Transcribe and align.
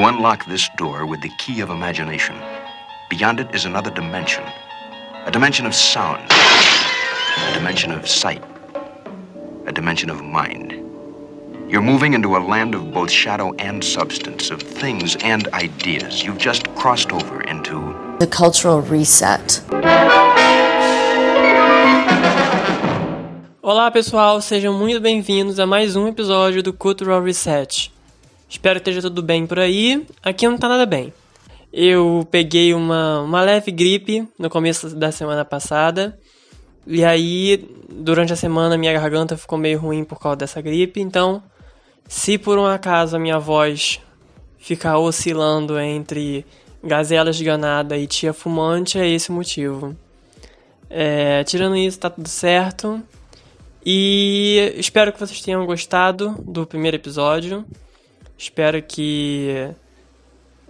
You 0.00 0.06
unlock 0.06 0.46
this 0.46 0.66
door 0.78 1.04
with 1.04 1.20
the 1.20 1.28
key 1.36 1.60
of 1.60 1.68
imagination. 1.68 2.34
Beyond 3.10 3.38
it 3.38 3.54
is 3.54 3.66
another 3.66 3.90
dimension 3.90 4.42
a 5.26 5.30
dimension 5.30 5.66
of 5.66 5.74
sound, 5.74 6.26
a 6.30 7.52
dimension 7.52 7.92
of 7.92 8.08
sight, 8.08 8.42
a 9.66 9.72
dimension 9.72 10.08
of 10.08 10.24
mind. 10.24 10.72
You're 11.68 11.82
moving 11.82 12.14
into 12.14 12.34
a 12.34 12.40
land 12.40 12.74
of 12.74 12.94
both 12.94 13.10
shadow 13.10 13.52
and 13.58 13.84
substance, 13.84 14.48
of 14.50 14.62
things 14.62 15.16
and 15.16 15.48
ideas. 15.48 16.24
You've 16.24 16.38
just 16.38 16.66
crossed 16.76 17.12
over 17.12 17.42
into 17.42 17.94
the 18.20 18.26
cultural 18.26 18.80
reset. 18.80 19.60
Olá 23.62 23.90
pessoal, 23.90 24.40
sejam 24.40 24.72
muito 24.72 24.98
bem-vindos 24.98 25.58
a 25.58 25.66
mais 25.66 25.94
um 25.94 26.08
episódio 26.08 26.62
do 26.62 26.72
Cultural 26.72 27.20
Reset. 27.20 27.99
Espero 28.50 28.80
que 28.80 28.90
esteja 28.90 29.00
tudo 29.00 29.22
bem 29.22 29.46
por 29.46 29.60
aí. 29.60 30.04
Aqui 30.24 30.46
não 30.48 30.58
tá 30.58 30.68
nada 30.68 30.84
bem. 30.84 31.12
Eu 31.72 32.26
peguei 32.32 32.74
uma, 32.74 33.20
uma 33.20 33.40
leve 33.42 33.70
gripe 33.70 34.28
no 34.36 34.50
começo 34.50 34.90
da 34.96 35.12
semana 35.12 35.44
passada. 35.44 36.18
E 36.84 37.04
aí, 37.04 37.64
durante 37.88 38.32
a 38.32 38.36
semana, 38.36 38.76
minha 38.76 38.92
garganta 38.92 39.36
ficou 39.36 39.56
meio 39.56 39.78
ruim 39.78 40.02
por 40.02 40.18
causa 40.18 40.38
dessa 40.38 40.60
gripe. 40.60 41.00
Então, 41.00 41.40
se 42.08 42.36
por 42.36 42.58
um 42.58 42.66
acaso 42.66 43.14
a 43.14 43.20
minha 43.20 43.38
voz 43.38 44.00
ficar 44.58 44.98
oscilando 44.98 45.78
entre 45.78 46.44
gazela 46.82 47.30
esganada 47.30 47.96
e 47.96 48.08
tia 48.08 48.32
fumante, 48.32 48.98
é 48.98 49.08
esse 49.08 49.30
o 49.30 49.32
motivo. 49.32 49.96
É, 50.90 51.44
tirando 51.44 51.76
isso, 51.76 52.00
tá 52.00 52.10
tudo 52.10 52.28
certo. 52.28 53.00
E 53.86 54.74
espero 54.76 55.12
que 55.12 55.20
vocês 55.20 55.40
tenham 55.40 55.64
gostado 55.64 56.34
do 56.44 56.66
primeiro 56.66 56.96
episódio. 56.96 57.64
Espero 58.40 58.82
que 58.82 59.68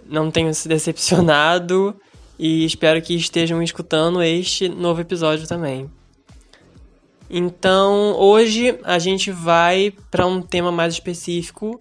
não 0.05 0.29
tenham 0.29 0.53
se 0.53 0.67
decepcionado 0.67 1.95
e 2.37 2.65
espero 2.65 3.01
que 3.01 3.15
estejam 3.15 3.63
escutando 3.63 4.21
este 4.21 4.67
novo 4.67 4.99
episódio 4.99 5.47
também. 5.47 5.89
Então, 7.29 8.13
hoje 8.19 8.77
a 8.83 8.99
gente 8.99 9.31
vai 9.31 9.93
para 10.11 10.25
um 10.27 10.41
tema 10.41 10.69
mais 10.69 10.95
específico, 10.95 11.79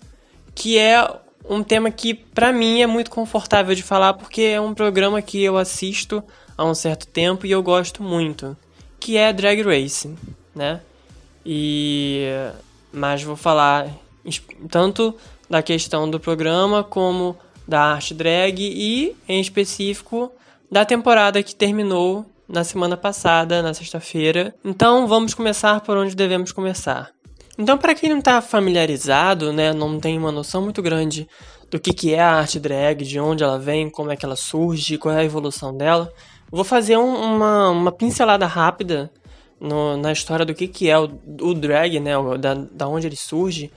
que 0.55 0.79
é 0.79 1.05
um 1.45 1.61
tema 1.61 1.91
que 1.91 2.15
para 2.15 2.53
mim 2.53 2.81
é 2.81 2.87
muito 2.87 3.11
confortável 3.11 3.75
de 3.75 3.83
falar 3.83 4.15
porque 4.15 4.43
é 4.43 4.61
um 4.61 4.73
programa 4.73 5.21
que 5.21 5.43
eu 5.43 5.59
assisto 5.59 6.23
há 6.57 6.65
um 6.65 6.75
certo 6.75 7.09
tempo 7.09 7.47
e 7.47 7.51
eu 7.51 7.65
gosto 7.65 8.01
muito, 8.01 8.57
que 9.01 9.17
é 9.17 9.33
Drag 9.33 9.61
Race, 9.63 10.15
né? 10.55 10.83
E 11.45 12.29
mas 12.93 13.25
vou 13.25 13.35
falar 13.35 13.89
tanto 14.69 15.17
da 15.51 15.61
questão 15.63 16.09
do 16.09 16.21
programa, 16.21 16.85
como 16.85 17.37
da 17.67 17.83
arte 17.83 18.15
drag 18.15 18.61
e, 18.61 19.17
em 19.29 19.41
específico, 19.41 20.31
da 20.71 20.85
temporada 20.85 21.43
que 21.43 21.55
terminou 21.55 22.25
na 22.49 22.63
semana 22.63 22.97
passada, 22.97 23.61
na 23.61 23.75
sexta-feira. 23.75 24.55
Então, 24.65 25.09
vamos 25.09 25.35
começar 25.35 25.81
por 25.81 25.97
onde 25.97 26.15
devemos 26.15 26.53
começar. 26.53 27.11
Então, 27.59 27.77
para 27.77 27.95
quem 27.95 28.09
não 28.09 28.19
está 28.19 28.41
familiarizado, 28.41 29.53
né, 29.53 29.73
não 29.73 29.99
tem 29.99 30.17
uma 30.17 30.33
noção 30.33 30.63
muito 30.63 30.81
grande 30.81 31.29
do 31.69 31.79
que, 31.79 31.93
que 31.93 32.15
é 32.15 32.21
a 32.21 32.35
arte 32.37 32.59
drag, 32.59 33.05
de 33.05 33.21
onde 33.21 33.43
ela 33.43 33.59
vem, 33.59 33.91
como 33.91 34.11
é 34.11 34.17
que 34.17 34.25
ela 34.25 34.37
surge, 34.37 34.99
qual 34.99 35.15
é 35.15 35.19
a 35.19 35.25
evolução 35.25 35.77
dela, 35.77 36.13
vou 36.51 36.65
fazer 36.65 36.97
um, 36.97 37.15
uma, 37.15 37.71
uma 37.71 37.93
pincelada 37.93 38.47
rápida 38.47 39.11
no, 39.61 39.97
na 39.97 40.11
história 40.11 40.45
do 40.45 40.55
que, 40.55 40.67
que 40.67 40.89
é 40.89 40.99
o, 40.99 41.11
o 41.43 41.55
drag, 41.55 42.01
né, 42.01 42.13
da, 42.39 42.55
da 42.55 42.89
onde 42.89 43.07
ele 43.07 43.17
surge 43.17 43.71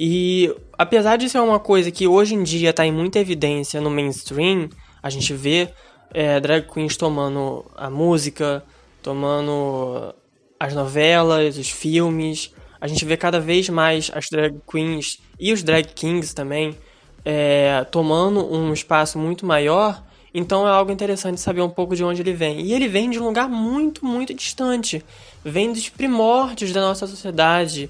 e 0.00 0.54
apesar 0.78 1.16
de 1.16 1.28
ser 1.28 1.40
uma 1.40 1.58
coisa 1.58 1.90
que 1.90 2.06
hoje 2.06 2.32
em 2.32 2.44
dia 2.44 2.70
está 2.70 2.86
em 2.86 2.92
muita 2.92 3.18
evidência 3.18 3.80
no 3.80 3.90
mainstream, 3.90 4.68
a 5.02 5.10
gente 5.10 5.34
vê 5.34 5.68
é, 6.14 6.38
drag 6.38 6.68
queens 6.72 6.96
tomando 6.96 7.64
a 7.76 7.90
música, 7.90 8.62
tomando 9.02 10.14
as 10.60 10.72
novelas, 10.72 11.58
os 11.58 11.68
filmes. 11.68 12.54
A 12.80 12.86
gente 12.86 13.04
vê 13.04 13.16
cada 13.16 13.40
vez 13.40 13.68
mais 13.68 14.08
as 14.14 14.26
drag 14.30 14.60
queens 14.70 15.18
e 15.36 15.52
os 15.52 15.64
drag 15.64 15.88
kings 15.92 16.32
também 16.32 16.76
é, 17.24 17.84
tomando 17.90 18.54
um 18.54 18.72
espaço 18.72 19.18
muito 19.18 19.44
maior. 19.44 20.00
Então 20.32 20.68
é 20.68 20.70
algo 20.70 20.92
interessante 20.92 21.40
saber 21.40 21.62
um 21.62 21.70
pouco 21.70 21.96
de 21.96 22.04
onde 22.04 22.22
ele 22.22 22.34
vem. 22.34 22.60
E 22.60 22.72
ele 22.72 22.86
vem 22.86 23.10
de 23.10 23.18
um 23.18 23.24
lugar 23.24 23.48
muito, 23.48 24.04
muito 24.04 24.32
distante. 24.32 25.04
Vem 25.44 25.72
dos 25.72 25.88
primórdios 25.88 26.72
da 26.72 26.82
nossa 26.82 27.04
sociedade 27.08 27.88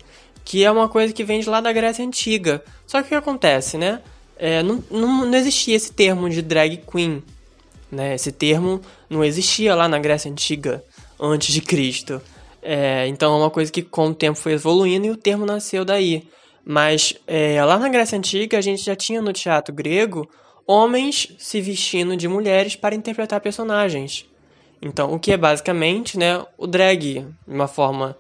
que 0.49 0.65
é 0.65 0.71
uma 0.71 0.89
coisa 0.89 1.13
que 1.13 1.25
vem 1.25 1.41
de 1.41 1.51
lá 1.51 1.61
da 1.61 1.71
Grécia 1.71 2.03
Antiga. 2.03 2.65
Só 2.87 3.03
que 3.03 3.05
o 3.05 3.09
que 3.11 3.15
acontece, 3.15 3.77
né? 3.77 4.01
É, 4.35 4.63
não, 4.63 4.83
não, 4.91 5.27
não 5.27 5.39
existia 5.39 5.77
esse 5.77 5.93
termo 5.93 6.31
de 6.31 6.41
drag 6.41 6.79
queen. 6.91 7.23
Né? 7.93 8.15
Esse 8.15 8.33
termo 8.33 8.81
não 9.11 9.23
existia 9.23 9.75
lá 9.75 9.87
na 9.87 9.99
Grécia 9.99 10.31
Antiga, 10.31 10.83
antes 11.21 11.53
de 11.53 11.61
Cristo. 11.61 12.19
É, 12.63 13.07
então 13.09 13.35
é 13.35 13.39
uma 13.41 13.51
coisa 13.51 13.71
que 13.71 13.83
com 13.83 14.07
o 14.07 14.15
tempo 14.15 14.39
foi 14.39 14.55
evoluindo 14.55 15.07
e 15.07 15.11
o 15.11 15.19
termo 15.19 15.45
nasceu 15.45 15.85
daí. 15.85 16.27
Mas 16.65 17.15
é, 17.27 17.63
lá 17.63 17.79
na 17.79 17.91
Grécia 17.91 18.17
Antiga 18.17 18.57
a 18.57 18.63
gente 18.63 18.83
já 18.83 18.97
tinha 18.97 19.21
no 19.21 19.35
teatro 19.35 19.75
grego 19.75 20.27
homens 20.67 21.29
se 21.39 21.61
vestindo 21.61 22.17
de 22.17 22.27
mulheres 22.27 22.75
para 22.75 22.95
interpretar 22.95 23.43
personagens. 23.43 24.25
Então, 24.81 25.13
o 25.13 25.19
que 25.19 25.31
é 25.31 25.37
basicamente 25.37 26.19
né, 26.19 26.43
o 26.57 26.67
drag, 26.67 27.21
de 27.21 27.27
uma 27.47 27.69
forma 27.69 28.17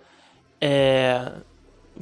é, 0.61 1.33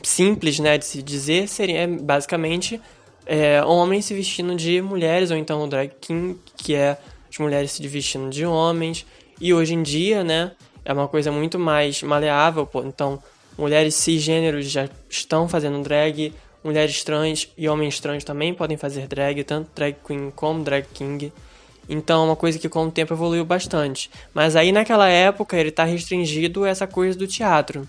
simples 0.02 0.58
né, 0.58 0.78
de 0.78 0.84
se 0.84 1.02
dizer 1.02 1.48
seria 1.48 1.86
basicamente 1.86 2.80
é, 3.26 3.62
homens 3.64 4.04
se 4.04 4.14
vestindo 4.14 4.54
de 4.54 4.80
mulheres, 4.80 5.30
ou 5.30 5.36
então 5.36 5.62
o 5.62 5.66
drag 5.66 5.90
king, 6.00 6.38
que 6.56 6.74
é 6.74 6.96
as 7.28 7.38
mulheres 7.38 7.72
se 7.72 7.86
vestindo 7.88 8.30
de 8.30 8.46
homens. 8.46 9.04
E 9.40 9.52
hoje 9.52 9.74
em 9.74 9.82
dia, 9.82 10.22
né, 10.22 10.52
é 10.84 10.92
uma 10.92 11.08
coisa 11.08 11.32
muito 11.32 11.58
mais 11.58 12.02
maleável, 12.02 12.66
pô. 12.66 12.82
então 12.84 13.22
mulheres 13.58 13.94
cisgêneros 13.94 14.70
já 14.70 14.88
estão 15.10 15.48
fazendo 15.48 15.82
drag, 15.82 16.32
mulheres 16.62 17.02
trans 17.02 17.48
e 17.56 17.68
homens 17.68 17.98
trans 18.00 18.22
também 18.22 18.54
podem 18.54 18.76
fazer 18.76 19.06
drag, 19.06 19.42
tanto 19.44 19.70
drag 19.74 19.96
queen 20.06 20.30
como 20.34 20.62
drag 20.62 20.86
king. 20.94 21.32
Então 21.88 22.22
é 22.22 22.26
uma 22.26 22.36
coisa 22.36 22.58
que 22.58 22.68
com 22.68 22.86
o 22.86 22.90
tempo 22.90 23.14
evoluiu 23.14 23.44
bastante. 23.44 24.10
Mas 24.34 24.56
aí 24.56 24.72
naquela 24.72 25.08
época 25.08 25.56
ele 25.56 25.68
está 25.68 25.84
restringido 25.84 26.64
a 26.64 26.68
essa 26.68 26.86
coisa 26.86 27.16
do 27.16 27.26
teatro. 27.26 27.88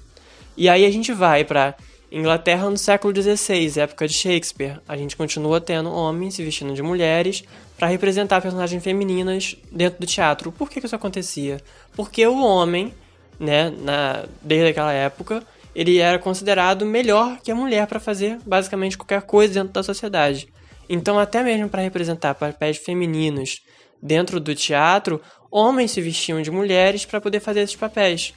E 0.56 0.70
aí 0.70 0.86
a 0.86 0.92
gente 0.92 1.12
vai 1.14 1.44
para 1.44 1.76
Inglaterra 2.10 2.70
no 2.70 2.78
século 2.78 3.14
XVI, 3.14 3.82
época 3.82 4.08
de 4.08 4.14
Shakespeare, 4.14 4.80
a 4.88 4.96
gente 4.96 5.18
continua 5.18 5.60
tendo 5.60 5.92
homens 5.92 6.36
se 6.36 6.44
vestindo 6.44 6.74
de 6.74 6.82
mulheres 6.82 7.44
para 7.78 7.88
representar 7.88 8.42
personagens 8.42 8.82
femininas 8.82 9.58
dentro 9.70 10.00
do 10.00 10.08
teatro. 10.08 10.52
Por 10.52 10.70
que, 10.70 10.80
que 10.80 10.86
isso 10.86 10.96
acontecia? 10.96 11.62
Porque 11.96 12.26
o 12.26 12.42
homem, 12.42 12.94
né, 13.38 13.70
na, 13.70 14.24
desde 14.42 14.70
aquela 14.70 14.94
época, 14.94 15.44
ele 15.76 15.98
era 15.98 16.18
considerado 16.18 16.86
melhor 16.86 17.40
que 17.44 17.52
a 17.52 17.56
mulher 17.56 17.86
para 17.88 18.00
fazer 18.00 18.40
basicamente 18.46 18.98
qualquer 18.98 19.24
coisa 19.24 19.56
dentro 19.56 19.74
da 19.74 19.84
sociedade. 19.84 20.48
Então, 20.90 21.20
até 21.20 21.44
mesmo 21.44 21.68
para 21.68 21.82
representar 21.82 22.36
papéis 22.36 22.78
femininos 22.78 23.62
dentro 24.02 24.40
do 24.40 24.56
teatro, 24.56 25.22
homens 25.52 25.92
se 25.92 26.02
vestiam 26.02 26.42
de 26.42 26.50
mulheres 26.50 27.06
para 27.06 27.20
poder 27.20 27.42
fazer 27.42 27.60
esses 27.60 27.76
papéis. 27.76 28.34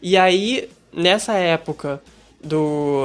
E 0.00 0.16
aí, 0.16 0.70
nessa 0.90 1.34
época, 1.34 2.02
do, 2.44 3.04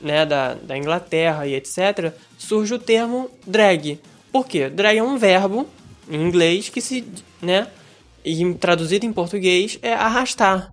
né, 0.00 0.26
da, 0.26 0.54
da 0.54 0.76
Inglaterra 0.76 1.46
e 1.46 1.54
etc., 1.54 2.12
surge 2.38 2.74
o 2.74 2.78
termo 2.78 3.30
drag. 3.46 3.98
Por 4.30 4.46
quê? 4.46 4.68
Drag 4.68 4.98
é 4.98 5.02
um 5.02 5.16
verbo 5.16 5.66
em 6.08 6.20
inglês 6.22 6.68
que 6.68 6.80
se, 6.80 7.04
né, 7.40 7.66
e 8.24 8.54
traduzido 8.54 9.06
em 9.06 9.12
português 9.12 9.78
é 9.82 9.92
arrastar, 9.92 10.72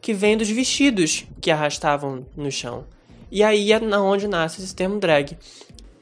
que 0.00 0.12
vem 0.12 0.36
dos 0.36 0.48
vestidos 0.48 1.24
que 1.40 1.50
arrastavam 1.50 2.26
no 2.36 2.50
chão. 2.50 2.84
E 3.30 3.42
aí 3.42 3.72
é 3.72 3.78
na 3.78 4.02
onde 4.02 4.26
nasce 4.26 4.62
esse 4.62 4.74
termo 4.74 4.98
drag. 4.98 5.36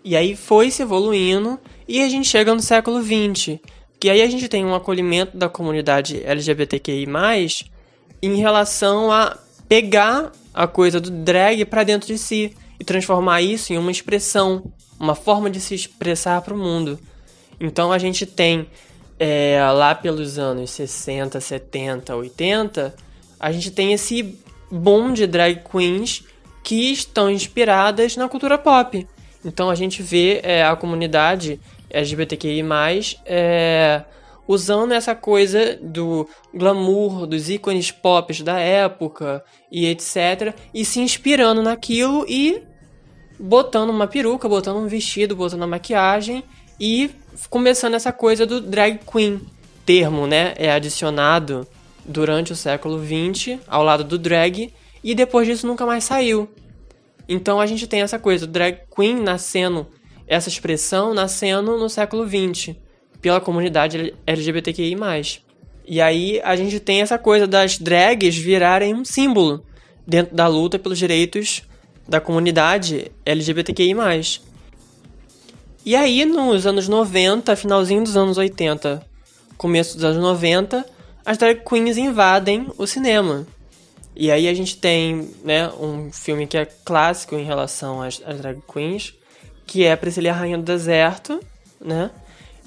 E 0.02 0.16
aí 0.16 0.34
foi 0.34 0.70
se 0.70 0.82
evoluindo 0.82 1.58
e 1.86 2.02
a 2.02 2.08
gente 2.08 2.28
chega 2.28 2.54
no 2.54 2.62
século 2.62 3.02
XX, 3.02 3.58
que 4.00 4.08
aí 4.08 4.22
a 4.22 4.26
gente 4.26 4.48
tem 4.48 4.64
um 4.64 4.74
acolhimento 4.74 5.36
da 5.36 5.48
comunidade 5.48 6.22
LGBTQI+, 6.24 7.06
em 8.22 8.36
relação 8.36 9.12
a 9.12 9.36
pegar 9.68 10.32
a 10.54 10.66
coisa 10.66 11.00
do 11.00 11.10
drag 11.10 11.64
para 11.64 11.84
dentro 11.84 12.08
de 12.08 12.18
si 12.18 12.56
e 12.80 12.84
transformar 12.84 13.42
isso 13.42 13.72
em 13.72 13.78
uma 13.78 13.90
expressão, 13.90 14.72
uma 14.98 15.14
forma 15.14 15.50
de 15.50 15.60
se 15.60 15.74
expressar 15.74 16.40
para 16.42 16.54
o 16.54 16.58
mundo. 16.58 16.98
Então 17.60 17.92
a 17.92 17.98
gente 17.98 18.24
tem 18.24 18.66
é, 19.18 19.60
lá 19.72 19.94
pelos 19.94 20.38
anos 20.38 20.70
60, 20.70 21.40
70, 21.40 22.16
80, 22.16 22.94
a 23.38 23.52
gente 23.52 23.70
tem 23.70 23.92
esse 23.92 24.38
boom 24.70 25.12
de 25.12 25.26
drag 25.26 25.62
queens 25.70 26.24
que 26.62 26.92
estão 26.92 27.30
inspiradas 27.30 28.16
na 28.16 28.28
cultura 28.28 28.58
pop. 28.58 29.06
Então 29.44 29.70
a 29.70 29.74
gente 29.74 30.02
vê 30.02 30.40
é, 30.42 30.64
a 30.64 30.76
comunidade 30.76 31.60
LGBTQI+, 31.90 32.62
é, 33.24 34.02
usando 34.48 34.92
essa 34.92 35.14
coisa 35.14 35.78
do 35.80 36.26
glamour, 36.54 37.26
dos 37.26 37.50
ícones 37.50 37.90
pop 37.90 38.42
da 38.42 38.58
época 38.58 39.44
e 39.70 39.86
etc. 39.86 40.56
E 40.72 40.86
se 40.86 41.00
inspirando 41.00 41.62
naquilo 41.62 42.24
e 42.26 42.62
botando 43.38 43.90
uma 43.90 44.06
peruca, 44.06 44.48
botando 44.48 44.78
um 44.78 44.88
vestido, 44.88 45.36
botando 45.36 45.60
uma 45.60 45.66
maquiagem 45.66 46.42
E 46.80 47.10
começando 47.50 47.94
essa 47.94 48.12
coisa 48.12 48.46
do 48.46 48.60
drag 48.60 49.00
queen, 49.04 49.40
termo, 49.84 50.26
né, 50.26 50.54
é 50.56 50.70
adicionado 50.70 51.66
durante 52.04 52.52
o 52.52 52.56
século 52.56 52.98
XX 53.04 53.58
ao 53.68 53.82
lado 53.82 54.02
do 54.02 54.16
drag 54.18 54.72
e 55.04 55.14
depois 55.14 55.46
disso 55.46 55.66
nunca 55.66 55.84
mais 55.84 56.04
saiu. 56.04 56.48
Então 57.28 57.60
a 57.60 57.66
gente 57.66 57.86
tem 57.86 58.00
essa 58.00 58.18
coisa, 58.18 58.46
drag 58.46 58.80
queen 58.94 59.20
nascendo, 59.20 59.86
essa 60.26 60.48
expressão 60.48 61.12
nascendo 61.12 61.76
no 61.76 61.88
século 61.88 62.26
XX 62.26 62.76
pela 63.20 63.40
comunidade 63.40 64.14
LGBTQI+. 64.26 64.96
E 65.86 66.00
aí 66.00 66.40
a 66.44 66.54
gente 66.54 66.78
tem 66.78 67.00
essa 67.00 67.18
coisa 67.18 67.46
das 67.46 67.78
drags 67.78 68.36
virarem 68.36 68.94
um 68.94 69.04
símbolo 69.04 69.64
dentro 70.06 70.34
da 70.34 70.46
luta 70.46 70.78
pelos 70.78 70.98
direitos 70.98 71.62
da 72.06 72.20
comunidade 72.20 73.12
LGBTQI+. 73.24 73.94
E 75.84 75.96
aí, 75.96 76.24
nos 76.24 76.66
anos 76.66 76.88
90, 76.88 77.54
finalzinho 77.56 78.02
dos 78.02 78.16
anos 78.16 78.36
80, 78.36 79.02
começo 79.56 79.94
dos 79.94 80.04
anos 80.04 80.18
90, 80.18 80.84
as 81.24 81.38
drag 81.38 81.62
queens 81.64 81.96
invadem 81.96 82.66
o 82.76 82.86
cinema. 82.86 83.46
E 84.14 84.30
aí 84.30 84.48
a 84.48 84.54
gente 84.54 84.76
tem 84.76 85.30
né, 85.44 85.70
um 85.80 86.10
filme 86.12 86.46
que 86.46 86.58
é 86.58 86.64
clássico 86.64 87.36
em 87.36 87.44
relação 87.44 88.02
às, 88.02 88.20
às 88.26 88.38
drag 88.40 88.60
queens, 88.70 89.14
que 89.66 89.84
é 89.84 89.94
Priscila 89.94 90.32
Rainha 90.32 90.58
do 90.58 90.64
Deserto, 90.64 91.40
né? 91.80 92.10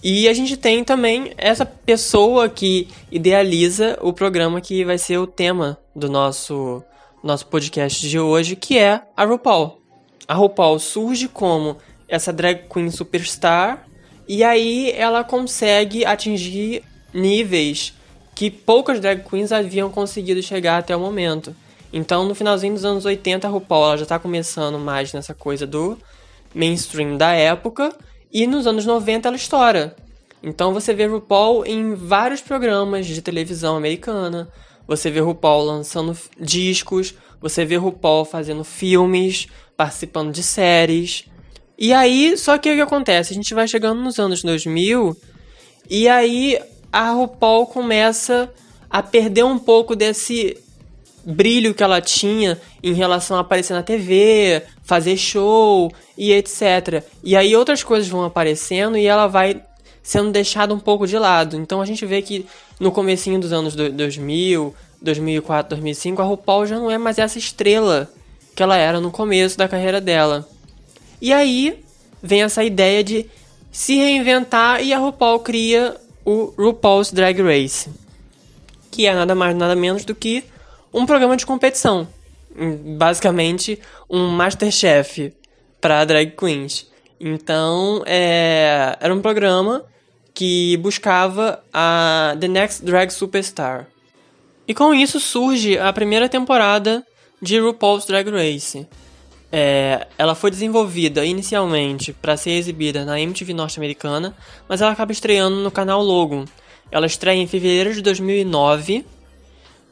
E 0.04 0.28
a 0.28 0.34
gente 0.34 0.58
tem 0.58 0.84
também 0.84 1.32
essa 1.38 1.64
pessoa 1.66 2.50
que 2.50 2.88
idealiza 3.12 4.00
o 4.02 4.12
programa 4.12 4.60
que 4.60 4.84
vai 4.84 4.98
ser 4.98 5.20
o 5.20 5.28
tema 5.28 5.78
do 5.96 6.10
nosso, 6.10 6.84
nosso 7.24 7.46
podcast 7.46 8.10
de 8.10 8.20
hoje, 8.20 8.56
que 8.56 8.80
é 8.80 9.04
a 9.16 9.24
RuPaul. 9.24 9.80
A 10.28 10.34
RuPaul 10.34 10.80
surge 10.80 11.28
como 11.28 11.78
essa 12.08 12.34
drag 12.34 12.64
queen 12.68 12.90
superstar 12.90 13.86
e 14.28 14.44
aí 14.44 14.92
ela 14.92 15.24
consegue 15.24 16.04
atingir 16.04 16.84
níveis 17.14 17.94
que 18.34 18.50
poucas 18.50 19.00
drag 19.00 19.24
queens 19.24 19.52
haviam 19.52 19.92
conseguido 19.92 20.42
chegar 20.42 20.80
até 20.80 20.96
o 20.96 21.00
momento. 21.00 21.56
Então, 21.94 22.26
no 22.26 22.34
finalzinho 22.34 22.74
dos 22.74 22.86
anos 22.86 23.06
80, 23.06 23.46
a 23.46 23.52
RuPaul 23.52 23.98
já 23.98 24.04
está 24.04 24.18
começando 24.18 24.80
mais 24.80 25.14
nessa 25.14 25.36
coisa 25.36 25.68
do 25.68 25.96
mainstream 26.56 27.18
da 27.18 27.34
época 27.34 27.96
e 28.32 28.48
nos 28.48 28.68
anos 28.68 28.86
90 28.86 29.28
ela 29.28 29.38
estoura. 29.38 29.96
Então 30.44 30.74
você 30.74 30.94
vê 30.94 31.06
RuPaul 31.06 31.66
em 31.66 31.94
vários 31.94 32.42
programas 32.42 33.06
de 33.06 33.22
televisão 33.22 33.78
americana, 33.78 34.50
você 34.88 35.12
vê 35.12 35.20
RuPaul 35.20 35.64
lançando 35.64 36.18
discos, 36.40 37.14
você 37.40 37.64
vê 37.64 37.76
RuPaul 37.76 38.26
fazendo 38.26 38.64
filmes, 38.64 39.48
participando 39.78 40.32
de 40.32 40.44
séries. 40.44 41.26
E 41.78 41.94
aí, 41.94 42.38
só 42.38 42.58
que 42.58 42.72
o 42.72 42.76
que 42.76 42.82
acontece? 42.82 43.34
A 43.34 43.36
gente 43.36 43.54
vai 43.54 43.68
chegando 43.68 44.02
nos 44.02 44.20
anos 44.20 44.44
2000 44.44 45.16
e 45.90 46.08
aí 46.08 46.60
a 46.92 47.12
RuPaul 47.12 47.68
começa 47.68 48.52
a 48.90 49.02
perder 49.02 49.44
um 49.44 49.58
pouco 49.58 49.96
desse 49.96 50.58
brilho 51.26 51.74
que 51.74 51.84
ela 51.84 52.02
tinha 52.02 52.60
em 52.82 52.94
relação 52.94 53.38
a 53.38 53.42
aparecer 53.42 53.74
na 53.74 53.84
TV, 53.84 54.64
fazer 54.84 55.18
show 55.18 55.92
e 56.18 56.32
etc. 56.32 57.04
E 57.24 57.36
aí 57.36 57.56
outras 57.56 57.84
coisas 57.84 58.10
vão 58.10 58.24
aparecendo 58.24 58.98
e 58.98 59.06
ela 59.06 59.28
vai 59.28 59.62
sendo 60.04 60.32
deixada 60.32 60.74
um 60.74 60.80
pouco 60.80 61.06
de 61.06 61.18
lado. 61.18 61.56
Então 61.58 61.82
a 61.82 61.86
gente 61.86 62.06
vê 62.06 62.22
que 62.22 62.46
no 62.80 62.92
comecinho 62.92 63.40
dos 63.40 63.54
anos 63.54 63.76
2000, 63.76 64.74
2004, 65.02 65.70
2005, 65.70 66.22
a 66.22 66.26
RuPaul 66.26 66.66
já 66.66 66.80
não 66.80 66.90
é 66.90 66.98
mais 66.98 67.18
essa 67.18 67.38
estrela 67.38 68.10
que 68.56 68.64
ela 68.64 68.76
era 68.76 69.00
no 69.00 69.12
começo 69.12 69.58
da 69.58 69.68
carreira 69.68 70.02
dela. 70.02 70.48
E 71.22 71.32
aí 71.32 71.84
vem 72.22 72.44
essa 72.44 72.64
ideia 72.64 73.04
de 73.04 73.30
se 73.72 73.96
reinventar 73.96 74.84
e 74.84 74.94
a 74.94 74.98
RuPaul 74.98 75.40
cria 75.40 75.96
o 76.26 76.54
RuPaul's 76.58 77.12
Drag 77.12 77.42
Race, 77.42 77.90
que 78.92 79.08
é 79.08 79.14
nada 79.14 79.34
mais 79.34 79.56
nada 79.56 79.76
menos 79.76 80.04
do 80.04 80.14
que 80.14 80.44
um 80.94 81.06
programa 81.06 81.38
de 81.38 81.46
competição. 81.46 82.08
Basicamente, 82.98 83.80
um 84.10 84.28
Masterchef 84.28 85.34
para 85.80 86.06
drag 86.06 86.32
queens. 86.32 86.90
Então, 87.20 88.04
é, 88.06 88.98
era 89.00 89.14
um 89.14 89.22
programa 89.22 89.86
que 90.34 90.78
buscava 90.78 91.64
a 91.74 92.36
The 92.40 92.48
Next 92.48 92.84
Drag 92.84 93.12
Superstar. 93.12 93.88
E 94.68 94.74
com 94.74 94.94
isso 94.94 95.20
surge 95.20 95.78
a 95.78 95.92
primeira 95.92 96.30
temporada 96.30 97.06
de 97.42 97.60
RuPaul's 97.60 98.06
Drag 98.06 98.30
Race. 98.30 98.88
É, 99.52 100.08
ela 100.18 100.34
foi 100.34 100.50
desenvolvida 100.50 101.26
inicialmente 101.26 102.14
para 102.14 102.38
ser 102.38 102.52
exibida 102.52 103.04
na 103.04 103.20
MTV 103.20 103.54
norte-americana, 103.54 104.36
mas 104.68 104.82
ela 104.82 104.92
acaba 104.92 105.12
estreando 105.12 105.58
no 105.58 105.70
canal 105.70 106.02
Logo. 106.02 106.46
Ela 106.90 107.06
estreia 107.06 107.42
em 107.42 107.48
fevereiro 107.48 107.94
de 107.94 108.02
2009 108.02 109.06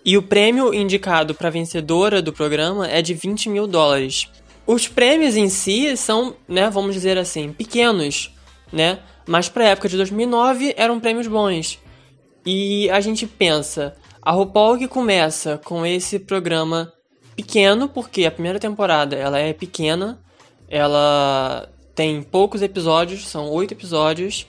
e 0.03 0.17
o 0.17 0.21
prêmio 0.21 0.73
indicado 0.73 1.33
para 1.33 1.49
vencedora 1.49 2.21
do 2.21 2.33
programa 2.33 2.87
é 2.87 3.01
de 3.01 3.13
20 3.13 3.49
mil 3.49 3.67
dólares. 3.67 4.27
Os 4.65 4.87
prêmios 4.87 5.35
em 5.35 5.49
si 5.49 5.95
são, 5.97 6.35
né, 6.47 6.69
vamos 6.69 6.93
dizer 6.93 7.17
assim, 7.17 7.51
pequenos, 7.51 8.33
né? 8.71 8.99
Mas 9.27 9.49
para 9.49 9.65
a 9.65 9.67
época 9.69 9.89
de 9.89 9.97
2009 9.97 10.73
eram 10.77 10.99
prêmios 10.99 11.27
bons. 11.27 11.79
E 12.45 12.89
a 12.89 12.99
gente 12.99 13.27
pensa, 13.27 13.95
a 14.21 14.31
RuPaul 14.31 14.77
que 14.77 14.87
começa 14.87 15.59
com 15.63 15.85
esse 15.85 16.19
programa 16.19 16.93
pequeno, 17.35 17.87
porque 17.87 18.25
a 18.25 18.31
primeira 18.31 18.59
temporada 18.59 19.15
ela 19.15 19.39
é 19.39 19.53
pequena, 19.53 20.19
ela 20.67 21.69
tem 21.95 22.21
poucos 22.21 22.61
episódios, 22.61 23.27
são 23.27 23.49
oito 23.49 23.73
episódios, 23.73 24.47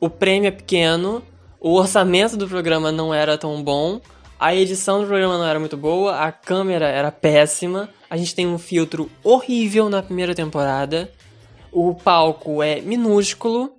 o 0.00 0.08
prêmio 0.08 0.48
é 0.48 0.50
pequeno, 0.50 1.22
o 1.60 1.74
orçamento 1.74 2.36
do 2.36 2.48
programa 2.48 2.90
não 2.90 3.12
era 3.12 3.36
tão 3.36 3.62
bom, 3.62 4.00
a 4.40 4.54
edição 4.54 5.02
do 5.02 5.06
programa 5.06 5.36
não 5.36 5.46
era 5.46 5.60
muito 5.60 5.76
boa, 5.76 6.18
a 6.18 6.32
câmera 6.32 6.88
era 6.88 7.12
péssima, 7.12 7.90
a 8.08 8.16
gente 8.16 8.34
tem 8.34 8.46
um 8.46 8.58
filtro 8.58 9.10
horrível 9.22 9.90
na 9.90 10.02
primeira 10.02 10.34
temporada, 10.34 11.12
o 11.70 11.94
palco 11.94 12.62
é 12.62 12.80
minúsculo, 12.80 13.74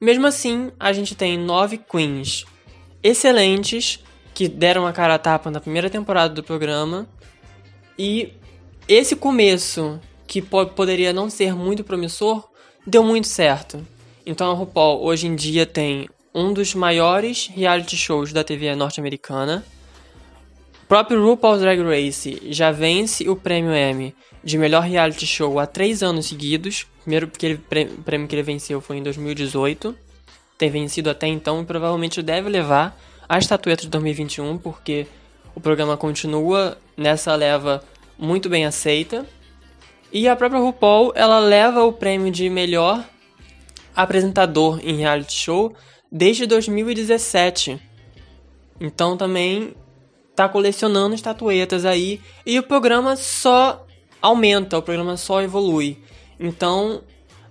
mesmo 0.00 0.26
assim 0.26 0.72
a 0.80 0.92
gente 0.92 1.14
tem 1.14 1.38
nove 1.38 1.78
queens 1.78 2.44
excelentes 3.04 4.00
que 4.34 4.48
deram 4.48 4.84
a 4.84 4.92
cara 4.92 5.14
a 5.14 5.18
tapa 5.18 5.48
na 5.48 5.60
primeira 5.60 5.88
temporada 5.88 6.34
do 6.34 6.42
programa 6.42 7.08
e 7.96 8.32
esse 8.88 9.14
começo, 9.14 10.00
que 10.26 10.42
poderia 10.42 11.12
não 11.12 11.30
ser 11.30 11.54
muito 11.54 11.84
promissor, 11.84 12.48
deu 12.84 13.04
muito 13.04 13.28
certo. 13.28 13.86
Então 14.26 14.50
a 14.50 14.54
RuPaul 14.54 15.04
hoje 15.04 15.28
em 15.28 15.36
dia 15.36 15.64
tem 15.64 16.08
um 16.34 16.52
dos 16.52 16.74
maiores 16.74 17.46
reality 17.46 17.96
shows 17.96 18.32
da 18.32 18.42
TV 18.42 18.74
norte-americana. 18.74 19.64
Próprio 20.90 21.24
RuPaul's 21.24 21.60
Drag 21.60 21.80
Race 21.82 22.42
já 22.46 22.72
vence 22.72 23.28
o 23.28 23.36
prêmio 23.36 23.72
Emmy 23.72 24.12
de 24.42 24.58
melhor 24.58 24.82
reality 24.82 25.24
show 25.24 25.60
há 25.60 25.64
três 25.64 26.02
anos 26.02 26.26
seguidos. 26.26 26.84
Primeiro 27.02 27.28
porque 27.28 27.46
ele, 27.46 27.60
prêmio 28.04 28.26
que 28.26 28.34
ele 28.34 28.42
venceu 28.42 28.80
foi 28.80 28.96
em 28.96 29.02
2018. 29.04 29.96
Tem 30.58 30.68
vencido 30.68 31.08
até 31.08 31.28
então 31.28 31.62
e 31.62 31.64
provavelmente 31.64 32.20
deve 32.20 32.48
levar 32.48 33.00
a 33.28 33.38
estatueta 33.38 33.82
de 33.82 33.88
2021, 33.88 34.58
porque 34.58 35.06
o 35.54 35.60
programa 35.60 35.96
continua 35.96 36.76
nessa 36.96 37.36
leva 37.36 37.84
muito 38.18 38.48
bem 38.48 38.66
aceita. 38.66 39.24
E 40.12 40.26
a 40.26 40.34
própria 40.34 40.60
RuPaul, 40.60 41.12
ela 41.14 41.38
leva 41.38 41.84
o 41.84 41.92
prêmio 41.92 42.32
de 42.32 42.50
melhor 42.50 43.08
apresentador 43.94 44.80
em 44.82 44.96
reality 44.96 45.34
show 45.34 45.72
desde 46.10 46.46
2017. 46.46 47.80
Então 48.80 49.16
também 49.16 49.72
tá 50.40 50.48
colecionando 50.48 51.14
estatuetas 51.14 51.84
aí 51.84 52.20
e 52.46 52.58
o 52.58 52.62
programa 52.62 53.16
só 53.16 53.86
aumenta, 54.22 54.78
o 54.78 54.82
programa 54.82 55.16
só 55.16 55.42
evolui. 55.42 55.98
Então 56.38 57.02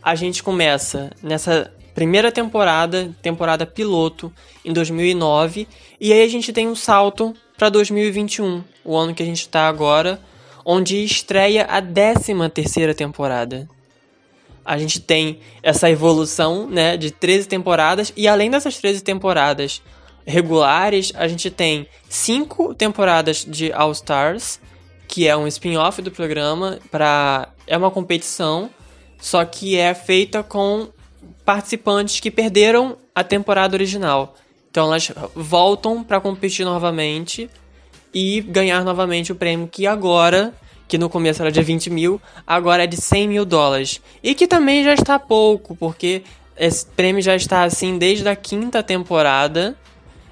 a 0.01 0.15
gente 0.15 0.41
começa 0.41 1.11
nessa 1.21 1.71
primeira 1.93 2.31
temporada, 2.31 3.13
temporada 3.21 3.65
piloto, 3.65 4.33
em 4.63 4.71
2009, 4.71 5.67
e 5.99 6.13
aí 6.13 6.23
a 6.23 6.27
gente 6.27 6.53
tem 6.53 6.67
um 6.67 6.75
salto 6.75 7.33
para 7.57 7.69
2021, 7.69 8.63
o 8.85 8.95
ano 8.95 9.13
que 9.13 9.21
a 9.21 9.25
gente 9.25 9.41
está 9.41 9.67
agora, 9.67 10.19
onde 10.65 11.03
estreia 11.03 11.65
a 11.65 11.81
13 11.81 12.49
terceira 12.49 12.93
temporada. 12.93 13.69
A 14.63 14.77
gente 14.77 14.99
tem 14.99 15.39
essa 15.61 15.89
evolução, 15.89 16.67
né, 16.69 16.95
de 16.95 17.11
13 17.11 17.47
temporadas 17.47 18.13
e 18.15 18.27
além 18.27 18.49
dessas 18.49 18.77
13 18.77 19.01
temporadas 19.01 19.81
regulares, 20.29 21.11
a 21.15 21.27
gente 21.27 21.49
tem 21.49 21.87
cinco 22.07 22.73
temporadas 22.73 23.43
de 23.43 23.73
All 23.73 23.91
Stars, 23.91 24.59
que 25.07 25.27
é 25.27 25.35
um 25.35 25.47
spin-off 25.47 26.01
do 26.01 26.11
programa 26.11 26.79
para 26.91 27.49
é 27.65 27.75
uma 27.75 27.91
competição, 27.91 28.69
só 29.19 29.43
que 29.43 29.75
é 29.75 29.93
feita 29.93 30.43
com 30.43 30.87
participantes 31.43 32.19
que 32.19 32.29
perderam 32.29 32.95
a 33.13 33.23
temporada 33.23 33.75
original. 33.75 34.35
Então 34.69 34.85
elas 34.85 35.11
voltam 35.35 36.03
para 36.03 36.21
competir 36.21 36.63
novamente 36.63 37.49
e 38.13 38.41
ganhar 38.41 38.83
novamente 38.83 39.31
o 39.31 39.35
prêmio 39.35 39.67
que 39.67 39.87
agora, 39.87 40.53
que 40.87 40.97
no 40.97 41.09
começo 41.09 41.41
era 41.41 41.51
de 41.51 41.61
20 41.61 41.89
mil, 41.89 42.21
agora 42.45 42.83
é 42.83 42.87
de 42.87 42.97
100 42.97 43.27
mil 43.27 43.45
dólares. 43.45 43.99
E 44.21 44.35
que 44.35 44.47
também 44.47 44.83
já 44.83 44.93
está 44.93 45.17
pouco, 45.17 45.75
porque 45.75 46.23
esse 46.55 46.85
prêmio 46.85 47.21
já 47.21 47.35
está 47.35 47.63
assim 47.63 47.97
desde 47.97 48.27
a 48.27 48.35
quinta 48.35 48.83
temporada 48.83 49.75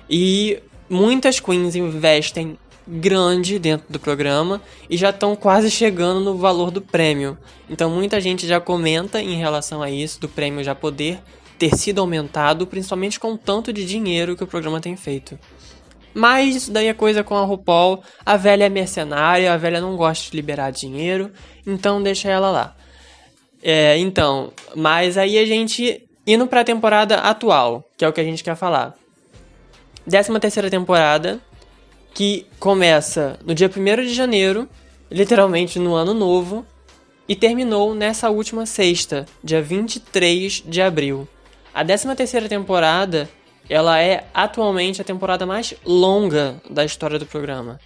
e 0.09 0.59
muitas 0.89 1.39
queens 1.39 1.75
investem 1.75 2.57
grande 2.87 3.59
dentro 3.59 3.85
do 3.89 3.99
programa 3.99 4.61
e 4.89 4.95
já 4.95 5.09
estão 5.09 5.35
quase 5.35 5.69
chegando 5.69 6.21
no 6.21 6.37
valor 6.37 6.71
do 6.71 6.81
prêmio. 6.81 7.37
Então 7.69 7.89
muita 7.89 8.21
gente 8.21 8.47
já 8.47 8.61
comenta 8.61 9.21
em 9.21 9.35
relação 9.35 9.81
a 9.83 9.91
isso, 9.91 10.21
do 10.21 10.29
prêmio 10.29 10.63
já 10.63 10.73
poder 10.73 11.19
ter 11.59 11.75
sido 11.75 11.99
aumentado, 11.99 12.65
principalmente 12.67 13.19
com 13.19 13.33
o 13.33 13.37
tanto 13.37 13.73
de 13.73 13.85
dinheiro 13.85 14.35
que 14.37 14.43
o 14.43 14.47
programa 14.47 14.79
tem 14.79 14.95
feito. 14.95 15.37
Mas 16.13 16.55
isso 16.55 16.71
daí 16.71 16.87
é 16.87 16.93
coisa 16.93 17.23
com 17.23 17.35
a 17.35 17.43
RuPaul. 17.43 18.01
A 18.25 18.37
velha 18.37 18.65
é 18.65 18.69
mercenária, 18.69 19.53
a 19.53 19.57
velha 19.57 19.81
não 19.81 19.95
gosta 19.95 20.31
de 20.31 20.35
liberar 20.35 20.71
dinheiro, 20.71 21.31
então 21.65 22.01
deixa 22.01 22.29
ela 22.29 22.49
lá. 22.49 22.75
É, 23.61 23.97
então, 23.97 24.51
mas 24.75 25.17
aí 25.17 25.37
a 25.37 25.45
gente 25.45 26.07
indo 26.25 26.47
para 26.47 26.61
a 26.61 26.63
temporada 26.63 27.15
atual, 27.17 27.89
que 27.97 28.03
é 28.03 28.07
o 28.07 28.13
que 28.13 28.21
a 28.21 28.23
gente 28.23 28.43
quer 28.43 28.55
falar. 28.55 28.95
13 30.09 30.39
terceira 30.39 30.69
temporada, 30.69 31.39
que 32.13 32.45
começa 32.59 33.37
no 33.45 33.53
dia 33.53 33.69
1 33.69 34.03
de 34.03 34.13
janeiro, 34.13 34.67
literalmente 35.11 35.79
no 35.79 35.95
ano 35.95 36.13
novo, 36.13 36.65
e 37.27 37.35
terminou 37.35 37.93
nessa 37.93 38.29
última 38.29 38.65
sexta, 38.65 39.25
dia 39.43 39.61
23 39.61 40.63
de 40.65 40.81
abril. 40.81 41.27
A 41.73 41.83
13 41.83 42.15
terceira 42.15 42.47
temporada, 42.47 43.29
ela 43.69 44.01
é 44.01 44.25
atualmente 44.33 45.01
a 45.01 45.05
temporada 45.05 45.45
mais 45.45 45.73
longa 45.85 46.61
da 46.69 46.85
história 46.85 47.19
do 47.19 47.25
programa. 47.25 47.77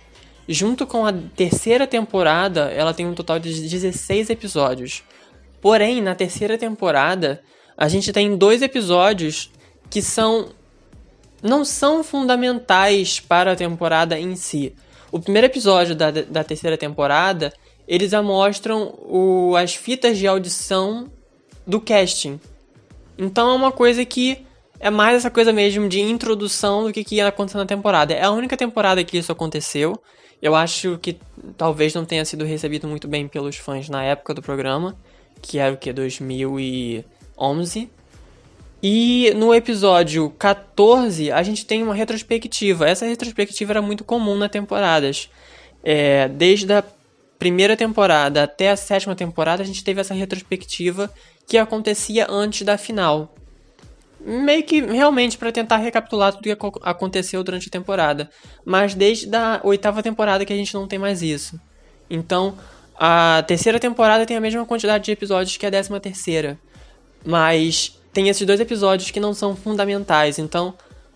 Junto 0.47 0.85
com 0.85 1.05
a 1.05 1.11
terceira 1.35 1.87
temporada, 1.87 2.71
ela 2.71 2.93
tem 2.93 3.07
um 3.07 3.15
total 3.15 3.39
de 3.39 3.67
16 3.67 4.29
episódios. 4.29 5.03
Porém, 5.59 6.01
na 6.01 6.13
terceira 6.13 6.55
temporada, 6.55 7.41
a 7.75 7.87
gente 7.87 8.13
tem 8.13 8.37
dois 8.37 8.61
episódios 8.61 9.51
que 9.89 10.01
são 10.01 10.49
não 11.41 11.65
são 11.65 12.03
fundamentais 12.03 13.19
para 13.19 13.53
a 13.53 13.55
temporada 13.55 14.19
em 14.19 14.35
si. 14.35 14.75
O 15.11 15.19
primeiro 15.19 15.47
episódio 15.47 15.95
da, 15.95 16.11
da 16.11 16.43
terceira 16.43 16.77
temporada, 16.77 17.53
eles 17.87 18.13
amostram 18.13 18.93
o, 19.01 19.55
as 19.55 19.75
fitas 19.75 20.17
de 20.17 20.27
audição 20.27 21.11
do 21.65 21.81
casting. 21.81 22.39
Então 23.17 23.49
é 23.49 23.53
uma 23.53 23.71
coisa 23.71 24.05
que 24.05 24.45
é 24.79 24.89
mais 24.89 25.17
essa 25.17 25.29
coisa 25.29 25.53
mesmo 25.53 25.87
de 25.87 25.99
introdução 25.99 26.85
do 26.85 26.93
que, 26.93 27.03
que 27.03 27.15
ia 27.15 27.27
acontecer 27.27 27.57
na 27.57 27.65
temporada. 27.65 28.13
É 28.13 28.23
a 28.23 28.31
única 28.31 28.57
temporada 28.57 29.03
que 29.03 29.17
isso 29.17 29.31
aconteceu. 29.31 30.01
Eu 30.41 30.55
acho 30.55 30.97
que 30.97 31.19
talvez 31.55 31.93
não 31.93 32.03
tenha 32.03 32.25
sido 32.25 32.43
recebido 32.43 32.87
muito 32.87 33.07
bem 33.07 33.27
pelos 33.27 33.57
fãs 33.57 33.89
na 33.89 34.03
época 34.03 34.33
do 34.33 34.41
programa, 34.41 34.97
que 35.39 35.59
era 35.59 35.71
o 35.71 35.77
que? 35.77 35.93
2011. 35.93 37.89
E 38.83 39.31
no 39.35 39.53
episódio 39.53 40.29
14, 40.39 41.31
a 41.31 41.43
gente 41.43 41.65
tem 41.65 41.83
uma 41.83 41.93
retrospectiva. 41.93 42.89
Essa 42.89 43.05
retrospectiva 43.05 43.73
era 43.73 43.81
muito 43.81 44.03
comum 44.03 44.35
nas 44.35 44.49
temporadas. 44.49 45.29
É, 45.83 46.27
desde 46.27 46.73
a 46.73 46.83
primeira 47.37 47.77
temporada 47.77 48.43
até 48.43 48.71
a 48.71 48.75
sétima 48.75 49.15
temporada, 49.15 49.61
a 49.61 49.65
gente 49.65 49.83
teve 49.83 50.01
essa 50.01 50.15
retrospectiva 50.15 51.13
que 51.47 51.59
acontecia 51.59 52.25
antes 52.29 52.63
da 52.63 52.75
final. 52.77 53.35
Meio 54.19 54.63
que 54.63 54.81
realmente 54.81 55.37
para 55.37 55.51
tentar 55.51 55.77
recapitular 55.77 56.33
tudo 56.33 56.43
que 56.43 56.79
aconteceu 56.81 57.43
durante 57.43 57.67
a 57.67 57.71
temporada. 57.71 58.31
Mas 58.65 58.95
desde 58.95 59.35
a 59.35 59.61
oitava 59.63 60.01
temporada 60.01 60.43
que 60.43 60.53
a 60.53 60.55
gente 60.55 60.73
não 60.73 60.87
tem 60.87 60.97
mais 60.97 61.21
isso. 61.21 61.59
Então, 62.09 62.57
a 62.97 63.43
terceira 63.47 63.79
temporada 63.79 64.25
tem 64.25 64.37
a 64.37 64.41
mesma 64.41 64.65
quantidade 64.65 65.05
de 65.05 65.11
episódios 65.11 65.55
que 65.55 65.65
a 65.65 65.69
décima 65.69 65.99
terceira. 65.99 66.59
Mas 67.23 68.00
tem 68.13 68.29
esses 68.29 68.45
dois 68.45 68.59
episódios 68.59 69.11
que 69.11 69.19
não 69.19 69.33
são 69.33 69.55
fundamentais. 69.55 70.37
Então, 70.39 70.73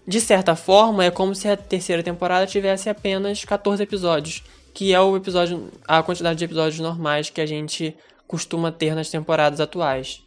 de 0.08 0.22
certa 0.22 0.56
forma, 0.56 1.04
é 1.06 1.12
como 1.12 1.34
se 1.34 1.48
a 1.48 1.58
terceira 1.58 2.04
temporada 2.04 2.46
tivesse 2.46 2.90
apenas 2.90 3.44
14 3.44 3.84
episódios, 3.84 4.44
que 4.74 4.94
é 4.94 5.02
o 5.02 5.16
episódio 5.16 5.72
a 5.88 6.04
quantidade 6.04 6.38
de 6.38 6.46
episódios 6.46 6.80
normais 6.80 7.30
que 7.30 7.42
a 7.42 7.46
gente 7.46 7.96
costuma 8.28 8.72
ter 8.72 8.96
nas 8.96 9.10
temporadas 9.10 9.60
atuais. 9.60 10.22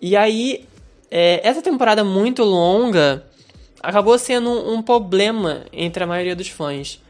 E 0.00 0.16
aí, 0.16 0.66
é, 1.10 1.40
essa 1.42 1.62
temporada 1.62 2.04
muito 2.04 2.44
longa 2.44 3.24
acabou 3.82 4.18
sendo 4.18 4.50
um 4.50 4.82
problema 4.82 5.64
entre 5.72 6.04
a 6.04 6.06
maioria 6.06 6.36
dos 6.36 6.48
fãs. 6.48 7.00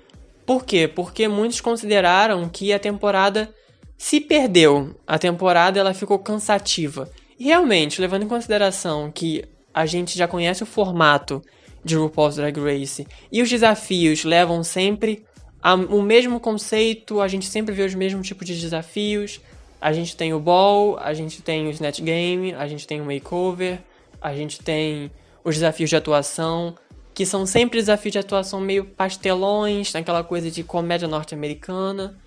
Por 0.47 0.65
quê? 0.65 0.89
Porque 0.89 1.29
muitos 1.29 1.61
consideraram 1.61 2.49
que 2.49 2.73
a 2.73 2.79
temporada 2.79 3.53
se 3.99 4.21
perdeu. 4.21 4.95
A 5.07 5.19
temporada 5.19 5.79
ela 5.79 5.93
ficou 5.93 6.19
cansativa. 6.19 7.11
E 7.39 7.45
realmente, 7.45 8.01
levando 8.01 8.25
em 8.25 8.29
consideração 8.29 9.11
que 9.13 9.45
a 9.73 9.87
gente 9.87 10.19
já 10.19 10.27
conhece 10.27 10.63
o 10.63 10.67
formato 10.67 11.43
de 11.85 11.95
RuPaul's 11.95 12.37
Drag 12.37 12.59
Race 12.59 13.07
e 13.31 13.41
os 13.41 13.49
desafios 13.49 14.25
levam 14.25 14.65
sempre 14.65 15.25
a, 15.63 15.75
o 15.75 16.03
mesmo 16.03 16.41
conceito, 16.41 17.21
a 17.21 17.29
gente 17.29 17.47
sempre 17.47 17.75
vê 17.75 17.83
os 17.83 17.95
mesmos 17.95 18.27
tipos 18.27 18.47
de 18.47 18.59
desafios. 18.59 19.41
A 19.81 19.93
gente 19.93 20.17
tem 20.17 20.35
o 20.35 20.41
ball, 20.41 20.99
a 20.99 21.15
gente 21.15 21.41
tem 21.41 21.69
o 21.69 21.71
snatch 21.71 22.01
game, 22.01 22.53
a 22.55 22.67
gente 22.67 22.87
tem 22.87 23.01
o 23.01 23.05
makeover, 23.05 23.79
a 24.21 24.35
gente 24.35 24.61
tem 24.61 25.11
os 25.45 25.55
desafios 25.55 25.91
de 25.91 25.97
atuação, 25.97 26.75
que 27.15 27.25
são 27.25 27.47
sempre 27.47 27.79
desafios 27.79 28.13
de 28.13 28.19
atuação 28.19 28.61
meio 28.61 28.85
pastelões, 28.85 29.95
aquela 29.95 30.25
coisa 30.25 30.51
de 30.51 30.65
comédia 30.65 31.07
norte-americana. 31.07 32.19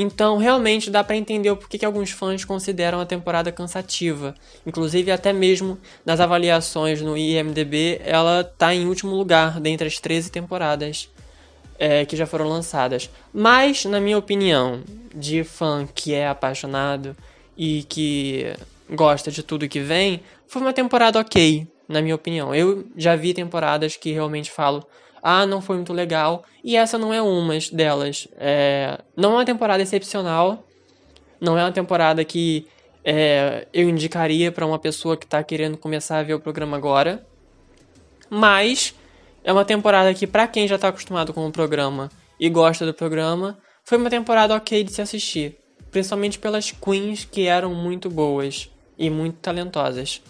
Então, 0.00 0.38
realmente 0.38 0.92
dá 0.92 1.02
para 1.02 1.16
entender 1.16 1.50
o 1.50 1.56
porquê 1.56 1.76
que 1.76 1.84
alguns 1.84 2.12
fãs 2.12 2.44
consideram 2.44 3.00
a 3.00 3.04
temporada 3.04 3.50
cansativa. 3.50 4.32
Inclusive, 4.64 5.10
até 5.10 5.32
mesmo 5.32 5.76
nas 6.06 6.20
avaliações 6.20 7.02
no 7.02 7.18
IMDb, 7.18 8.00
ela 8.04 8.44
tá 8.44 8.72
em 8.72 8.86
último 8.86 9.16
lugar 9.16 9.58
dentre 9.58 9.88
as 9.88 9.98
13 9.98 10.30
temporadas 10.30 11.10
é, 11.80 12.06
que 12.06 12.14
já 12.14 12.26
foram 12.26 12.46
lançadas. 12.46 13.10
Mas, 13.34 13.86
na 13.86 13.98
minha 13.98 14.16
opinião, 14.16 14.84
de 15.12 15.42
fã 15.42 15.84
que 15.92 16.14
é 16.14 16.28
apaixonado 16.28 17.16
e 17.56 17.82
que 17.88 18.54
gosta 18.88 19.32
de 19.32 19.42
tudo 19.42 19.68
que 19.68 19.80
vem, 19.80 20.20
foi 20.46 20.62
uma 20.62 20.72
temporada 20.72 21.18
ok, 21.18 21.66
na 21.88 22.00
minha 22.00 22.14
opinião. 22.14 22.54
Eu 22.54 22.86
já 22.96 23.16
vi 23.16 23.34
temporadas 23.34 23.96
que 23.96 24.12
realmente 24.12 24.48
falo 24.48 24.86
ah, 25.30 25.44
não 25.44 25.60
foi 25.60 25.76
muito 25.76 25.92
legal. 25.92 26.42
E 26.64 26.74
essa 26.74 26.96
não 26.96 27.12
é 27.12 27.20
uma 27.20 27.54
delas. 27.70 28.26
É, 28.38 28.98
não 29.14 29.32
é 29.32 29.34
uma 29.34 29.44
temporada 29.44 29.82
excepcional. 29.82 30.66
Não 31.38 31.58
é 31.58 31.62
uma 31.62 31.72
temporada 31.72 32.24
que 32.24 32.66
é, 33.04 33.66
eu 33.72 33.90
indicaria 33.90 34.50
para 34.50 34.64
uma 34.64 34.78
pessoa 34.78 35.18
que 35.18 35.26
está 35.26 35.42
querendo 35.42 35.76
começar 35.76 36.18
a 36.18 36.22
ver 36.22 36.32
o 36.32 36.40
programa 36.40 36.78
agora. 36.78 37.26
Mas 38.30 38.94
é 39.44 39.52
uma 39.52 39.66
temporada 39.66 40.14
que, 40.14 40.26
para 40.26 40.48
quem 40.48 40.66
já 40.66 40.76
está 40.76 40.88
acostumado 40.88 41.34
com 41.34 41.46
o 41.46 41.52
programa 41.52 42.10
e 42.40 42.48
gosta 42.48 42.86
do 42.86 42.94
programa, 42.94 43.58
foi 43.84 43.98
uma 43.98 44.08
temporada 44.08 44.54
ok 44.54 44.82
de 44.82 44.92
se 44.92 45.02
assistir. 45.02 45.58
Principalmente 45.90 46.38
pelas 46.38 46.70
queens 46.70 47.26
que 47.26 47.46
eram 47.46 47.74
muito 47.74 48.08
boas 48.08 48.70
e 48.96 49.10
muito 49.10 49.36
talentosas. 49.40 50.22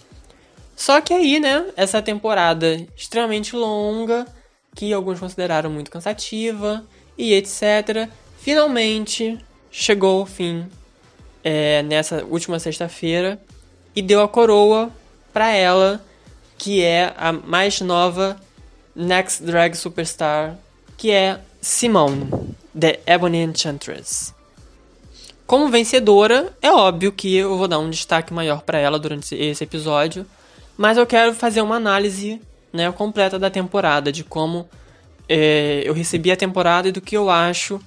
Só 0.75 1.01
que 1.01 1.15
aí, 1.15 1.39
né, 1.39 1.67
essa 1.77 2.03
temporada 2.03 2.85
extremamente 2.97 3.55
longa 3.55 4.27
que 4.79 4.93
alguns 4.93 5.19
consideraram 5.19 5.69
muito 5.69 5.91
cansativa 5.91 6.85
e 7.19 7.35
etc. 7.35 8.09
Finalmente 8.39 9.37
chegou 9.73 10.21
ao 10.21 10.25
fim 10.27 10.69
é, 11.43 11.83
nessa 11.83 12.25
última 12.25 12.61
sexta-feira 12.61 13.41
e 13.95 14.01
deu 14.01 14.23
a 14.23 14.29
coroa 14.29 14.89
para 15.33 15.51
ela, 15.51 16.01
que 16.57 16.85
é 16.85 17.13
a 17.17 17.33
mais 17.33 17.81
nova 17.81 18.41
Next 18.95 19.43
Drag 19.43 19.75
Superstar, 19.75 20.57
que 20.97 21.11
é 21.11 21.41
Simone, 21.61 22.31
The 22.79 23.01
Ebony 23.05 23.39
Enchantress. 23.39 24.33
Como 25.45 25.71
vencedora, 25.71 26.57
é 26.63 26.71
óbvio 26.71 27.11
que 27.11 27.35
eu 27.35 27.59
vou 27.59 27.67
dar 27.67 27.81
um 27.81 27.91
destaque 27.91 28.33
maior 28.33 28.63
para 28.63 28.79
ela 28.79 28.97
durante 28.97 29.35
esse 29.35 29.65
episódio, 29.65 30.25
mas 30.77 30.97
eu 30.97 31.05
quero 31.05 31.35
fazer 31.35 31.63
uma 31.63 31.75
análise 31.75 32.41
né, 32.73 32.91
completa 32.93 33.39
da 33.39 33.51
temporada, 33.51 34.11
de 34.13 34.25
como 34.25 34.69
é, 35.29 35.83
eu 35.85 35.93
recebi 35.93 36.31
a 36.31 36.37
temporada 36.37 36.89
e 36.89 36.93
do 36.93 37.01
que 37.01 37.17
eu 37.17 37.31
acho 37.31 37.81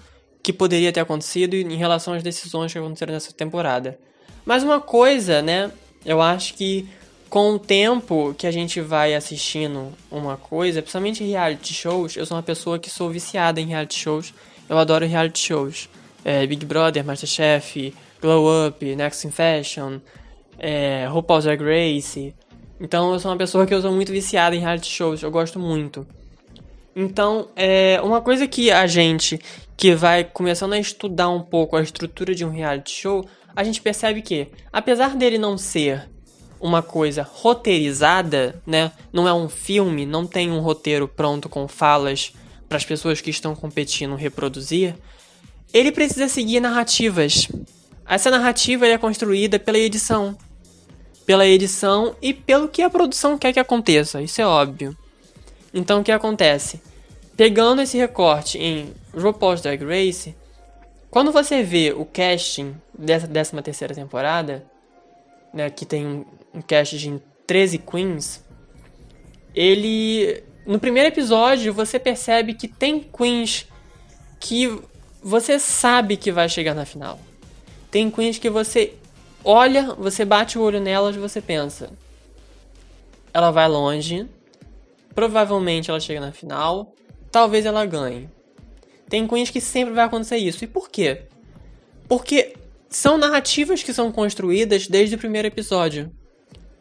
que 0.44 0.52
poderia 0.52 0.92
ter 0.92 1.00
acontecido 1.00 1.56
em 1.56 1.76
relação 1.76 2.14
às 2.14 2.24
decisões 2.24 2.72
que 2.72 2.80
aconteceram 2.80 3.14
nessa 3.14 3.32
temporada. 3.32 4.00
Mas 4.46 4.64
uma 4.64 4.80
coisa, 4.80 5.42
né, 5.42 5.72
eu 6.06 6.22
acho 6.22 6.56
que 6.56 6.88
com 7.30 7.52
o 7.52 7.60
tempo 7.60 8.36
que 8.38 8.46
a 8.46 8.52
gente 8.52 8.82
vai 8.82 9.16
assistindo 9.16 9.94
uma 10.12 10.36
coisa, 10.36 10.82
principalmente 10.82 11.24
reality 11.24 11.74
shows, 11.74 12.18
eu 12.18 12.26
sou 12.26 12.36
uma 12.36 12.44
pessoa 12.44 12.78
que 12.78 12.90
sou 12.90 13.10
viciada 13.10 13.62
em 13.62 13.68
reality 13.68 13.98
shows, 13.98 14.34
eu 14.68 14.78
adoro 14.78 15.06
reality 15.06 15.40
shows. 15.40 15.90
É, 16.24 16.46
Big 16.46 16.66
Brother, 16.66 17.04
Masterchef, 17.04 17.94
Glow 18.22 18.68
Up, 18.68 18.96
Next 18.96 19.26
in 19.26 19.32
Fashion, 19.32 20.00
é, 20.60 21.08
RuPaul's 21.10 21.46
Drag 21.46 21.62
Race, 21.64 22.36
então 22.82 23.14
eu 23.14 23.20
sou 23.20 23.32
uma 23.32 23.38
pessoa 23.38 23.66
que 23.66 23.74
eu 23.74 23.82
sou 23.82 23.92
muito 23.92 24.12
viciada 24.12 24.56
em 24.56 24.60
reality 24.60 24.92
shows, 24.92 25.22
eu 25.22 25.30
gosto 25.30 25.60
muito. 25.60 26.06
Então, 26.96 27.48
é 27.56 28.02
uma 28.04 28.20
coisa 28.20 28.48
que 28.48 28.70
a 28.70 28.86
gente 28.86 29.40
que 29.78 29.96
vai 29.96 30.24
começando 30.24 30.74
a 30.74 30.80
estudar 30.80 31.30
um 31.30 31.42
pouco 31.42 31.78
a 31.78 31.82
estrutura 31.82 32.36
de 32.36 32.44
um 32.44 32.50
reality 32.50 32.92
show, 32.92 33.26
a 33.56 33.64
gente 33.64 33.82
percebe 33.82 34.22
que, 34.22 34.48
apesar 34.72 35.16
dele 35.16 35.38
não 35.38 35.58
ser 35.58 36.10
uma 36.60 36.82
coisa 36.82 37.24
roteirizada, 37.24 38.62
né? 38.66 38.92
Não 39.12 39.28
é 39.28 39.34
um 39.34 39.50
filme, 39.50 40.06
não 40.06 40.28
tem 40.28 40.52
um 40.52 40.60
roteiro 40.60 41.08
pronto 41.08 41.50
com 41.50 41.68
falas 41.68 42.34
para 42.70 42.78
as 42.78 42.86
pessoas 42.86 43.20
que 43.20 43.30
estão 43.30 43.56
competindo 43.56 44.16
reproduzir. 44.16 44.96
Ele 45.74 45.92
precisa 45.92 46.28
seguir 46.28 46.60
narrativas. 46.60 47.48
Essa 48.08 48.30
narrativa 48.30 48.86
é 48.86 48.98
construída 48.98 49.58
pela 49.58 49.80
edição. 49.80 50.38
Pela 51.32 51.48
edição 51.48 52.14
e 52.22 52.34
pelo 52.34 52.68
que 52.68 52.82
a 52.82 52.90
produção 52.90 53.38
quer 53.38 53.54
que 53.54 53.60
aconteça, 53.62 54.22
isso 54.22 54.42
é 54.42 54.46
óbvio. 54.46 54.94
Então 55.74 56.02
o 56.02 56.04
que 56.04 56.12
acontece? 56.12 56.82
Pegando 57.38 57.82
esse 57.82 57.98
recorte 57.98 58.58
em 58.58 58.94
RuPaul's 59.14 59.62
Drag 59.62 59.82
Race, 59.82 60.36
quando 61.10 61.32
você 61.32 61.64
vê 61.64 61.94
o 61.94 62.04
casting 62.04 62.76
dessa 62.94 63.30
13 63.30 63.62
terceira 63.62 63.96
temporada, 63.96 64.66
né, 65.54 65.70
que 65.70 65.86
tem 65.86 66.06
um, 66.06 66.26
um 66.54 66.62
cast 66.62 66.98
de 66.98 67.18
13 67.48 67.78
queens, 67.78 68.44
ele 69.56 70.44
no 70.66 70.82
primeiro 70.82 71.08
episódio 71.08 71.74
você 71.74 71.98
percebe 71.98 72.56
que 72.56 72.68
tem 72.68 73.00
queens 73.00 73.66
que 74.38 74.82
você 75.24 75.58
sabe 75.60 76.18
que 76.18 76.30
vai 76.30 76.50
chegar 76.50 76.76
na 76.76 76.84
final. 76.84 77.18
Tem 77.90 78.12
queens 78.12 78.38
que 78.38 78.50
você 78.50 78.96
olha, 79.44 79.94
você 79.96 80.24
bate 80.26 80.58
o 80.58 80.62
olho 80.62 80.80
nelas 80.80 81.16
e 81.16 81.20
você 81.20 81.42
pensa, 81.42 81.90
ela 83.34 83.52
vai 83.52 83.68
longe, 83.68 84.28
provavelmente 85.14 85.90
ela 85.90 86.00
chega 86.00 86.20
na 86.20 86.32
final, 86.32 86.94
talvez 87.32 87.66
ela 87.66 87.86
ganhe. 87.86 88.30
Tem 89.10 89.28
queens 89.28 89.50
que 89.50 89.60
sempre 89.60 89.94
vai 89.94 90.06
acontecer 90.06 90.38
isso. 90.38 90.64
E 90.64 90.68
por 90.68 90.90
quê? 90.90 91.24
Porque 92.08 92.54
são 92.90 93.18
narrativas 93.18 93.84
que 93.84 93.94
são 93.94 94.12
construídas 94.12 94.88
desde 94.88 95.16
o 95.16 95.18
primeiro 95.18 95.48
episódio. 95.48 96.12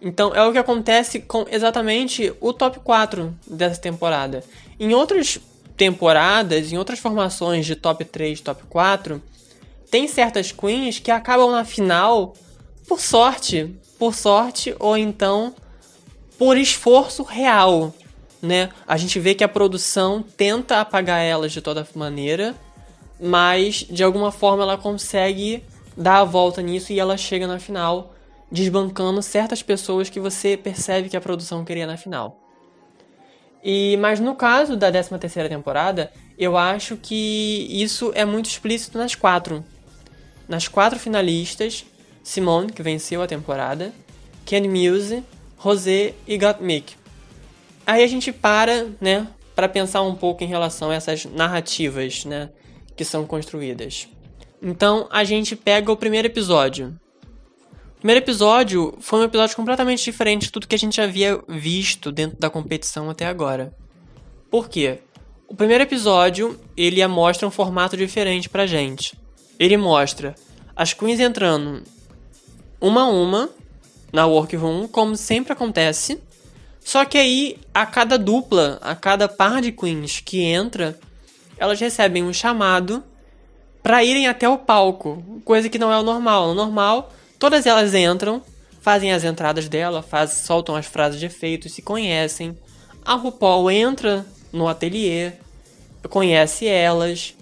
Então 0.00 0.34
é 0.34 0.42
o 0.46 0.52
que 0.52 0.58
acontece 0.58 1.20
com 1.20 1.44
exatamente 1.50 2.32
o 2.40 2.52
top 2.52 2.80
4 2.80 3.36
dessa 3.46 3.80
temporada. 3.80 4.42
Em 4.78 4.94
outras 4.94 5.38
temporadas, 5.76 6.72
em 6.72 6.78
outras 6.78 6.98
formações 6.98 7.66
de 7.66 7.74
top 7.74 8.04
3, 8.04 8.40
top 8.40 8.62
4, 8.68 9.22
tem 9.90 10.06
certas 10.06 10.52
queens 10.52 10.98
que 10.98 11.10
acabam 11.10 11.50
na 11.50 11.64
final 11.64 12.34
por 12.90 13.00
sorte, 13.00 13.72
por 14.00 14.12
sorte 14.12 14.74
ou 14.80 14.96
então 14.96 15.54
por 16.36 16.58
esforço 16.58 17.22
real, 17.22 17.94
né? 18.42 18.68
A 18.84 18.96
gente 18.96 19.20
vê 19.20 19.32
que 19.32 19.44
a 19.44 19.48
produção 19.48 20.20
tenta 20.20 20.80
apagar 20.80 21.20
elas 21.20 21.52
de 21.52 21.60
toda 21.60 21.86
maneira, 21.94 22.52
mas 23.20 23.86
de 23.88 24.02
alguma 24.02 24.32
forma 24.32 24.64
ela 24.64 24.76
consegue 24.76 25.62
dar 25.96 26.16
a 26.16 26.24
volta 26.24 26.60
nisso 26.60 26.92
e 26.92 26.98
ela 26.98 27.16
chega 27.16 27.46
na 27.46 27.60
final 27.60 28.12
desbancando 28.50 29.22
certas 29.22 29.62
pessoas 29.62 30.10
que 30.10 30.18
você 30.18 30.56
percebe 30.56 31.08
que 31.08 31.16
a 31.16 31.20
produção 31.20 31.64
queria 31.64 31.86
na 31.86 31.96
final. 31.96 32.40
E 33.62 33.96
mas 33.98 34.18
no 34.18 34.34
caso 34.34 34.76
da 34.76 34.90
13 34.90 35.16
terceira 35.16 35.48
temporada, 35.48 36.10
eu 36.36 36.56
acho 36.56 36.96
que 36.96 37.68
isso 37.70 38.10
é 38.16 38.24
muito 38.24 38.46
explícito 38.46 38.98
nas 38.98 39.14
quatro. 39.14 39.64
Nas 40.48 40.66
quatro 40.66 40.98
finalistas, 40.98 41.84
Simone, 42.22 42.72
que 42.72 42.82
venceu 42.82 43.22
a 43.22 43.26
temporada, 43.26 43.92
Ken 44.44 44.68
Muse, 44.68 45.22
Rosé 45.56 46.14
e 46.26 46.36
Gottmik. 46.38 46.94
Aí 47.86 48.02
a 48.02 48.06
gente 48.06 48.32
para, 48.32 48.86
né, 49.00 49.26
para 49.54 49.68
pensar 49.68 50.02
um 50.02 50.14
pouco 50.14 50.44
em 50.44 50.46
relação 50.46 50.90
a 50.90 50.94
essas 50.94 51.24
narrativas, 51.24 52.24
né, 52.24 52.50
que 52.96 53.04
são 53.04 53.26
construídas. 53.26 54.08
Então 54.62 55.08
a 55.10 55.24
gente 55.24 55.56
pega 55.56 55.90
o 55.90 55.96
primeiro 55.96 56.28
episódio. 56.28 56.98
O 57.96 58.00
primeiro 58.00 58.24
episódio 58.24 58.96
foi 59.00 59.20
um 59.20 59.24
episódio 59.24 59.56
completamente 59.56 60.02
diferente 60.02 60.46
de 60.46 60.52
tudo 60.52 60.66
que 60.66 60.74
a 60.74 60.78
gente 60.78 61.00
havia 61.00 61.38
visto 61.46 62.10
dentro 62.10 62.38
da 62.38 62.48
competição 62.48 63.10
até 63.10 63.26
agora. 63.26 63.74
Por 64.50 64.68
quê? 64.68 65.00
O 65.46 65.54
primeiro 65.54 65.84
episódio, 65.84 66.58
ele 66.76 67.06
mostra 67.06 67.46
um 67.46 67.50
formato 67.50 67.96
diferente 67.96 68.48
pra 68.48 68.66
gente. 68.66 69.18
Ele 69.58 69.76
mostra 69.76 70.34
as 70.74 70.94
queens 70.94 71.20
entrando 71.20 71.82
uma 72.80 73.02
a 73.02 73.08
uma 73.08 73.50
na 74.12 74.26
workroom, 74.26 74.88
como 74.88 75.16
sempre 75.16 75.52
acontece. 75.52 76.20
Só 76.82 77.04
que 77.04 77.18
aí, 77.18 77.58
a 77.74 77.84
cada 77.84 78.18
dupla, 78.18 78.78
a 78.80 78.94
cada 78.94 79.28
par 79.28 79.60
de 79.60 79.70
queens 79.70 80.20
que 80.20 80.42
entra, 80.42 80.98
elas 81.58 81.78
recebem 81.78 82.24
um 82.24 82.32
chamado 82.32 83.04
para 83.82 84.02
irem 84.02 84.26
até 84.26 84.48
o 84.48 84.58
palco, 84.58 85.22
coisa 85.44 85.68
que 85.68 85.78
não 85.78 85.92
é 85.92 85.98
o 85.98 86.02
normal. 86.02 86.48
No 86.48 86.54
normal, 86.54 87.12
todas 87.38 87.66
elas 87.66 87.94
entram, 87.94 88.42
fazem 88.80 89.12
as 89.12 89.24
entradas 89.24 89.68
dela, 89.68 90.02
faz, 90.02 90.30
soltam 90.32 90.74
as 90.74 90.86
frases 90.86 91.20
de 91.20 91.26
efeito, 91.26 91.68
se 91.68 91.82
conhecem. 91.82 92.56
A 93.04 93.14
RuPaul 93.14 93.70
entra 93.70 94.24
no 94.52 94.68
ateliê, 94.68 95.32
conhece 96.08 96.66
elas, 96.66 97.34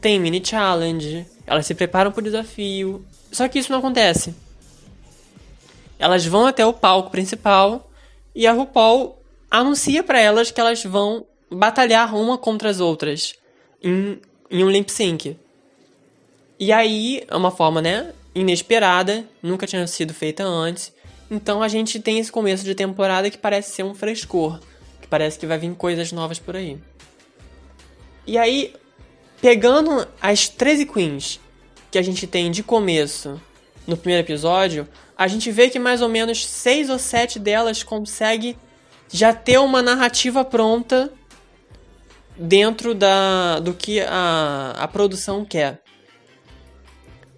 tem 0.00 0.18
mini 0.20 0.44
challenge, 0.44 1.24
elas 1.46 1.66
se 1.66 1.74
preparam 1.74 2.10
para 2.10 2.20
o 2.20 2.24
desafio. 2.24 3.04
Só 3.30 3.48
que 3.48 3.58
isso 3.58 3.72
não 3.72 3.78
acontece. 3.78 4.34
Elas 6.02 6.26
vão 6.26 6.46
até 6.46 6.66
o 6.66 6.72
palco 6.72 7.12
principal 7.12 7.88
e 8.34 8.44
a 8.44 8.52
RuPaul 8.52 9.22
anuncia 9.48 10.02
para 10.02 10.18
elas 10.18 10.50
que 10.50 10.60
elas 10.60 10.82
vão 10.82 11.24
batalhar 11.48 12.12
uma 12.16 12.36
contra 12.36 12.68
as 12.68 12.80
outras 12.80 13.36
em, 13.80 14.18
em 14.50 14.64
um 14.64 14.68
lip 14.68 14.90
sync. 14.90 15.36
E 16.58 16.72
aí, 16.72 17.22
é 17.28 17.36
uma 17.36 17.52
forma, 17.52 17.80
né, 17.80 18.12
inesperada, 18.34 19.24
nunca 19.40 19.64
tinha 19.64 19.86
sido 19.86 20.12
feita 20.12 20.42
antes. 20.42 20.92
Então 21.30 21.62
a 21.62 21.68
gente 21.68 22.00
tem 22.00 22.18
esse 22.18 22.32
começo 22.32 22.64
de 22.64 22.74
temporada 22.74 23.30
que 23.30 23.38
parece 23.38 23.70
ser 23.70 23.84
um 23.84 23.94
frescor, 23.94 24.58
que 25.00 25.06
parece 25.06 25.38
que 25.38 25.46
vai 25.46 25.56
vir 25.56 25.72
coisas 25.76 26.10
novas 26.10 26.40
por 26.40 26.56
aí. 26.56 26.80
E 28.26 28.36
aí, 28.36 28.74
pegando 29.40 30.04
as 30.20 30.48
13 30.48 30.84
queens 30.84 31.38
que 31.92 31.98
a 31.98 32.02
gente 32.02 32.26
tem 32.26 32.50
de 32.50 32.64
começo 32.64 33.40
no 33.86 33.96
primeiro 33.96 34.26
episódio, 34.26 34.88
a 35.16 35.28
gente 35.28 35.50
vê 35.50 35.68
que 35.68 35.78
mais 35.78 36.02
ou 36.02 36.08
menos 36.08 36.46
6 36.46 36.90
ou 36.90 36.98
7 36.98 37.38
delas 37.38 37.82
consegue 37.82 38.56
já 39.12 39.32
ter 39.32 39.58
uma 39.58 39.82
narrativa 39.82 40.44
pronta 40.44 41.12
dentro 42.36 42.94
da, 42.94 43.60
do 43.60 43.74
que 43.74 44.00
a, 44.00 44.74
a 44.78 44.88
produção 44.88 45.44
quer. 45.44 45.82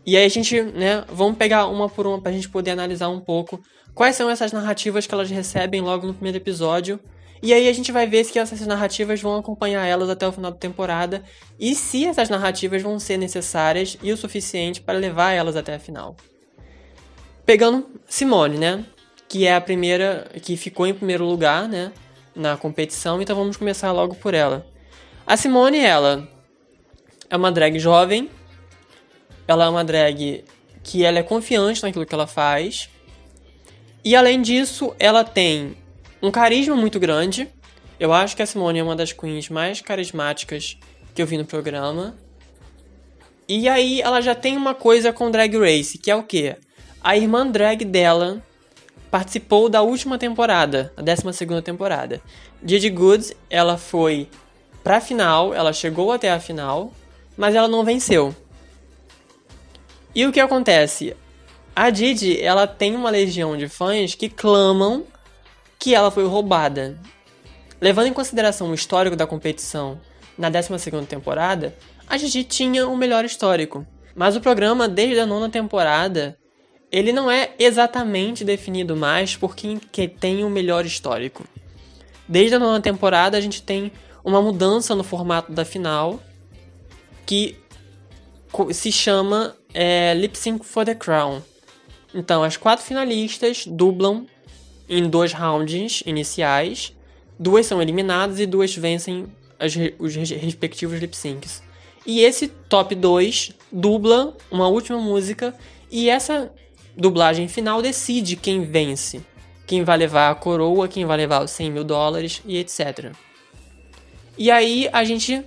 E 0.07 0.17
aí 0.17 0.25
a 0.25 0.29
gente, 0.29 0.61
né, 0.63 1.05
vamos 1.09 1.37
pegar 1.37 1.67
uma 1.67 1.89
por 1.89 2.07
uma 2.07 2.21
pra 2.21 2.31
gente 2.31 2.49
poder 2.49 2.73
analisar 2.73 3.09
um 3.09 3.21
pouco 3.21 3.61
quais 3.95 4.17
são 4.17 4.29
essas 4.29 4.53
narrativas 4.53 5.07
que 5.07 5.15
elas 5.15 5.31
recebem 5.31 5.81
logo 5.81 6.07
no 6.07 6.15
primeiro 6.15 6.39
episódio. 6.39 7.01
E 7.43 7.53
aí 7.53 7.69
a 7.69 7.73
gente 7.73 7.93
vai 7.93 8.07
ver 8.07 8.25
se 8.25 8.39
essas 8.39 8.67
narrativas 8.67 9.21
vão 9.21 9.37
acompanhar 9.37 9.85
elas 9.85 10.09
até 10.09 10.27
o 10.27 10.33
final 10.33 10.51
da 10.51 10.57
temporada 10.57 11.23
e 11.59 11.75
se 11.75 12.07
essas 12.07 12.29
narrativas 12.29 12.81
vão 12.83 12.99
ser 12.99 13.19
necessárias 13.19 13.99
e 14.03 14.13
o 14.13 14.17
suficiente 14.17 14.81
para 14.81 14.99
levar 14.99 15.33
elas 15.33 15.57
até 15.57 15.75
a 15.75 15.79
final. 15.79 16.17
Pegando 17.47 17.87
Simone, 18.07 18.57
né, 18.57 18.85
que 19.29 19.47
é 19.47 19.55
a 19.55 19.61
primeira 19.61 20.31
que 20.43 20.57
ficou 20.57 20.87
em 20.87 20.95
primeiro 20.95 21.25
lugar, 21.25 21.69
né, 21.69 21.93
na 22.35 22.57
competição, 22.57 23.21
então 23.21 23.37
vamos 23.37 23.57
começar 23.57 23.93
logo 23.93 24.15
por 24.15 24.33
ela. 24.33 24.67
A 25.27 25.37
Simone, 25.37 25.79
ela 25.79 26.29
é 27.29 27.37
uma 27.37 27.53
drag 27.53 27.79
jovem, 27.79 28.31
ela 29.47 29.67
é 29.67 29.69
uma 29.69 29.85
drag 29.85 30.45
que 30.83 31.05
ela 31.05 31.19
é 31.19 31.23
confiante 31.23 31.83
naquilo 31.83 32.07
que 32.07 32.15
ela 32.15 32.27
faz. 32.27 32.89
E 34.05 34.15
além 34.15 34.41
disso, 34.41 34.95
ela 34.99 35.25
tem 35.25 35.77
um 36.23 36.31
carisma 36.31 36.77
muito 36.77 36.99
grande. 36.99 37.49
Eu 37.99 38.13
acho 38.13 38.37
que 38.37 38.43
a 38.43 38.47
Simone 38.47 38.79
é 38.79 38.83
uma 38.83 38.97
das 38.97 39.13
queens 39.13 39.49
mais 39.49 39.81
carismáticas 39.81 40.79
que 41.15 41.23
eu 41.23 41.27
vi 41.27 41.39
no 41.39 41.45
programa. 41.45 42.17
E 43.49 43.69
aí 43.69 44.01
ela 44.01 44.21
já 44.21 44.35
tem 44.35 44.57
uma 44.57 44.75
coisa 44.75 45.13
com 45.13 45.31
Drag 45.31 45.57
Race, 45.59 45.99
que 45.99 46.11
é 46.11 46.17
o 46.17 46.23
quê? 46.23 46.57
A 47.05 47.19
irmã 47.19 47.47
drag 47.47 47.85
dela 47.85 48.43
participou 49.11 49.69
da 49.69 49.83
última 49.83 50.17
temporada, 50.17 50.91
a 50.97 51.03
12 51.03 51.63
temporada. 51.63 52.23
Didi 52.63 52.89
Goods, 52.89 53.37
ela 53.51 53.77
foi 53.77 54.27
pra 54.83 55.03
final, 55.03 55.53
ela 55.53 55.71
chegou 55.71 56.11
até 56.11 56.33
a 56.33 56.41
final, 56.41 56.95
mas 57.37 57.55
ela 57.55 57.69
não 57.69 57.85
venceu. 57.85 58.35
E 60.15 60.25
o 60.25 60.33
que 60.33 60.41
acontece? 60.41 61.15
A 61.77 61.91
Didi, 61.91 62.41
ela 62.41 62.67
tem 62.67 62.97
uma 62.97 63.11
legião 63.11 63.55
de 63.55 63.69
fãs 63.69 64.15
que 64.15 64.31
clamam 64.31 65.05
que 65.79 65.95
ela 65.95 66.11
foi 66.11 66.25
roubada. 66.27 66.99
Levando 67.83 68.07
em 68.07 68.15
consideração 68.15 68.71
o 68.71 68.75
histórico 68.75 69.15
da 69.15 69.27
competição 69.27 70.01
na 70.39 70.51
12ª 70.51 71.05
temporada, 71.05 71.77
a 72.09 72.17
Didi 72.17 72.45
tinha 72.45 72.89
o 72.89 72.97
melhor 72.97 73.27
histórico. 73.27 73.87
Mas 74.15 74.37
o 74.37 74.41
programa, 74.41 74.89
desde 74.89 75.21
a 75.21 75.27
nona 75.27 75.51
temporada, 75.51 76.39
ele 76.95 77.13
não 77.13 77.29
é 77.29 77.51
exatamente 77.59 78.45
definido 78.45 78.95
mais 78.95 79.37
por 79.37 79.57
quem 79.57 79.79
que 79.79 80.07
tem 80.07 80.45
o 80.45 80.49
melhor 80.49 80.87
histórico. 80.87 81.43
Desde 82.29 82.55
a 82.55 82.59
nona 82.61 82.81
temporada, 82.81 83.37
a 83.37 83.41
gente 83.41 83.61
tem 83.65 83.91
uma 84.23 84.41
mudança 84.41 84.95
no 84.95 85.03
formato 85.03 85.51
da 85.51 85.65
final, 85.65 86.23
que 87.27 87.57
se 88.71 88.93
chama 88.93 89.57
é, 89.75 90.15
Lip 90.15 90.39
Sync 90.39 90.65
for 90.65 90.85
the 90.85 90.95
Crown. 90.95 91.43
Então, 92.15 92.45
as 92.45 92.57
quatro 92.57 92.85
finalistas 92.85 93.67
dublam 93.67 94.25
em 94.89 95.11
dois 95.11 95.33
rounds 95.33 96.01
iniciais, 96.07 96.95
duas 97.37 97.67
são 97.67 97.83
eliminadas 97.83 98.39
e 98.39 98.47
duas 98.47 98.73
vencem 98.73 99.27
as, 99.59 99.73
os 99.99 100.15
respectivos 100.15 101.01
lip 101.01 101.17
syncs. 101.17 101.61
E 102.07 102.21
esse 102.21 102.47
top 102.47 102.95
2 102.95 103.53
dubla 103.73 104.37
uma 104.49 104.69
última 104.69 104.99
música 104.99 105.53
e 105.91 106.09
essa 106.09 106.53
dublagem 106.97 107.49
final 107.49 107.83
decide 107.83 108.37
quem 108.37 108.65
vence. 108.65 109.21
Quem 109.67 109.83
vai 109.83 109.97
levar 109.97 110.31
a 110.31 110.35
coroa, 110.35 110.89
quem 110.89 111.07
vai 111.07 111.17
levar 111.17 111.43
os 111.43 111.51
100 111.51 111.71
mil 111.71 111.85
dólares 111.85 112.43
e 112.45 112.59
etc. 112.59 113.13
E 114.37 114.51
aí 114.51 114.89
a 114.93 115.05
gente 115.05 115.43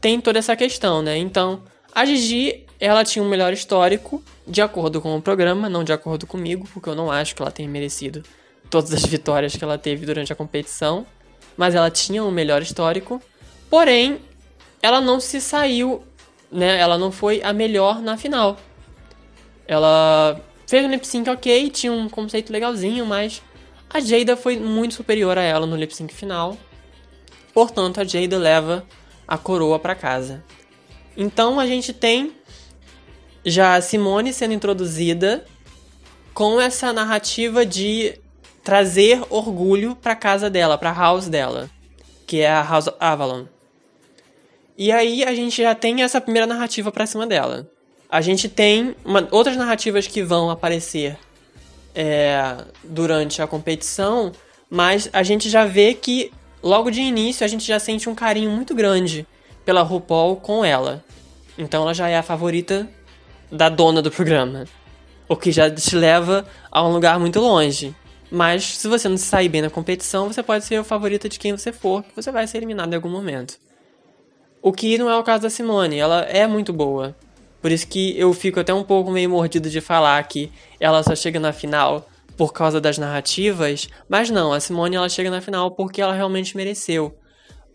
tem 0.00 0.20
toda 0.20 0.38
essa 0.38 0.56
questão, 0.56 1.00
né? 1.00 1.16
Então, 1.16 1.62
a 1.94 2.04
Gigi, 2.04 2.66
ela 2.80 3.04
tinha 3.04 3.22
um 3.22 3.28
melhor 3.28 3.52
histórico, 3.52 4.22
de 4.46 4.60
acordo 4.60 5.00
com 5.00 5.16
o 5.16 5.22
programa, 5.22 5.68
não 5.68 5.84
de 5.84 5.92
acordo 5.92 6.26
comigo, 6.26 6.68
porque 6.72 6.88
eu 6.88 6.94
não 6.94 7.10
acho 7.10 7.36
que 7.36 7.42
ela 7.42 7.52
tenha 7.52 7.68
merecido 7.68 8.22
todas 8.68 8.92
as 8.92 9.04
vitórias 9.04 9.54
que 9.54 9.62
ela 9.62 9.78
teve 9.78 10.04
durante 10.04 10.32
a 10.32 10.36
competição. 10.36 11.06
Mas 11.56 11.74
ela 11.74 11.90
tinha 11.90 12.24
um 12.24 12.30
melhor 12.30 12.62
histórico. 12.62 13.22
Porém, 13.70 14.18
ela 14.82 15.00
não 15.00 15.20
se 15.20 15.40
saiu, 15.40 16.02
né? 16.50 16.78
Ela 16.78 16.98
não 16.98 17.12
foi 17.12 17.42
a 17.42 17.52
melhor 17.52 18.00
na 18.00 18.16
final. 18.16 18.58
Ela 19.68 20.40
fez 20.72 20.86
um 20.86 20.88
lip 20.88 21.06
sync 21.06 21.28
ok, 21.28 21.68
tinha 21.68 21.92
um 21.92 22.08
conceito 22.08 22.50
legalzinho, 22.50 23.04
mas 23.04 23.42
a 23.90 24.00
Jada 24.00 24.34
foi 24.34 24.58
muito 24.58 24.94
superior 24.94 25.36
a 25.36 25.42
ela 25.42 25.66
no 25.66 25.76
lip 25.76 25.94
sync 25.94 26.14
final. 26.14 26.56
Portanto, 27.52 28.00
a 28.00 28.04
Jada 28.04 28.38
leva 28.38 28.82
a 29.28 29.36
coroa 29.36 29.78
para 29.78 29.94
casa. 29.94 30.42
Então 31.14 31.60
a 31.60 31.66
gente 31.66 31.92
tem 31.92 32.32
já 33.44 33.74
a 33.74 33.82
Simone 33.82 34.32
sendo 34.32 34.54
introduzida 34.54 35.44
com 36.32 36.58
essa 36.58 36.90
narrativa 36.90 37.66
de 37.66 38.18
trazer 38.64 39.22
orgulho 39.28 39.94
para 39.94 40.16
casa 40.16 40.48
dela, 40.48 40.78
para 40.78 40.90
house 40.90 41.28
dela, 41.28 41.68
que 42.26 42.40
é 42.40 42.50
a 42.50 42.62
House 42.62 42.88
Avalon. 42.98 43.44
E 44.78 44.90
aí 44.90 45.22
a 45.22 45.34
gente 45.34 45.60
já 45.62 45.74
tem 45.74 46.02
essa 46.02 46.18
primeira 46.18 46.46
narrativa 46.46 46.90
para 46.90 47.04
cima 47.04 47.26
dela. 47.26 47.70
A 48.12 48.20
gente 48.20 48.46
tem 48.46 48.94
uma, 49.06 49.26
outras 49.30 49.56
narrativas 49.56 50.06
que 50.06 50.22
vão 50.22 50.50
aparecer 50.50 51.16
é, 51.94 52.58
durante 52.84 53.40
a 53.40 53.46
competição, 53.46 54.32
mas 54.68 55.08
a 55.14 55.22
gente 55.22 55.48
já 55.48 55.64
vê 55.64 55.94
que 55.94 56.30
logo 56.62 56.90
de 56.90 57.00
início 57.00 57.42
a 57.42 57.48
gente 57.48 57.66
já 57.66 57.78
sente 57.78 58.10
um 58.10 58.14
carinho 58.14 58.50
muito 58.50 58.74
grande 58.74 59.26
pela 59.64 59.80
RuPaul 59.80 60.36
com 60.36 60.62
ela. 60.62 61.02
Então 61.56 61.84
ela 61.84 61.94
já 61.94 62.06
é 62.06 62.18
a 62.18 62.22
favorita 62.22 62.86
da 63.50 63.70
dona 63.70 64.02
do 64.02 64.10
programa. 64.10 64.66
O 65.26 65.34
que 65.34 65.50
já 65.50 65.70
te 65.70 65.96
leva 65.96 66.46
a 66.70 66.86
um 66.86 66.92
lugar 66.92 67.18
muito 67.18 67.40
longe. 67.40 67.96
Mas 68.30 68.76
se 68.76 68.88
você 68.88 69.08
não 69.08 69.16
sair 69.16 69.48
bem 69.48 69.62
na 69.62 69.70
competição, 69.70 70.30
você 70.30 70.42
pode 70.42 70.66
ser 70.66 70.76
a 70.76 70.84
favorita 70.84 71.30
de 71.30 71.38
quem 71.38 71.56
você 71.56 71.72
for, 71.72 72.02
que 72.02 72.14
você 72.14 72.30
vai 72.30 72.46
ser 72.46 72.58
eliminado 72.58 72.92
em 72.92 72.96
algum 72.96 73.08
momento. 73.08 73.58
O 74.60 74.70
que 74.70 74.98
não 74.98 75.08
é 75.08 75.16
o 75.16 75.24
caso 75.24 75.44
da 75.44 75.50
Simone, 75.50 75.96
ela 75.96 76.20
é 76.24 76.46
muito 76.46 76.74
boa. 76.74 77.16
Por 77.62 77.70
isso 77.70 77.86
que 77.86 78.18
eu 78.18 78.34
fico 78.34 78.58
até 78.58 78.74
um 78.74 78.82
pouco 78.82 79.12
meio 79.12 79.30
mordido 79.30 79.70
de 79.70 79.80
falar 79.80 80.22
que 80.24 80.50
ela 80.80 81.02
só 81.04 81.14
chega 81.14 81.38
na 81.38 81.52
final 81.52 82.08
por 82.36 82.52
causa 82.52 82.80
das 82.80 82.98
narrativas, 82.98 83.88
mas 84.08 84.28
não, 84.28 84.52
a 84.52 84.58
Simone 84.58 84.96
ela 84.96 85.08
chega 85.08 85.30
na 85.30 85.40
final 85.40 85.70
porque 85.70 86.02
ela 86.02 86.12
realmente 86.12 86.56
mereceu. 86.56 87.16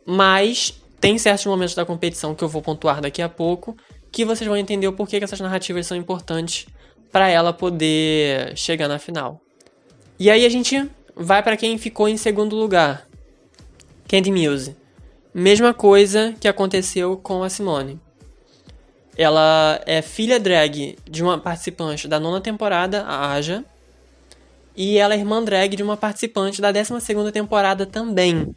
Mas 0.06 0.74
tem 1.00 1.18
certos 1.18 1.46
momentos 1.46 1.74
da 1.74 1.86
competição 1.86 2.36
que 2.36 2.44
eu 2.44 2.50
vou 2.50 2.62
pontuar 2.62 3.00
daqui 3.00 3.22
a 3.22 3.30
pouco 3.30 3.78
que 4.12 4.26
vocês 4.26 4.48
vão 4.48 4.58
entender 4.58 4.88
o 4.88 4.94
porquê 4.94 5.20
que 5.20 5.24
essas 5.24 5.40
narrativas 5.40 5.88
são 5.88 5.96
importantes 5.96 6.66
para 7.12 7.30
ela 7.30 7.54
poder 7.54 8.58
chegar 8.58 8.88
na 8.88 9.00
final. 9.00 9.40
E 10.20 10.30
aí 10.30 10.46
a 10.46 10.50
gente 10.50 10.90
vai 11.16 11.42
para 11.42 11.56
quem 11.56 11.78
ficou 11.78 12.10
em 12.10 12.18
segundo 12.18 12.56
lugar. 12.56 13.08
Candy 14.08 14.32
Muse. 14.32 14.76
Mesma 15.34 15.74
coisa 15.74 16.34
que 16.40 16.48
aconteceu 16.48 17.16
com 17.18 17.44
a 17.44 17.50
Simone. 17.50 18.00
Ela 19.18 19.82
é 19.86 20.02
filha 20.02 20.40
drag 20.40 20.96
de 21.10 21.24
uma 21.24 21.40
participante 21.40 22.08
da 22.08 22.20
nona 22.20 22.40
temporada, 22.40 23.02
a 23.04 23.32
Aja. 23.32 23.66
E 24.76 24.98
ela 24.98 25.16
é 25.16 25.18
irmã 25.18 25.44
drag 25.44 25.76
de 25.76 25.82
uma 25.82 25.98
participante 25.98 26.62
da 26.62 26.72
décima 26.72 27.00
segunda 27.00 27.32
temporada 27.32 27.86
também. 27.86 28.56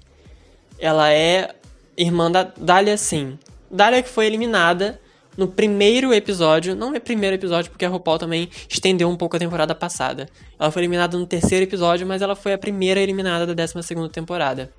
Ela 0.79 1.11
é 1.11 1.55
irmã 1.97 2.31
da 2.31 2.43
Dália 2.43 2.99
Sim. 2.99 3.39
Dália 3.71 4.03
que 4.03 4.09
foi 4.09 4.27
eliminada 4.27 5.01
no 5.37 5.49
primeiro 5.49 6.13
episódio, 6.13 6.77
não 6.77 6.95
é 6.95 7.01
primeiro 7.01 7.37
episódio 7.37 7.71
porque 7.71 7.85
a 7.87 7.89
RuPaul 7.89 8.19
também 8.19 8.51
estendeu 8.69 9.09
um 9.09 9.17
pouco 9.17 9.37
a 9.37 9.39
temporada 9.39 9.75
passada. 9.75 10.29
Ela 10.59 10.71
foi 10.71 10.83
eliminada 10.83 11.17
no 11.17 11.25
terceiro 11.25 11.65
episódio, 11.65 12.07
mas 12.07 12.21
ela 12.21 12.37
foi 12.37 12.53
a 12.53 12.59
primeira 12.59 13.01
eliminada 13.01 13.47
da 13.47 13.55
12 13.55 13.83
segunda 13.83 14.11
temporada. 14.11 14.71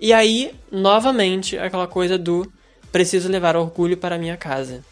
E 0.00 0.12
aí, 0.12 0.54
novamente, 0.70 1.58
aquela 1.58 1.88
coisa 1.88 2.16
do 2.16 2.48
preciso 2.92 3.28
levar 3.28 3.56
orgulho 3.56 3.96
para 3.96 4.16
minha 4.16 4.36
casa. 4.36 4.84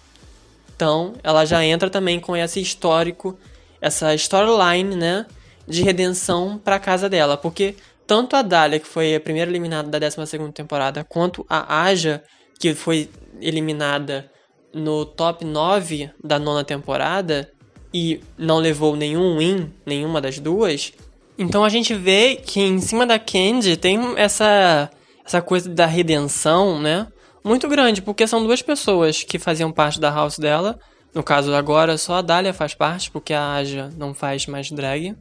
Então, 0.77 1.15
ela 1.25 1.45
já 1.47 1.65
entra 1.65 1.89
também 1.89 2.21
com 2.21 2.37
esse 2.37 2.61
histórico, 2.61 3.37
essa 3.81 4.15
storyline, 4.15 4.95
né, 4.95 5.27
de 5.67 5.83
redenção 5.83 6.61
para 6.62 6.79
casa 6.79 7.09
dela, 7.09 7.37
porque 7.37 7.75
tanto 8.07 8.37
a 8.37 8.43
Dália, 8.43 8.79
que 8.79 8.87
foi 8.87 9.17
a 9.17 9.21
primeira 9.21 9.51
eliminada 9.51 9.89
da 9.89 9.99
12 9.99 10.53
temporada, 10.53 11.03
quanto 11.03 11.45
a 11.49 11.83
Aja, 11.83 12.23
que 12.61 12.75
foi 12.75 13.09
eliminada 13.41 14.31
no 14.73 15.05
top 15.05 15.45
9 15.45 16.11
da 16.23 16.39
nona 16.39 16.62
temporada 16.62 17.51
e 17.93 18.21
não 18.37 18.59
levou 18.59 18.95
nenhum 18.95 19.39
win, 19.39 19.73
nenhuma 19.85 20.21
das 20.21 20.39
duas. 20.39 20.93
Então 21.39 21.65
a 21.65 21.69
gente 21.69 21.95
vê 21.95 22.37
que 22.37 22.61
em 22.61 22.81
cima 22.81 23.07
da 23.07 23.19
Candy 23.19 23.77
tem 23.77 23.99
essa, 24.17 24.91
essa 25.25 25.43
coisa 25.43 25.69
da 25.69 25.87
redenção, 25.87 26.81
né? 26.81 27.07
Muito 27.47 27.69
grande, 27.69 28.03
porque 28.03 28.27
são 28.27 28.43
duas 28.43 28.61
pessoas 28.61 29.23
que 29.23 29.39
faziam 29.39 29.71
parte 29.71 30.01
da 30.01 30.11
house 30.11 30.37
dela. 30.37 30.81
No 31.15 31.23
caso 31.23 31.55
agora, 31.55 31.97
só 31.97 32.15
a 32.15 32.21
Dália 32.21 32.53
faz 32.53 32.75
parte, 32.75 33.09
porque 33.09 33.33
a 33.33 33.53
Aja 33.53 33.89
não 33.97 34.13
faz 34.13 34.49
mais 34.49 34.69
drag. 34.73 35.15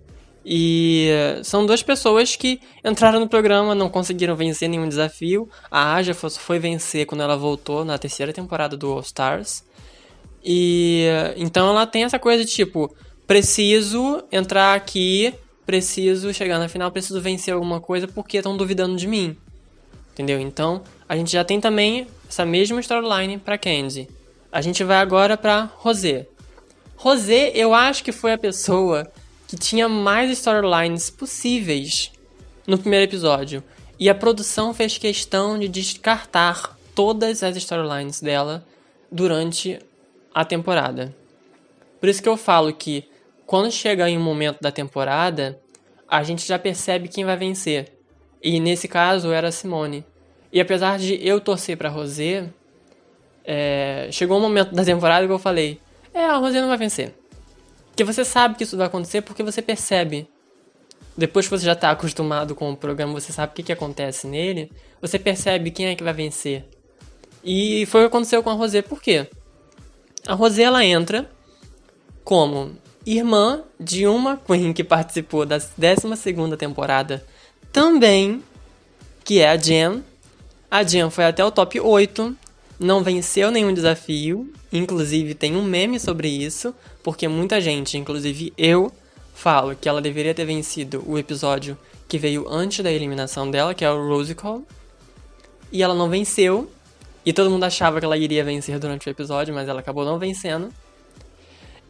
E 0.44 1.08
são 1.44 1.68
duas 1.68 1.84
pessoas 1.84 2.36
que 2.36 2.60
entraram 2.84 3.20
no 3.20 3.30
programa, 3.30 3.76
não 3.76 3.90
conseguiram 3.90 4.36
vencer 4.36 4.68
nenhum 4.68 4.90
desafio. 4.90 5.48
A 5.70 5.94
Aja 5.94 6.16
foi 6.16 6.58
vencer 6.58 7.06
quando 7.06 7.22
ela 7.22 7.38
voltou 7.38 7.86
na 7.86 7.96
terceira 7.96 8.34
temporada 8.34 8.76
do 8.76 8.92
All 8.92 9.02
Stars. 9.02 9.64
E 10.44 11.06
então 11.38 11.70
ela 11.70 11.86
tem 11.86 12.06
essa 12.06 12.18
coisa 12.18 12.44
de 12.44 12.50
tipo, 12.52 12.92
preciso 13.28 14.24
entrar 14.32 14.74
aqui, 14.74 15.32
preciso 15.64 16.34
chegar 16.34 16.58
na 16.58 16.68
final, 16.68 16.92
preciso 16.92 17.22
vencer 17.22 17.54
alguma 17.54 17.80
coisa 17.80 18.08
porque 18.08 18.38
estão 18.38 18.58
duvidando 18.58 18.96
de 18.96 19.06
mim. 19.06 19.38
Entendeu? 20.12 20.40
Então, 20.40 20.82
a 21.08 21.16
gente 21.18 21.32
já 21.32 21.44
tem 21.44 21.60
também 21.60 22.08
essa 22.28 22.46
mesma 22.46 22.80
storyline 22.80 23.38
para 23.38 23.58
Candy. 23.58 24.08
A 24.52 24.62
gente 24.62 24.84
vai 24.84 24.98
agora 24.98 25.38
para 25.38 25.64
Rosé. 25.78 26.28
Rosé, 26.96 27.52
eu 27.54 27.74
acho 27.74 28.04
que 28.04 28.12
foi 28.12 28.34
a 28.34 28.38
pessoa 28.38 29.12
que 29.48 29.58
tinha 29.58 29.88
mais 29.88 30.32
storylines 30.32 31.10
possíveis 31.10 32.12
no 32.66 32.78
primeiro 32.78 33.06
episódio. 33.06 33.64
E 34.00 34.10
a 34.10 34.16
produção 34.16 34.74
fez 34.74 34.98
questão 34.98 35.58
de 35.58 35.68
descartar 35.68 36.78
todas 36.94 37.44
as 37.44 37.56
storylines 37.58 38.22
dela 38.22 38.66
durante 39.12 39.80
a 40.34 40.44
temporada. 40.44 41.16
Por 42.00 42.10
isso 42.10 42.22
que 42.22 42.30
eu 42.30 42.38
falo 42.38 42.74
que 42.74 43.08
quando 43.46 43.72
chega 43.72 44.10
em 44.10 44.18
um 44.18 44.24
momento 44.24 44.60
da 44.60 44.72
temporada, 44.72 45.60
a 46.08 46.24
gente 46.24 46.46
já 46.48 46.58
percebe 46.58 47.08
quem 47.08 47.24
vai 47.24 47.38
vencer. 47.38 47.94
E 48.42 48.60
nesse 48.60 48.88
caso 48.88 49.32
era 49.32 49.50
a 49.50 49.52
Simone. 49.52 50.06
E 50.56 50.62
apesar 50.62 50.98
de 50.98 51.20
eu 51.22 51.42
torcer 51.42 51.76
para 51.76 51.90
Rosé, 51.90 52.50
é, 53.44 54.08
chegou 54.10 54.38
um 54.38 54.42
momento 54.42 54.74
da 54.74 54.86
temporada 54.86 55.28
que 55.28 55.34
eu 55.34 55.38
falei: 55.38 55.82
é, 56.14 56.24
a 56.24 56.38
Rosé 56.38 56.62
não 56.62 56.70
vai 56.70 56.78
vencer. 56.78 57.14
Porque 57.88 58.06
você 58.06 58.24
sabe 58.24 58.56
que 58.56 58.64
isso 58.64 58.78
vai 58.78 58.88
acontecer 58.88 59.20
porque 59.20 59.44
você 59.44 59.62
percebe. 59.62 60.30
Depois 61.18 61.46
que 61.46 61.52
você 61.52 61.66
já 61.66 61.74
está 61.74 61.92
acostumado 61.92 62.56
com 62.56 62.72
o 62.72 62.78
programa, 62.78 63.12
você 63.12 63.34
sabe 63.34 63.52
o 63.52 63.56
que, 63.56 63.64
que 63.64 63.72
acontece 63.74 64.28
nele, 64.28 64.72
você 65.02 65.20
percebe 65.20 65.72
quem 65.72 65.88
é 65.88 65.96
que 65.96 66.04
vai 66.04 66.14
vencer. 66.14 66.64
E 67.44 67.86
foi 67.88 68.02
o 68.02 68.04
que 68.06 68.16
aconteceu 68.16 68.42
com 68.42 68.50
a 68.50 68.54
Rosé. 68.54 68.82
Por 68.82 69.02
quê? 69.02 69.28
A 70.26 70.36
Rosé 70.36 70.64
ela 70.64 70.86
entra 70.86 71.30
como 72.24 72.78
irmã 73.06 73.62
de 73.78 74.08
uma 74.08 74.38
Queen 74.38 74.72
que 74.72 74.86
participou 74.86 75.46
da 75.46 75.58
12 75.58 76.58
temporada 76.58 77.26
também, 77.74 78.42
que 79.26 79.42
é 79.42 79.50
a 79.50 79.58
Jen. 79.58 80.02
A 80.70 80.84
Jen 80.84 81.10
foi 81.10 81.26
até 81.26 81.44
o 81.44 81.52
top 81.52 81.80
8, 81.80 82.36
não 82.80 83.04
venceu 83.04 83.52
nenhum 83.52 83.74
desafio, 83.74 84.52
inclusive 84.72 85.34
tem 85.34 85.56
um 85.56 85.64
meme 85.64 86.00
sobre 86.00 86.28
isso, 86.28 86.74
porque 87.04 87.28
muita 87.28 87.62
gente, 87.62 87.98
inclusive 87.98 88.52
eu, 88.58 88.92
falo 89.34 89.76
que 89.76 89.88
ela 89.88 90.02
deveria 90.02 90.34
ter 90.34 90.46
vencido 90.46 91.04
o 91.06 91.18
episódio 91.18 91.78
que 92.08 92.18
veio 92.18 92.48
antes 92.50 92.84
da 92.84 92.92
eliminação 92.92 93.50
dela, 93.50 93.74
que 93.74 93.84
é 93.84 93.92
o 93.92 94.08
Rose 94.08 94.34
Call, 94.34 94.64
e 95.72 95.84
ela 95.84 95.94
não 95.94 96.10
venceu, 96.10 96.70
e 97.26 97.34
todo 97.34 97.50
mundo 97.50 97.64
achava 97.64 98.00
que 98.00 98.06
ela 98.06 98.18
iria 98.18 98.44
vencer 98.44 98.80
durante 98.80 99.08
o 99.08 99.12
episódio, 99.12 99.54
mas 99.54 99.68
ela 99.68 99.80
acabou 99.80 100.06
não 100.06 100.20
vencendo. 100.20 100.72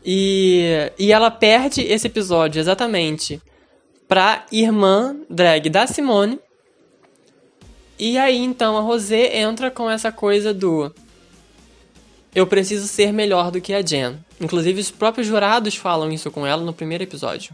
E, 0.04 0.92
e 0.98 1.12
ela 1.12 1.30
perde 1.30 1.82
esse 1.82 2.08
episódio 2.08 2.60
exatamente 2.60 3.42
pra 4.08 4.46
irmã 4.52 5.16
drag 5.30 5.70
da 5.70 5.88
Simone. 5.88 6.40
E 7.98 8.18
aí 8.18 8.38
então 8.38 8.78
a 8.78 8.82
Rosé 8.82 9.38
entra 9.38 9.72
com 9.72 9.90
essa 9.90 10.12
coisa 10.12 10.54
do 10.54 10.92
eu 12.34 12.46
preciso 12.46 12.86
ser 12.88 13.14
melhor 13.14 13.50
do 13.50 13.62
que 13.62 13.74
a 13.74 13.82
Jen. 13.82 14.18
Inclusive 14.42 14.82
os 14.82 14.92
próprios 14.92 15.26
jurados 15.26 15.76
falam 15.78 16.12
isso 16.12 16.30
com 16.30 16.46
ela 16.46 16.62
no 16.62 16.74
primeiro 16.74 17.06
episódio. 17.06 17.54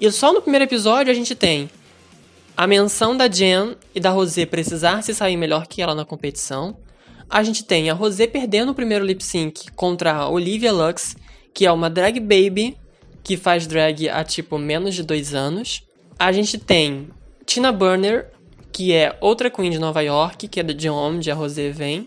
E 0.00 0.08
só 0.12 0.32
no 0.32 0.40
primeiro 0.40 0.64
episódio 0.64 1.10
a 1.10 1.14
gente 1.14 1.34
tem 1.34 1.68
a 2.56 2.66
menção 2.68 3.16
da 3.16 3.26
Jen 3.26 3.76
e 3.92 3.98
da 3.98 4.10
Rosé 4.10 4.46
precisar 4.46 5.02
se 5.02 5.12
sair 5.12 5.36
melhor 5.36 5.66
que 5.66 5.82
ela 5.82 5.94
na 5.94 6.04
competição. 6.04 6.76
A 7.28 7.42
gente 7.42 7.64
tem 7.64 7.90
a 7.90 7.94
Rosé 7.94 8.28
perdendo 8.28 8.70
o 8.70 8.74
primeiro 8.74 9.04
lip 9.04 9.24
sync 9.24 9.72
contra 9.72 10.12
a 10.12 10.28
Olivia 10.28 10.72
Lux, 10.72 11.16
que 11.52 11.66
é 11.66 11.72
uma 11.72 11.90
drag 11.90 12.20
baby 12.20 12.76
que 13.24 13.36
faz 13.36 13.66
drag 13.66 14.08
há 14.08 14.22
tipo 14.22 14.56
menos 14.56 14.94
de 14.94 15.02
dois 15.02 15.34
anos. 15.34 15.82
A 16.16 16.30
gente 16.30 16.56
tem 16.58 17.08
Tina 17.44 17.72
Burner, 17.72 18.30
que 18.72 18.92
é 18.92 19.16
outra 19.20 19.50
queen 19.50 19.70
de 19.70 19.78
Nova 19.78 20.00
York, 20.00 20.48
que 20.48 20.60
é 20.60 20.62
de 20.62 20.88
onde 20.88 21.30
a 21.30 21.34
Rosé 21.34 21.70
vem, 21.70 22.06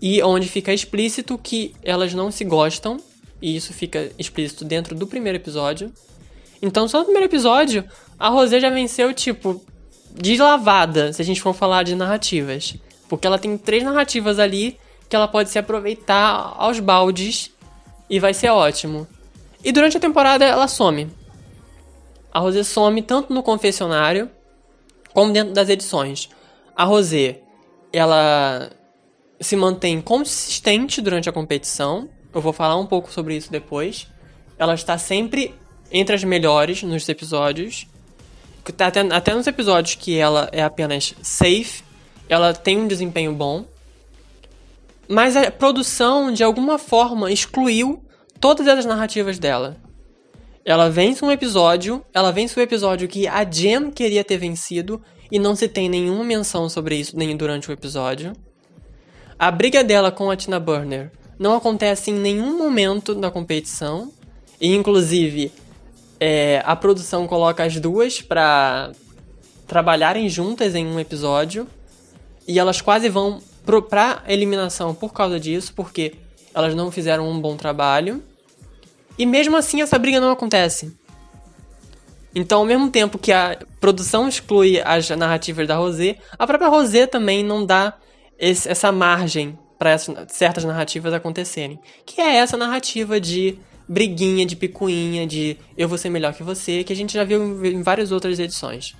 e 0.00 0.22
onde 0.22 0.48
fica 0.48 0.72
explícito 0.72 1.36
que 1.36 1.74
elas 1.82 2.14
não 2.14 2.30
se 2.30 2.44
gostam, 2.44 2.98
e 3.40 3.56
isso 3.56 3.72
fica 3.72 4.10
explícito 4.18 4.64
dentro 4.64 4.94
do 4.94 5.06
primeiro 5.06 5.38
episódio. 5.38 5.92
Então, 6.60 6.88
só 6.88 6.98
no 6.98 7.04
primeiro 7.04 7.26
episódio, 7.26 7.84
a 8.18 8.28
Rosé 8.28 8.60
já 8.60 8.70
venceu, 8.70 9.12
tipo, 9.14 9.60
de 10.14 10.36
lavada, 10.36 11.12
se 11.12 11.22
a 11.22 11.24
gente 11.24 11.40
for 11.40 11.54
falar 11.54 11.84
de 11.84 11.94
narrativas. 11.94 12.74
Porque 13.08 13.26
ela 13.26 13.38
tem 13.38 13.56
três 13.56 13.82
narrativas 13.82 14.38
ali 14.38 14.78
que 15.08 15.16
ela 15.16 15.28
pode 15.28 15.50
se 15.50 15.58
aproveitar 15.58 16.54
aos 16.56 16.80
baldes 16.80 17.50
e 18.10 18.18
vai 18.18 18.34
ser 18.34 18.50
ótimo. 18.50 19.06
E 19.64 19.72
durante 19.72 19.96
a 19.96 20.00
temporada 20.00 20.44
ela 20.44 20.68
some. 20.68 21.08
A 22.32 22.40
Rosé 22.40 22.62
some 22.62 23.00
tanto 23.02 23.32
no 23.32 23.42
confessionário 23.42 24.30
como 25.12 25.32
dentro 25.32 25.52
das 25.52 25.68
edições. 25.68 26.28
A 26.76 26.84
Rosé, 26.84 27.40
ela 27.92 28.70
se 29.40 29.56
mantém 29.56 30.00
consistente 30.00 31.00
durante 31.00 31.28
a 31.28 31.32
competição. 31.32 32.08
Eu 32.34 32.40
vou 32.40 32.52
falar 32.52 32.76
um 32.76 32.86
pouco 32.86 33.12
sobre 33.12 33.36
isso 33.36 33.50
depois. 33.50 34.06
Ela 34.58 34.74
está 34.74 34.98
sempre 34.98 35.54
entre 35.90 36.14
as 36.14 36.24
melhores 36.24 36.82
nos 36.82 37.08
episódios. 37.08 37.86
Até, 38.78 39.00
até 39.00 39.34
nos 39.34 39.46
episódios 39.46 39.94
que 39.94 40.18
ela 40.18 40.48
é 40.52 40.62
apenas 40.62 41.14
safe, 41.22 41.82
ela 42.28 42.52
tem 42.52 42.78
um 42.78 42.86
desempenho 42.86 43.32
bom. 43.32 43.64
Mas 45.08 45.36
a 45.36 45.50
produção, 45.50 46.30
de 46.30 46.44
alguma 46.44 46.78
forma, 46.78 47.32
excluiu 47.32 48.04
todas 48.38 48.68
as 48.68 48.84
narrativas 48.84 49.38
dela. 49.38 49.76
Ela 50.68 50.90
vence 50.90 51.24
um 51.24 51.30
episódio, 51.30 52.04
ela 52.12 52.30
vence 52.30 52.54
o 52.54 52.60
um 52.60 52.62
episódio 52.62 53.08
que 53.08 53.26
a 53.26 53.42
Jen 53.42 53.90
queria 53.90 54.22
ter 54.22 54.36
vencido 54.36 55.00
e 55.32 55.38
não 55.38 55.56
se 55.56 55.66
tem 55.66 55.88
nenhuma 55.88 56.22
menção 56.22 56.68
sobre 56.68 56.94
isso 56.94 57.16
nem 57.16 57.34
durante 57.34 57.70
o 57.70 57.72
episódio. 57.72 58.34
A 59.38 59.50
briga 59.50 59.82
dela 59.82 60.12
com 60.12 60.30
a 60.30 60.36
Tina 60.36 60.60
Burner 60.60 61.10
não 61.38 61.56
acontece 61.56 62.10
em 62.10 62.14
nenhum 62.14 62.58
momento 62.58 63.14
da 63.14 63.30
competição. 63.30 64.12
E 64.60 64.74
inclusive 64.74 65.50
é, 66.20 66.62
a 66.66 66.76
produção 66.76 67.26
coloca 67.26 67.64
as 67.64 67.80
duas 67.80 68.20
pra 68.20 68.92
trabalharem 69.66 70.28
juntas 70.28 70.74
em 70.74 70.86
um 70.86 71.00
episódio. 71.00 71.66
E 72.46 72.58
elas 72.58 72.82
quase 72.82 73.08
vão 73.08 73.40
pro, 73.64 73.80
pra 73.80 74.22
eliminação 74.28 74.94
por 74.94 75.14
causa 75.14 75.40
disso, 75.40 75.72
porque 75.74 76.16
elas 76.52 76.74
não 76.74 76.90
fizeram 76.90 77.26
um 77.26 77.40
bom 77.40 77.56
trabalho. 77.56 78.22
E 79.18 79.26
mesmo 79.26 79.56
assim 79.56 79.82
essa 79.82 79.98
briga 79.98 80.20
não 80.20 80.30
acontece. 80.30 80.96
Então, 82.34 82.60
ao 82.60 82.64
mesmo 82.66 82.90
tempo 82.90 83.18
que 83.18 83.32
a 83.32 83.58
produção 83.80 84.28
exclui 84.28 84.80
as 84.80 85.08
narrativas 85.10 85.66
da 85.66 85.76
Rosé, 85.76 86.18
a 86.38 86.46
própria 86.46 86.68
Rosé 86.68 87.06
também 87.06 87.42
não 87.42 87.66
dá 87.66 87.94
esse, 88.38 88.68
essa 88.68 88.92
margem 88.92 89.58
para 89.78 89.96
certas 89.98 90.64
narrativas 90.64 91.12
acontecerem. 91.12 91.78
Que 92.04 92.20
é 92.20 92.36
essa 92.36 92.56
narrativa 92.56 93.20
de 93.20 93.58
briguinha, 93.88 94.44
de 94.44 94.54
picuinha, 94.54 95.26
de 95.26 95.56
eu 95.76 95.88
vou 95.88 95.96
ser 95.96 96.10
melhor 96.10 96.34
que 96.34 96.42
você, 96.42 96.84
que 96.84 96.92
a 96.92 96.96
gente 96.96 97.14
já 97.14 97.24
viu 97.24 97.64
em 97.64 97.82
várias 97.82 98.12
outras 98.12 98.38
edições. 98.38 98.94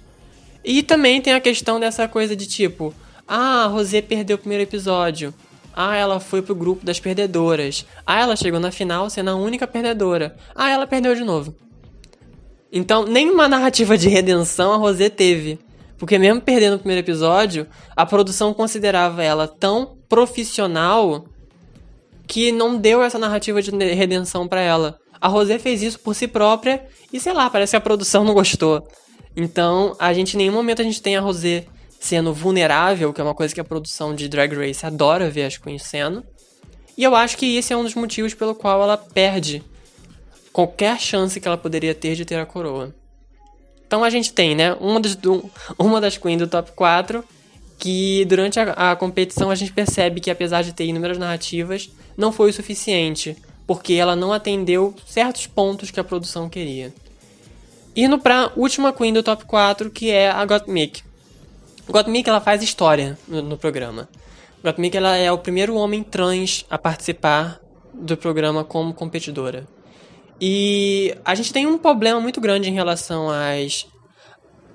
E 0.65 0.83
também 0.83 1.21
tem 1.21 1.35
a 1.35 1.41
questão 1.41 1.79
dessa 1.79 2.09
coisa 2.09 2.35
de 2.35 2.47
tipo, 2.47 2.95
ah, 3.27 3.65
a 3.65 3.67
Rosé 3.67 4.01
perdeu 4.01 4.37
o 4.37 4.39
primeiro 4.39 4.65
episódio. 4.65 5.35
Ah, 5.81 5.95
ela 5.95 6.19
foi 6.19 6.43
pro 6.43 6.57
grupo 6.57 6.85
das 6.85 6.99
perdedoras. 6.99 7.87
Ah, 8.05 8.21
ela 8.21 8.35
chegou 8.35 8.59
na 8.59 8.73
final 8.73 9.09
sendo 9.09 9.31
a 9.31 9.37
única 9.37 9.65
perdedora. 9.65 10.35
Ah, 10.53 10.69
ela 10.69 10.89
perdeu 10.89 11.15
de 11.15 11.23
novo. 11.23 11.55
Então, 12.73 13.07
nenhuma 13.07 13.47
narrativa 13.47 13.97
de 13.97 14.09
redenção 14.09 14.73
a 14.73 14.77
Rosé 14.77 15.09
teve. 15.09 15.57
Porque 15.97 16.19
mesmo 16.19 16.41
perdendo 16.41 16.75
o 16.75 16.79
primeiro 16.81 17.07
episódio, 17.07 17.65
a 17.95 18.05
produção 18.05 18.53
considerava 18.53 19.23
ela 19.23 19.47
tão 19.47 19.97
profissional 20.09 21.27
que 22.27 22.51
não 22.51 22.77
deu 22.77 23.01
essa 23.01 23.17
narrativa 23.17 23.63
de 23.63 23.71
redenção 23.71 24.49
para 24.49 24.61
ela. 24.61 24.99
A 25.21 25.29
Rosé 25.29 25.61
fez 25.61 25.81
isso 25.81 26.01
por 26.01 26.13
si 26.13 26.27
própria 26.27 26.85
e 27.13 27.21
sei 27.21 27.33
lá, 27.33 27.49
parece 27.49 27.71
que 27.71 27.77
a 27.77 27.81
produção 27.81 28.25
não 28.25 28.35
gostou. 28.35 28.85
Então, 29.37 29.95
a 29.97 30.13
gente 30.13 30.35
em 30.35 30.39
nenhum 30.39 30.55
momento 30.55 30.83
a 30.83 30.85
gente 30.85 31.01
tem 31.01 31.17
a 31.17 31.21
Rosé 31.21 31.67
sendo 31.99 32.33
vulnerável, 32.33 33.13
que 33.13 33.21
é 33.21 33.25
uma 33.25 33.35
coisa 33.35 33.55
que 33.55 33.61
a 33.61 33.65
produção 33.65 34.15
de 34.15 34.29
Drag 34.29 34.55
Race 34.55 34.85
adora 34.85 35.31
ver 35.31 35.45
as 35.45 35.57
queens 35.57 35.83
sendo. 35.83 36.25
E 36.97 37.05
eu 37.05 37.15
acho 37.15 37.37
que 37.37 37.57
esse 37.57 37.73
é 37.73 37.77
um 37.77 37.85
dos 37.85 37.95
motivos 37.95 38.35
pelo 38.35 38.55
qual 38.55 38.83
ela 38.83 38.97
perde 38.97 39.63
qualquer 40.53 40.99
chance 41.01 41.41
que 41.41 41.47
ela 41.47 41.57
poderia 41.57 41.95
ter 41.95 42.15
de 42.15 42.25
ter 42.25 42.39
a 42.39 42.47
coroa. 42.47 42.95
Então 43.87 44.05
a 44.05 44.11
gente 44.11 44.33
tem, 44.33 44.55
né, 44.55 44.75
uma 44.81 45.01
das, 45.01 45.17
uma 45.79 46.01
das 46.01 46.17
queens 46.17 46.39
do 46.39 46.47
top 46.47 46.73
4 46.73 47.25
que 47.79 48.25
durante 48.25 48.59
a, 48.59 48.91
a, 48.91 48.97
competição 48.97 49.51
a 49.51 49.55
gente 49.55 49.73
percebe 49.73 50.21
que 50.21 50.31
apesar 50.31 50.63
de 50.63 50.73
ter 50.73 50.85
inúmeras 50.85 51.17
narrativas, 51.17 51.89
não 52.17 52.33
foi 52.33 52.51
o 52.51 52.53
suficiente, 52.53 53.37
porque 53.67 53.95
ela 53.95 54.17
não 54.17 54.33
atendeu 54.33 54.95
certos 55.07 55.47
pontos 55.47 55.91
que 55.91 56.01
a 56.01 56.05
produção 56.05 56.49
queria. 56.49 56.93
Indo 57.95 58.19
pra 58.19 58.51
última 58.57 58.93
Queen 58.93 59.13
do 59.13 59.23
top 59.23 59.45
4, 59.45 59.91
que 59.91 60.11
é 60.11 60.29
a 60.29 60.45
Gottmik. 60.45 61.03
Gottmik 61.93 62.29
ela 62.29 62.41
faz 62.41 62.63
história 62.63 63.19
no, 63.27 63.43
no 63.43 63.57
programa. 63.57 64.09
Gottmik 64.63 64.97
ela 64.97 65.17
é 65.17 65.31
o 65.31 65.39
primeiro 65.39 65.75
homem 65.75 66.03
trans 66.03 66.65
a 66.69 66.79
participar 66.79 67.61
do 67.93 68.17
programa 68.17 68.65
como 68.65 68.95
competidora. 68.95 69.67
E 70.41 71.17
a 71.25 71.35
gente 71.35 71.53
tem 71.53 71.67
um 71.67 71.79
problema 71.79 72.21
muito 72.21 72.41
grande 72.41 72.69
em 72.69 72.75
relação 72.75 73.29
às 73.31 73.87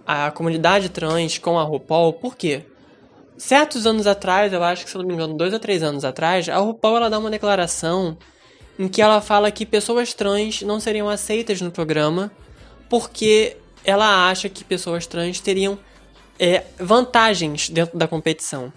a 0.05 0.31
comunidade 0.31 0.89
trans 0.89 1.37
com 1.37 1.57
a 1.57 1.63
RuPaul, 1.63 2.13
por 2.13 2.35
quê? 2.35 2.65
certos 3.37 3.85
anos 3.85 4.07
atrás, 4.07 4.53
eu 4.53 4.63
acho 4.63 4.85
que 4.85 4.91
se 4.91 4.97
não 4.97 5.05
me 5.05 5.13
engano, 5.13 5.35
dois 5.35 5.53
ou 5.53 5.59
três 5.59 5.83
anos 5.83 6.05
atrás, 6.05 6.47
a 6.47 6.57
RuPaul 6.57 6.97
ela 6.97 7.09
dá 7.09 7.19
uma 7.19 7.29
declaração 7.29 8.17
em 8.77 8.87
que 8.87 9.01
ela 9.01 9.21
fala 9.21 9.51
que 9.51 9.65
pessoas 9.65 10.13
trans 10.13 10.61
não 10.61 10.79
seriam 10.79 11.09
aceitas 11.09 11.61
no 11.61 11.71
programa 11.71 12.31
porque 12.89 13.57
ela 13.83 14.29
acha 14.29 14.49
que 14.49 14.63
pessoas 14.63 15.05
trans 15.05 15.39
teriam 15.39 15.77
é, 16.39 16.63
vantagens 16.79 17.69
dentro 17.69 17.97
da 17.97 18.07
competição. 18.07 18.71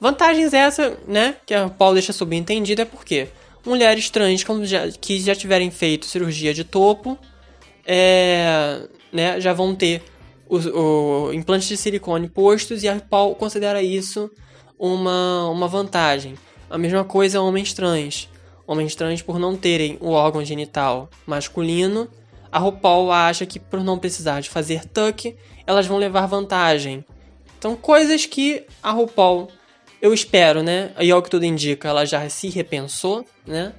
Vantagens 0.00 0.52
essa, 0.52 0.98
né, 1.06 1.36
que 1.46 1.54
a 1.54 1.64
RuPaul 1.64 1.94
deixa 1.94 2.12
subentendida 2.12 2.82
é 2.82 2.84
porque 2.84 3.28
mulheres 3.64 4.10
trans 4.10 4.44
já, 4.64 4.88
que 4.88 5.18
já 5.20 5.34
tiverem 5.34 5.70
feito 5.70 6.06
cirurgia 6.06 6.52
de 6.52 6.64
topo, 6.64 7.18
é, 7.84 8.82
né, 9.12 9.40
já 9.40 9.52
vão 9.52 9.74
ter 9.74 10.02
os, 10.48 10.66
o, 10.66 11.32
implantes 11.32 11.68
de 11.68 11.76
silicone 11.76 12.28
postos 12.28 12.82
e 12.82 12.88
a 12.88 13.00
Paul 13.00 13.34
considera 13.34 13.82
isso 13.82 14.30
uma, 14.78 15.48
uma 15.48 15.66
vantagem. 15.66 16.34
A 16.68 16.76
mesma 16.76 17.04
coisa 17.04 17.40
homens 17.40 17.72
trans. 17.72 18.28
Homens 18.66 18.94
trans, 18.94 19.22
por 19.22 19.38
não 19.38 19.56
terem 19.56 19.96
o 20.00 20.10
órgão 20.10 20.44
genital 20.44 21.08
masculino, 21.24 22.08
a 22.50 22.58
RuPaul 22.58 23.12
acha 23.12 23.46
que 23.46 23.60
por 23.60 23.82
não 23.82 23.98
precisar 23.98 24.40
de 24.40 24.50
fazer 24.50 24.84
tuck, 24.86 25.36
elas 25.66 25.86
vão 25.86 25.98
levar 25.98 26.26
vantagem. 26.26 27.04
Então, 27.58 27.74
coisas 27.76 28.26
que 28.26 28.64
a 28.82 28.90
RuPaul, 28.90 29.48
eu 30.00 30.12
espero, 30.14 30.62
né? 30.62 30.92
E 31.00 31.10
ao 31.10 31.22
que 31.22 31.30
tudo 31.30 31.44
indica, 31.44 31.88
ela 31.88 32.04
já 32.04 32.28
se 32.28 32.48
repensou, 32.48 33.24
né? 33.46 33.72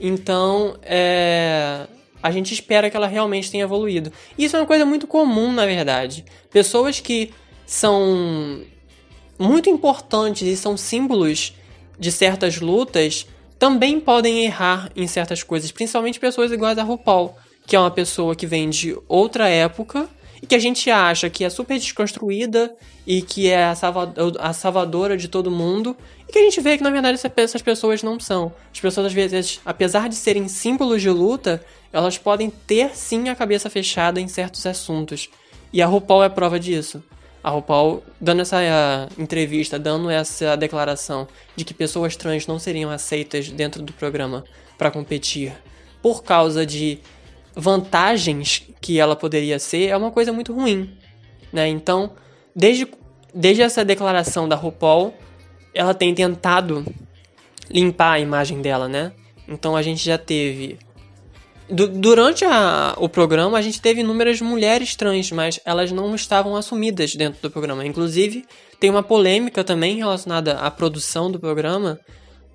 Então, 0.00 0.76
é 0.82 1.86
a 2.22 2.30
gente 2.30 2.52
espera 2.52 2.90
que 2.90 2.96
ela 2.96 3.06
realmente 3.06 3.50
tenha 3.50 3.64
evoluído. 3.64 4.12
Isso 4.36 4.56
é 4.56 4.60
uma 4.60 4.66
coisa 4.66 4.84
muito 4.84 5.06
comum, 5.06 5.52
na 5.52 5.66
verdade. 5.66 6.24
Pessoas 6.50 7.00
que 7.00 7.32
são 7.66 8.62
muito 9.38 9.70
importantes 9.70 10.46
e 10.46 10.56
são 10.56 10.76
símbolos 10.76 11.54
de 11.98 12.10
certas 12.10 12.60
lutas 12.60 13.26
também 13.58 14.00
podem 14.00 14.44
errar 14.44 14.90
em 14.94 15.06
certas 15.06 15.42
coisas, 15.42 15.70
principalmente 15.70 16.20
pessoas 16.20 16.52
iguais 16.52 16.78
a 16.78 16.82
RuPaul, 16.82 17.36
que 17.66 17.74
é 17.76 17.80
uma 17.80 17.90
pessoa 17.90 18.34
que 18.34 18.46
vem 18.46 18.70
de 18.70 18.96
outra 19.08 19.48
época 19.48 20.08
e 20.42 20.46
que 20.46 20.54
a 20.54 20.58
gente 20.58 20.90
acha 20.90 21.28
que 21.28 21.44
é 21.44 21.50
super 21.50 21.78
desconstruída 21.78 22.74
e 23.06 23.22
que 23.22 23.48
é 23.48 23.64
a, 23.64 23.74
a 24.38 24.52
salvadora 24.52 25.16
de 25.16 25.28
todo 25.28 25.50
mundo, 25.50 25.96
e 26.28 26.32
que 26.32 26.38
a 26.38 26.42
gente 26.42 26.60
vê 26.60 26.76
que 26.76 26.82
na 26.82 26.90
verdade 26.90 27.18
essas 27.36 27.62
pessoas 27.62 28.02
não 28.02 28.20
são. 28.20 28.52
As 28.72 28.80
pessoas 28.80 29.06
às 29.06 29.12
vezes, 29.12 29.60
apesar 29.64 30.08
de 30.08 30.14
serem 30.14 30.46
símbolos 30.46 31.02
de 31.02 31.10
luta, 31.10 31.64
elas 31.92 32.18
podem 32.18 32.50
ter 32.50 32.94
sim 32.94 33.28
a 33.28 33.34
cabeça 33.34 33.70
fechada 33.70 34.20
em 34.20 34.28
certos 34.28 34.64
assuntos. 34.66 35.28
E 35.72 35.82
a 35.82 35.86
RuPaul 35.86 36.24
é 36.24 36.28
prova 36.28 36.58
disso. 36.60 37.02
A 37.42 37.50
RuPaul 37.50 38.02
dando 38.20 38.42
essa 38.42 38.58
uh, 38.58 39.20
entrevista, 39.22 39.78
dando 39.78 40.10
essa 40.10 40.56
declaração 40.56 41.26
de 41.56 41.64
que 41.64 41.72
pessoas 41.72 42.16
trans 42.16 42.46
não 42.46 42.58
seriam 42.58 42.90
aceitas 42.90 43.48
dentro 43.48 43.82
do 43.82 43.92
programa 43.92 44.44
para 44.76 44.90
competir 44.90 45.52
por 46.02 46.22
causa 46.22 46.64
de 46.64 46.98
vantagens 47.58 48.62
que 48.80 49.00
ela 49.00 49.16
poderia 49.16 49.58
ser, 49.58 49.88
é 49.88 49.96
uma 49.96 50.12
coisa 50.12 50.32
muito 50.32 50.54
ruim. 50.54 50.96
Né? 51.52 51.66
Então, 51.68 52.12
desde, 52.54 52.86
desde 53.34 53.62
essa 53.62 53.84
declaração 53.84 54.48
da 54.48 54.54
RuPaul, 54.54 55.12
ela 55.74 55.92
tem 55.92 56.14
tentado 56.14 56.86
limpar 57.68 58.12
a 58.12 58.20
imagem 58.20 58.62
dela, 58.62 58.88
né? 58.88 59.12
Então 59.46 59.76
a 59.76 59.82
gente 59.82 60.04
já 60.04 60.16
teve 60.16 60.78
durante 61.70 62.46
a, 62.46 62.94
o 62.96 63.10
programa, 63.10 63.58
a 63.58 63.62
gente 63.62 63.80
teve 63.80 64.00
inúmeras 64.00 64.40
mulheres 64.40 64.96
trans, 64.96 65.30
mas 65.32 65.60
elas 65.66 65.92
não 65.92 66.14
estavam 66.14 66.56
assumidas 66.56 67.14
dentro 67.14 67.42
do 67.42 67.50
programa. 67.50 67.84
Inclusive, 67.84 68.46
tem 68.80 68.88
uma 68.88 69.02
polêmica 69.02 69.62
também 69.62 69.96
relacionada 69.96 70.54
à 70.54 70.70
produção 70.70 71.30
do 71.30 71.38
programa, 71.38 72.00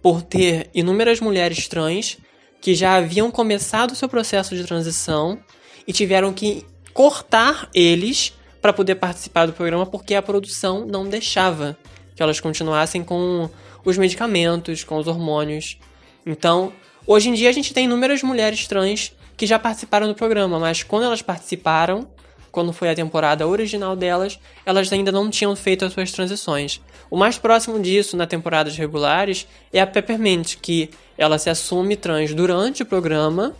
por 0.02 0.22
ter 0.22 0.70
inúmeras 0.74 1.20
mulheres 1.20 1.68
trans 1.68 2.18
que 2.64 2.74
já 2.74 2.96
haviam 2.96 3.30
começado 3.30 3.92
o 3.92 3.96
seu 3.96 4.10
processo 4.10 4.56
de 4.56 4.64
transição 4.64 5.38
e 5.86 5.94
tiveram 5.94 6.34
que 6.34 6.66
cortar 6.96 7.70
eles 7.76 8.34
para 8.60 8.74
poder 8.74 8.96
participar 8.96 9.46
do 9.46 9.54
programa 9.54 9.86
porque 9.86 10.16
a 10.16 10.22
produção 10.24 10.84
não 10.88 11.08
deixava 11.08 11.78
que 12.16 12.24
elas 12.24 12.40
continuassem 12.40 13.04
com 13.04 13.48
os 13.86 14.00
medicamentos, 14.00 14.84
com 14.84 14.98
os 14.98 15.08
hormônios. 15.08 15.78
Então, 16.26 16.74
Hoje 17.06 17.30
em 17.30 17.34
dia 17.34 17.50
a 17.50 17.52
gente 17.52 17.74
tem 17.74 17.84
inúmeras 17.84 18.24
mulheres 18.24 18.66
trans 18.66 19.12
que 19.36 19.46
já 19.46 19.60
participaram 19.60 20.08
do 20.08 20.16
programa, 20.16 20.58
mas 20.58 20.84
quando 20.84 21.04
elas 21.04 21.22
participaram, 21.22 22.08
quando 22.54 22.72
foi 22.72 22.90
a 22.90 22.96
temporada 22.96 23.46
original 23.46 23.98
delas, 23.98 24.40
elas 24.66 24.94
ainda 24.94 25.12
não 25.12 25.30
tinham 25.30 25.54
feito 25.58 25.84
as 25.84 25.92
suas 25.92 26.14
transições. 26.14 26.80
O 27.12 27.18
mais 27.18 27.38
próximo 27.38 27.78
disso, 27.78 28.16
na 28.16 28.26
temporadas 28.26 28.78
regulares, 28.78 29.46
é 29.74 29.82
a 29.82 29.86
Peppermint, 29.86 30.56
que 30.62 30.90
ela 31.18 31.38
se 31.38 31.50
assume 31.50 31.98
trans 31.98 32.34
durante 32.34 32.84
o 32.84 32.86
programa, 32.86 33.54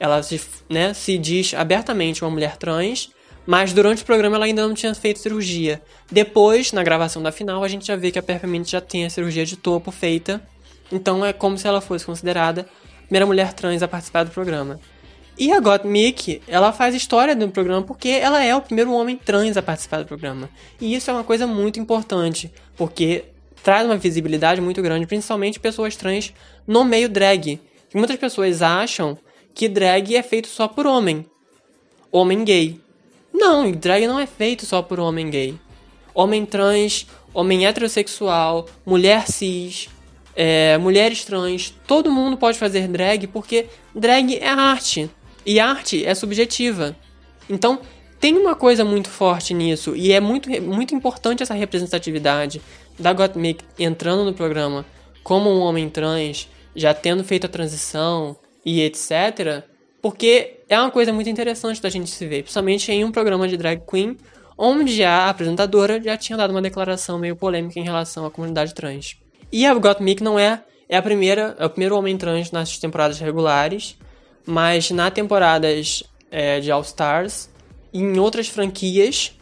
ela 0.00 0.20
se, 0.20 0.40
né, 0.68 0.92
se 0.92 1.16
diz 1.16 1.54
abertamente 1.54 2.24
uma 2.24 2.30
mulher 2.32 2.56
trans, 2.56 3.10
mas 3.46 3.72
durante 3.72 4.02
o 4.02 4.06
programa 4.06 4.34
ela 4.34 4.46
ainda 4.46 4.66
não 4.66 4.74
tinha 4.74 4.92
feito 4.92 5.20
cirurgia. 5.20 5.80
Depois, 6.10 6.72
na 6.72 6.82
gravação 6.82 7.22
da 7.22 7.30
final, 7.30 7.62
a 7.62 7.68
gente 7.68 7.86
já 7.86 7.94
vê 7.94 8.10
que 8.10 8.18
a 8.18 8.22
Peppermint 8.22 8.68
já 8.68 8.80
tem 8.80 9.06
a 9.06 9.10
cirurgia 9.10 9.46
de 9.46 9.56
topo 9.56 9.92
feita 9.92 10.42
então 10.90 11.24
é 11.24 11.32
como 11.32 11.58
se 11.58 11.66
ela 11.66 11.80
fosse 11.80 12.04
considerada 12.04 12.62
a 12.62 13.02
primeira 13.02 13.26
mulher 13.26 13.52
trans 13.52 13.82
a 13.82 13.88
participar 13.88 14.24
do 14.24 14.30
programa. 14.30 14.80
E 15.38 15.52
a 15.52 15.60
Gottmik, 15.60 16.40
ela 16.48 16.72
faz 16.72 16.94
história 16.94 17.36
do 17.36 17.50
programa 17.50 17.82
porque 17.82 18.08
ela 18.08 18.42
é 18.42 18.56
o 18.56 18.62
primeiro 18.62 18.90
homem 18.92 19.18
trans 19.18 19.54
a 19.58 19.62
participar 19.62 19.98
do 19.98 20.06
programa. 20.06 20.48
E 20.80 20.94
isso 20.94 21.10
é 21.10 21.12
uma 21.12 21.24
coisa 21.24 21.46
muito 21.46 21.78
importante, 21.78 22.50
porque 22.74 23.26
traz 23.62 23.84
uma 23.84 23.98
visibilidade 23.98 24.62
muito 24.62 24.80
grande, 24.80 25.06
principalmente 25.06 25.60
pessoas 25.60 25.94
trans 25.94 26.32
no 26.66 26.86
meio 26.86 27.06
drag. 27.06 27.60
muitas 27.94 28.16
pessoas 28.16 28.62
acham 28.62 29.18
que 29.54 29.68
drag 29.68 30.16
é 30.16 30.22
feito 30.22 30.48
só 30.48 30.66
por 30.66 30.86
homem. 30.86 31.26
Homem 32.10 32.42
gay. 32.42 32.80
Não, 33.30 33.70
drag 33.70 34.06
não 34.06 34.18
é 34.18 34.26
feito 34.26 34.64
só 34.64 34.80
por 34.80 34.98
homem 34.98 35.28
gay. 35.28 35.54
Homem 36.14 36.46
trans, 36.46 37.06
homem 37.34 37.66
heterossexual, 37.66 38.66
mulher 38.86 39.26
cis, 39.28 39.90
é, 40.34 40.78
mulheres 40.78 41.26
trans, 41.26 41.74
todo 41.86 42.10
mundo 42.10 42.38
pode 42.38 42.58
fazer 42.58 42.88
drag 42.88 43.26
porque 43.26 43.66
drag 43.94 44.36
é 44.36 44.48
arte 44.48 45.10
e 45.46 45.60
arte 45.60 46.04
é 46.04 46.14
subjetiva. 46.14 46.96
Então 47.48 47.80
tem 48.20 48.36
uma 48.36 48.54
coisa 48.54 48.84
muito 48.84 49.08
forte 49.08 49.54
nisso 49.54 49.94
e 49.94 50.12
é 50.12 50.20
muito, 50.20 50.50
muito 50.62 50.94
importante 50.94 51.42
essa 51.42 51.54
representatividade 51.54 52.60
da 52.98 53.12
Gottmik 53.12 53.64
entrando 53.78 54.24
no 54.24 54.34
programa 54.34 54.84
como 55.22 55.50
um 55.50 55.60
homem 55.60 55.88
trans, 55.88 56.48
já 56.74 56.92
tendo 56.92 57.22
feito 57.22 57.46
a 57.46 57.48
transição 57.48 58.36
e 58.64 58.80
etc. 58.82 59.64
Porque 60.02 60.60
é 60.68 60.78
uma 60.78 60.90
coisa 60.90 61.12
muito 61.12 61.30
interessante 61.30 61.80
da 61.80 61.88
gente 61.88 62.10
se 62.10 62.26
ver, 62.26 62.42
principalmente 62.42 62.90
em 62.90 63.04
um 63.04 63.12
programa 63.12 63.46
de 63.46 63.56
drag 63.56 63.82
queen 63.88 64.16
onde 64.58 65.04
a 65.04 65.28
apresentadora 65.28 66.00
já 66.02 66.16
tinha 66.16 66.36
dado 66.36 66.50
uma 66.50 66.62
declaração 66.62 67.18
meio 67.18 67.36
polêmica 67.36 67.78
em 67.78 67.84
relação 67.84 68.24
à 68.24 68.30
comunidade 68.30 68.74
trans. 68.74 69.16
E 69.52 69.66
a 69.66 69.74
Gottmik 69.74 70.22
não 70.22 70.38
é, 70.38 70.62
é 70.88 70.96
a 70.96 71.02
primeira, 71.02 71.54
é 71.58 71.66
o 71.66 71.70
primeiro 71.70 71.96
homem 71.96 72.16
trans 72.16 72.50
nas 72.50 72.78
temporadas 72.78 73.18
regulares, 73.20 73.98
mas 74.46 74.90
na 74.90 75.10
temporadas 75.10 76.04
é, 76.30 76.60
de 76.60 76.70
All 76.70 76.82
Stars 76.82 77.50
e 77.92 78.00
em 78.00 78.18
outras 78.18 78.48
franquias 78.48 79.32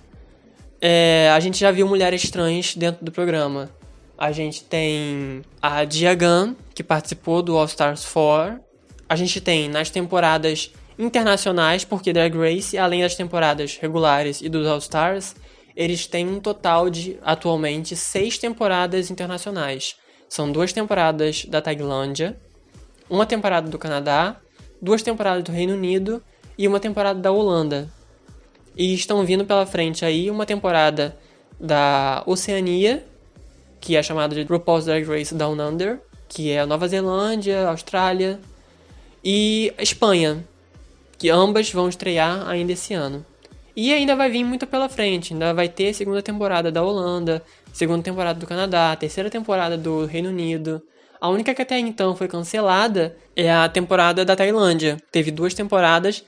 é, 0.80 1.30
a 1.34 1.40
gente 1.40 1.58
já 1.58 1.70
viu 1.70 1.86
mulheres 1.86 2.30
trans 2.30 2.74
dentro 2.74 3.04
do 3.04 3.12
programa. 3.12 3.70
A 4.18 4.32
gente 4.32 4.62
tem 4.64 5.42
a 5.60 5.84
Diagan, 5.84 6.54
que 6.74 6.84
participou 6.84 7.42
do 7.42 7.56
All 7.56 7.64
Stars 7.64 8.04
4. 8.04 8.60
A 9.08 9.16
gente 9.16 9.40
tem 9.40 9.68
nas 9.68 9.90
temporadas 9.90 10.70
internacionais, 10.98 11.84
porque 11.84 12.12
Drag 12.12 12.36
Race, 12.36 12.76
além 12.78 13.02
das 13.02 13.14
temporadas 13.14 13.76
regulares 13.76 14.40
e 14.40 14.48
dos 14.48 14.66
All 14.66 14.78
Stars, 14.78 15.34
eles 15.74 16.06
têm 16.06 16.28
um 16.28 16.38
total 16.38 16.88
de, 16.88 17.18
atualmente, 17.22 17.96
seis 17.96 18.38
temporadas 18.38 19.10
internacionais. 19.10 19.96
São 20.28 20.52
duas 20.52 20.72
temporadas 20.72 21.44
da 21.46 21.60
Tailândia, 21.60 22.36
uma 23.08 23.26
temporada 23.26 23.68
do 23.68 23.78
Canadá, 23.78 24.36
duas 24.84 25.02
temporadas 25.02 25.42
do 25.42 25.50
Reino 25.50 25.72
Unido 25.72 26.22
e 26.58 26.68
uma 26.68 26.78
temporada 26.78 27.18
da 27.18 27.32
Holanda. 27.32 27.88
E 28.76 28.92
estão 28.92 29.24
vindo 29.24 29.44
pela 29.46 29.64
frente 29.64 30.04
aí 30.04 30.30
uma 30.30 30.44
temporada 30.44 31.16
da 31.58 32.22
Oceania, 32.26 33.02
que 33.80 33.96
é 33.96 34.02
chamada 34.02 34.34
de 34.34 34.42
RuPaul's 34.42 34.84
Drag 34.84 35.04
Race 35.04 35.34
Down 35.34 35.58
Under, 35.58 36.00
que 36.28 36.50
é 36.50 36.66
Nova 36.66 36.86
Zelândia, 36.86 37.66
Austrália 37.66 38.38
e 39.24 39.72
Espanha, 39.78 40.44
que 41.16 41.30
ambas 41.30 41.72
vão 41.72 41.88
estrear 41.88 42.46
ainda 42.46 42.72
esse 42.72 42.92
ano. 42.92 43.24
E 43.74 43.92
ainda 43.92 44.14
vai 44.14 44.28
vir 44.28 44.44
muito 44.44 44.66
pela 44.66 44.88
frente. 44.88 45.32
Ainda 45.32 45.54
vai 45.54 45.68
ter 45.68 45.94
segunda 45.94 46.22
temporada 46.22 46.70
da 46.70 46.82
Holanda, 46.82 47.42
segunda 47.72 48.02
temporada 48.02 48.38
do 48.38 48.46
Canadá, 48.46 48.94
terceira 48.94 49.30
temporada 49.30 49.76
do 49.78 50.04
Reino 50.04 50.28
Unido. 50.28 50.82
A 51.24 51.30
única 51.30 51.54
que 51.54 51.62
até 51.62 51.78
então 51.78 52.14
foi 52.14 52.28
cancelada 52.28 53.16
é 53.34 53.50
a 53.50 53.66
temporada 53.66 54.26
da 54.26 54.36
Tailândia. 54.36 54.98
Teve 55.10 55.30
duas 55.30 55.54
temporadas, 55.54 56.22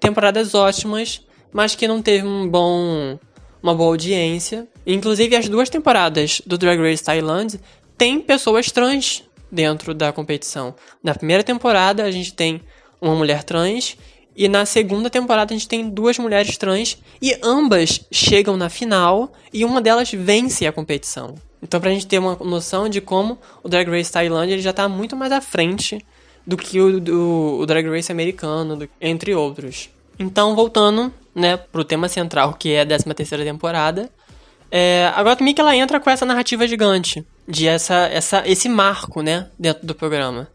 temporadas 0.00 0.54
ótimas, 0.54 1.20
mas 1.52 1.74
que 1.74 1.86
não 1.86 2.00
teve 2.00 2.26
um 2.26 2.48
bom, 2.48 3.18
uma 3.62 3.74
boa 3.74 3.90
audiência. 3.90 4.66
Inclusive, 4.86 5.36
as 5.36 5.50
duas 5.50 5.68
temporadas 5.68 6.40
do 6.46 6.56
Drag 6.56 6.80
Race 6.80 7.04
Thailand 7.04 7.60
tem 7.98 8.18
pessoas 8.22 8.72
trans 8.72 9.22
dentro 9.52 9.92
da 9.92 10.14
competição. 10.14 10.74
Na 11.04 11.14
primeira 11.14 11.44
temporada, 11.44 12.02
a 12.02 12.10
gente 12.10 12.32
tem 12.32 12.62
uma 13.02 13.14
mulher 13.14 13.44
trans 13.44 13.98
e 14.34 14.48
na 14.48 14.64
segunda 14.64 15.10
temporada 15.10 15.52
a 15.52 15.58
gente 15.58 15.68
tem 15.68 15.90
duas 15.90 16.18
mulheres 16.18 16.56
trans 16.56 16.96
e 17.20 17.38
ambas 17.42 18.00
chegam 18.10 18.56
na 18.56 18.70
final 18.70 19.30
e 19.52 19.62
uma 19.62 19.82
delas 19.82 20.10
vence 20.10 20.66
a 20.66 20.72
competição. 20.72 21.34
Então 21.62 21.80
pra 21.80 21.90
gente 21.90 22.06
ter 22.06 22.18
uma 22.18 22.36
noção 22.36 22.88
de 22.88 23.00
como 23.00 23.38
o 23.62 23.68
Drag 23.68 23.88
Race 23.88 24.12
Tailândia 24.12 24.54
ele 24.54 24.62
já 24.62 24.72
tá 24.72 24.88
muito 24.88 25.16
mais 25.16 25.32
à 25.32 25.40
frente 25.40 26.04
do 26.46 26.56
que 26.56 26.80
o, 26.80 27.00
do, 27.00 27.58
o 27.60 27.66
Drag 27.66 27.88
Race 27.88 28.10
americano, 28.10 28.76
do, 28.76 28.88
entre 29.00 29.34
outros. 29.34 29.90
Então 30.18 30.54
voltando, 30.54 31.12
né, 31.34 31.56
pro 31.56 31.84
tema 31.84 32.08
central 32.08 32.54
que 32.54 32.72
é 32.72 32.82
a 32.82 32.86
13 32.86 33.04
terceira 33.14 33.44
temporada, 33.44 34.10
é, 34.70 35.10
a 35.14 35.22
Gottmik 35.22 35.60
ela 35.60 35.74
entra 35.74 35.98
com 35.98 36.10
essa 36.10 36.26
narrativa 36.26 36.66
gigante 36.66 37.24
de 37.46 37.66
essa, 37.66 38.06
essa, 38.06 38.42
esse 38.46 38.68
marco, 38.68 39.22
né, 39.22 39.48
dentro 39.58 39.86
do 39.86 39.94
programa. 39.94 40.48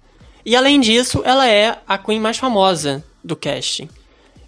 E 0.45 0.55
além 0.55 0.79
disso, 0.79 1.21
ela 1.25 1.47
é 1.47 1.79
a 1.87 1.97
Queen 1.97 2.19
mais 2.19 2.37
famosa 2.37 3.03
do 3.23 3.35
casting. 3.35 3.89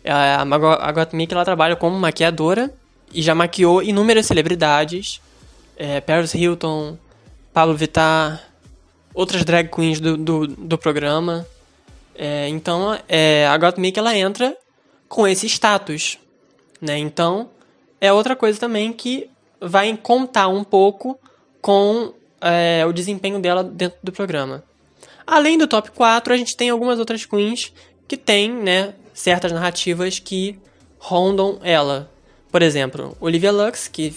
A, 0.05 0.41
a 0.41 0.91
Gottmik 0.91 1.33
ela 1.33 1.45
trabalha 1.45 1.75
como 1.75 1.97
maquiadora 1.97 2.71
e 3.13 3.21
já 3.21 3.33
maquiou 3.33 3.81
inúmeras 3.81 4.27
celebridades, 4.27 5.19
é, 5.77 6.01
Paris 6.01 6.33
Hilton, 6.33 6.97
Pablo 7.53 7.75
Vittar, 7.75 8.43
outras 9.13 9.43
drag 9.43 9.69
queens 9.69 9.99
do, 9.99 10.17
do, 10.17 10.47
do 10.47 10.77
programa. 10.77 11.45
É, 12.13 12.47
então 12.49 12.97
é, 13.07 13.47
a 13.47 13.57
Gottmik 13.57 13.97
ela 13.97 14.15
entra 14.15 14.55
com 15.07 15.27
esse 15.27 15.47
status, 15.47 16.17
né? 16.81 16.97
Então 16.97 17.49
é 17.99 18.11
outra 18.11 18.35
coisa 18.35 18.59
também 18.59 18.93
que 18.93 19.29
vai 19.59 19.95
contar 19.97 20.47
um 20.47 20.63
pouco 20.63 21.19
com 21.61 22.13
é, 22.41 22.85
o 22.85 22.93
desempenho 22.93 23.39
dela 23.39 23.63
dentro 23.63 23.97
do 24.03 24.11
programa. 24.11 24.63
Além 25.25 25.57
do 25.57 25.67
top 25.67 25.91
4, 25.91 26.33
a 26.33 26.37
gente 26.37 26.55
tem 26.55 26.69
algumas 26.69 26.99
outras 26.99 27.25
queens 27.25 27.73
que 28.07 28.15
tem, 28.15 28.51
né, 28.51 28.93
certas 29.13 29.51
narrativas 29.51 30.19
que 30.19 30.59
rondam 30.99 31.59
ela. 31.63 32.11
Por 32.51 32.61
exemplo, 32.61 33.17
Olivia 33.19 33.51
Lux, 33.51 33.87
que 33.87 34.15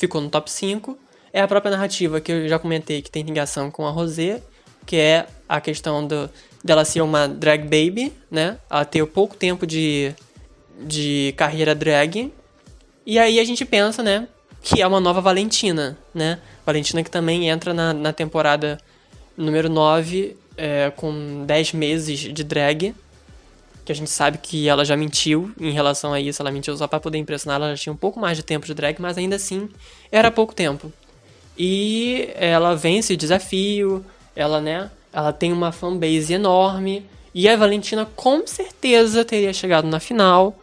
ficou 0.00 0.20
no 0.20 0.30
top 0.30 0.50
5, 0.50 0.98
é 1.30 1.42
a 1.42 1.46
própria 1.46 1.70
narrativa 1.70 2.20
que 2.20 2.32
eu 2.32 2.48
já 2.48 2.58
comentei 2.58 3.02
que 3.02 3.10
tem 3.10 3.22
ligação 3.22 3.70
com 3.70 3.86
a 3.86 3.90
Rosé, 3.90 4.42
que 4.86 4.96
é 4.96 5.26
a 5.46 5.60
questão 5.60 6.06
do, 6.06 6.28
dela 6.64 6.86
ser 6.86 7.02
uma 7.02 7.28
drag 7.28 7.62
baby, 7.64 8.12
né? 8.30 8.58
Ela 8.70 8.84
ter 8.86 9.04
pouco 9.06 9.36
tempo 9.36 9.66
de, 9.66 10.14
de 10.80 11.34
carreira 11.36 11.74
drag. 11.74 12.32
E 13.04 13.18
aí 13.18 13.38
a 13.38 13.44
gente 13.44 13.64
pensa, 13.64 14.02
né? 14.02 14.26
Que 14.62 14.80
é 14.80 14.86
uma 14.86 15.00
nova 15.00 15.20
Valentina, 15.20 15.98
né? 16.14 16.38
Valentina 16.64 17.02
que 17.02 17.10
também 17.10 17.48
entra 17.50 17.74
na, 17.74 17.92
na 17.92 18.12
temporada 18.12 18.78
número 19.36 19.68
9 19.68 20.36
é, 20.56 20.90
com 20.96 21.44
10 21.44 21.74
meses 21.74 22.20
de 22.20 22.42
drag 22.42 22.94
que 23.90 23.92
a 23.92 23.96
gente 23.96 24.10
sabe 24.10 24.38
que 24.38 24.68
ela 24.68 24.84
já 24.84 24.96
mentiu 24.96 25.52
em 25.60 25.72
relação 25.72 26.12
a 26.12 26.20
isso, 26.20 26.40
ela 26.40 26.52
mentiu 26.52 26.76
só 26.76 26.86
para 26.86 27.00
poder 27.00 27.18
impressionar, 27.18 27.56
ela 27.60 27.74
já 27.74 27.82
tinha 27.82 27.92
um 27.92 27.96
pouco 27.96 28.20
mais 28.20 28.36
de 28.36 28.44
tempo 28.44 28.64
de 28.64 28.72
drag, 28.72 29.00
mas 29.00 29.18
ainda 29.18 29.34
assim 29.34 29.68
era 30.12 30.30
pouco 30.30 30.54
tempo. 30.54 30.92
E 31.58 32.30
ela 32.36 32.76
vence 32.76 33.14
o 33.14 33.16
desafio, 33.16 34.04
ela, 34.36 34.60
né, 34.60 34.88
ela 35.12 35.32
tem 35.32 35.52
uma 35.52 35.72
fanbase 35.72 36.32
enorme, 36.32 37.04
e 37.34 37.48
a 37.48 37.56
Valentina 37.56 38.06
com 38.14 38.46
certeza 38.46 39.24
teria 39.24 39.52
chegado 39.52 39.88
na 39.88 39.98
final 39.98 40.56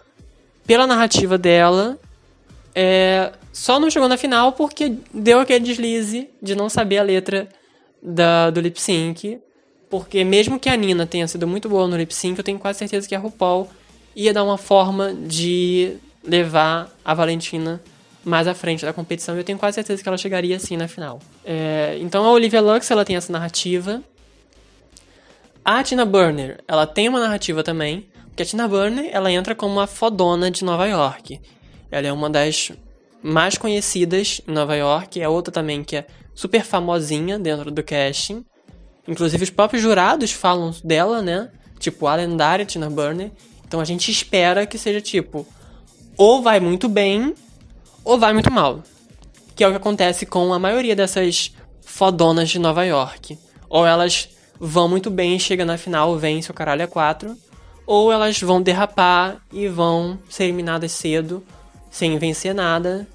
pela 0.65 0.87
narrativa 0.87 1.37
dela. 1.37 1.97
É, 2.73 3.33
só 3.51 3.77
não 3.77 3.89
chegou 3.89 4.07
na 4.07 4.17
final 4.17 4.53
porque 4.53 4.95
deu 5.13 5.39
aquele 5.39 5.65
deslize 5.65 6.29
de 6.41 6.55
não 6.55 6.69
saber 6.69 6.99
a 6.99 7.03
letra 7.03 7.49
da, 8.01 8.49
do 8.49 8.61
lip 8.61 8.79
sync. 8.79 9.39
Porque 9.89 10.23
mesmo 10.23 10.59
que 10.59 10.69
a 10.69 10.75
Nina 10.75 11.05
tenha 11.05 11.27
sido 11.27 11.47
muito 11.47 11.69
boa 11.69 11.87
no 11.87 11.95
lip 11.95 12.13
sync, 12.13 12.37
eu 12.37 12.43
tenho 12.43 12.59
quase 12.59 12.79
certeza 12.79 13.07
que 13.07 13.15
a 13.15 13.19
RuPaul 13.19 13.69
ia 14.15 14.33
dar 14.33 14.43
uma 14.43 14.57
forma 14.57 15.13
de 15.13 15.95
levar 16.23 16.91
a 17.05 17.13
Valentina 17.13 17.81
mais 18.23 18.47
à 18.47 18.53
frente 18.53 18.85
da 18.85 18.91
competição. 18.91 19.35
E 19.35 19.39
eu 19.39 19.43
tenho 19.43 19.57
quase 19.57 19.75
certeza 19.75 20.03
que 20.03 20.09
ela 20.09 20.17
chegaria 20.17 20.57
assim 20.57 20.75
na 20.75 20.87
final. 20.87 21.19
É, 21.45 21.97
então 22.01 22.25
a 22.25 22.31
Olivia 22.31 22.59
Lux 22.59 22.91
ela 22.91 23.05
tem 23.05 23.15
essa 23.15 23.31
narrativa. 23.31 24.03
A 25.63 25.81
Tina 25.83 26.05
Burner, 26.05 26.59
ela 26.67 26.85
tem 26.85 27.07
uma 27.07 27.19
narrativa 27.19 27.63
também, 27.63 28.07
porque 28.27 28.43
a 28.43 28.45
Tina 28.45 28.67
Burner, 28.67 29.09
ela 29.11 29.31
entra 29.31 29.55
como 29.55 29.73
uma 29.73 29.87
fodona 29.87 30.51
de 30.51 30.63
Nova 30.65 30.85
York. 30.85 31.39
Ela 31.89 32.07
é 32.07 32.11
uma 32.11 32.29
das 32.29 32.71
mais 33.21 33.57
conhecidas 33.57 34.41
em 34.47 34.51
Nova 34.51 34.75
York, 34.75 35.21
é 35.21 35.27
outra 35.27 35.51
também 35.51 35.83
que 35.83 35.95
é 35.95 36.07
super 36.33 36.63
famosinha 36.63 37.39
dentro 37.39 37.71
do 37.71 37.83
casting. 37.83 38.45
Inclusive, 39.07 39.43
os 39.43 39.49
próprios 39.49 39.81
jurados 39.81 40.31
falam 40.31 40.73
dela, 40.83 41.21
né? 41.21 41.49
Tipo, 41.79 42.07
a 42.07 42.15
lendária 42.15 42.65
Tina 42.65 42.89
Burner. 42.89 43.31
Então 43.65 43.79
a 43.79 43.85
gente 43.85 44.11
espera 44.11 44.65
que 44.65 44.77
seja 44.77 45.01
tipo, 45.01 45.45
ou 46.17 46.41
vai 46.41 46.59
muito 46.59 46.89
bem, 46.89 47.33
ou 48.03 48.17
vai 48.17 48.33
muito 48.33 48.51
mal. 48.51 48.83
Que 49.55 49.63
é 49.63 49.67
o 49.67 49.71
que 49.71 49.77
acontece 49.77 50.25
com 50.25 50.53
a 50.53 50.59
maioria 50.59 50.95
dessas 50.95 51.53
fodonas 51.81 52.49
de 52.49 52.59
Nova 52.59 52.85
York. 52.85 53.37
Ou 53.69 53.85
elas 53.85 54.29
vão 54.59 54.87
muito 54.87 55.09
bem, 55.09 55.37
chega 55.39 55.65
na 55.65 55.77
final, 55.77 56.17
vence 56.17 56.49
o 56.49 56.53
caralho 56.53 56.83
a 56.83 56.87
quatro. 56.87 57.37
Ou 57.85 58.11
elas 58.11 58.39
vão 58.41 58.61
derrapar 58.61 59.41
e 59.51 59.67
vão 59.67 60.19
ser 60.29 60.45
eliminadas 60.45 60.91
cedo, 60.91 61.43
sem 61.89 62.17
vencer 62.17 62.53
nada. 62.53 63.07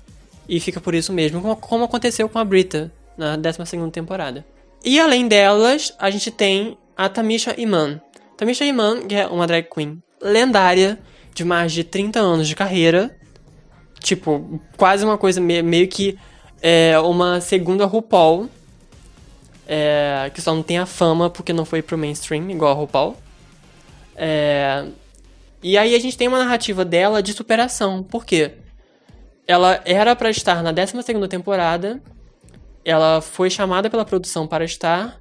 E 0.48 0.58
fica 0.58 0.80
por 0.80 0.94
isso 0.94 1.12
mesmo, 1.12 1.56
como 1.56 1.84
aconteceu 1.84 2.28
com 2.28 2.38
a 2.38 2.44
Brita 2.44 2.92
na 3.16 3.36
12 3.36 3.90
temporada. 3.90 4.44
E 4.84 4.98
além 4.98 5.28
delas, 5.28 5.94
a 5.98 6.10
gente 6.10 6.30
tem 6.30 6.76
a 6.96 7.08
Tamisha 7.08 7.54
Iman. 7.58 8.00
Tamisha 8.36 8.64
Iman, 8.64 9.06
que 9.06 9.14
é 9.14 9.26
uma 9.26 9.46
drag 9.46 9.68
queen 9.72 10.02
lendária, 10.20 10.98
de 11.34 11.44
mais 11.44 11.72
de 11.72 11.84
30 11.84 12.18
anos 12.18 12.48
de 12.48 12.54
carreira. 12.54 13.16
Tipo, 14.00 14.60
quase 14.76 15.04
uma 15.04 15.16
coisa 15.16 15.40
meio 15.40 15.86
que 15.88 16.18
é, 16.60 16.98
uma 16.98 17.40
segunda 17.40 17.86
RuPaul. 17.86 18.48
É, 19.66 20.30
que 20.34 20.42
só 20.42 20.54
não 20.54 20.62
tem 20.62 20.78
a 20.78 20.86
fama 20.86 21.30
porque 21.30 21.52
não 21.52 21.64
foi 21.64 21.80
pro 21.80 21.96
mainstream, 21.96 22.50
igual 22.50 22.72
a 22.72 22.74
RuPaul. 22.74 23.16
É, 24.16 24.84
e 25.62 25.78
aí 25.78 25.94
a 25.94 25.98
gente 25.98 26.18
tem 26.18 26.26
uma 26.26 26.38
narrativa 26.38 26.84
dela 26.84 27.22
de 27.22 27.32
superação. 27.32 28.02
Por 28.02 28.24
quê? 28.24 28.52
Ela 29.46 29.80
era 29.84 30.16
para 30.16 30.30
estar 30.30 30.62
na 30.62 30.72
12 30.72 30.94
temporada 31.28 32.02
ela 32.84 33.20
foi 33.20 33.48
chamada 33.50 33.88
pela 33.88 34.04
produção 34.04 34.46
para 34.46 34.64
estar 34.64 35.20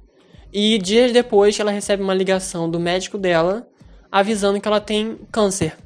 e 0.52 0.78
dias 0.78 1.12
depois 1.12 1.58
ela 1.58 1.70
recebe 1.70 2.02
uma 2.02 2.14
ligação 2.14 2.70
do 2.70 2.78
médico 2.78 3.16
dela 3.16 3.66
avisando 4.10 4.60
que 4.60 4.68
ela 4.68 4.80
tem 4.80 5.18
câncer 5.30 5.76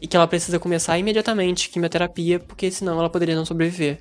e 0.00 0.06
que 0.06 0.16
ela 0.16 0.26
precisa 0.26 0.58
começar 0.58 0.98
imediatamente 0.98 1.68
quimioterapia 1.68 2.38
porque 2.38 2.70
senão 2.70 2.98
ela 2.98 3.10
poderia 3.10 3.34
não 3.34 3.44
sobreviver. 3.44 3.98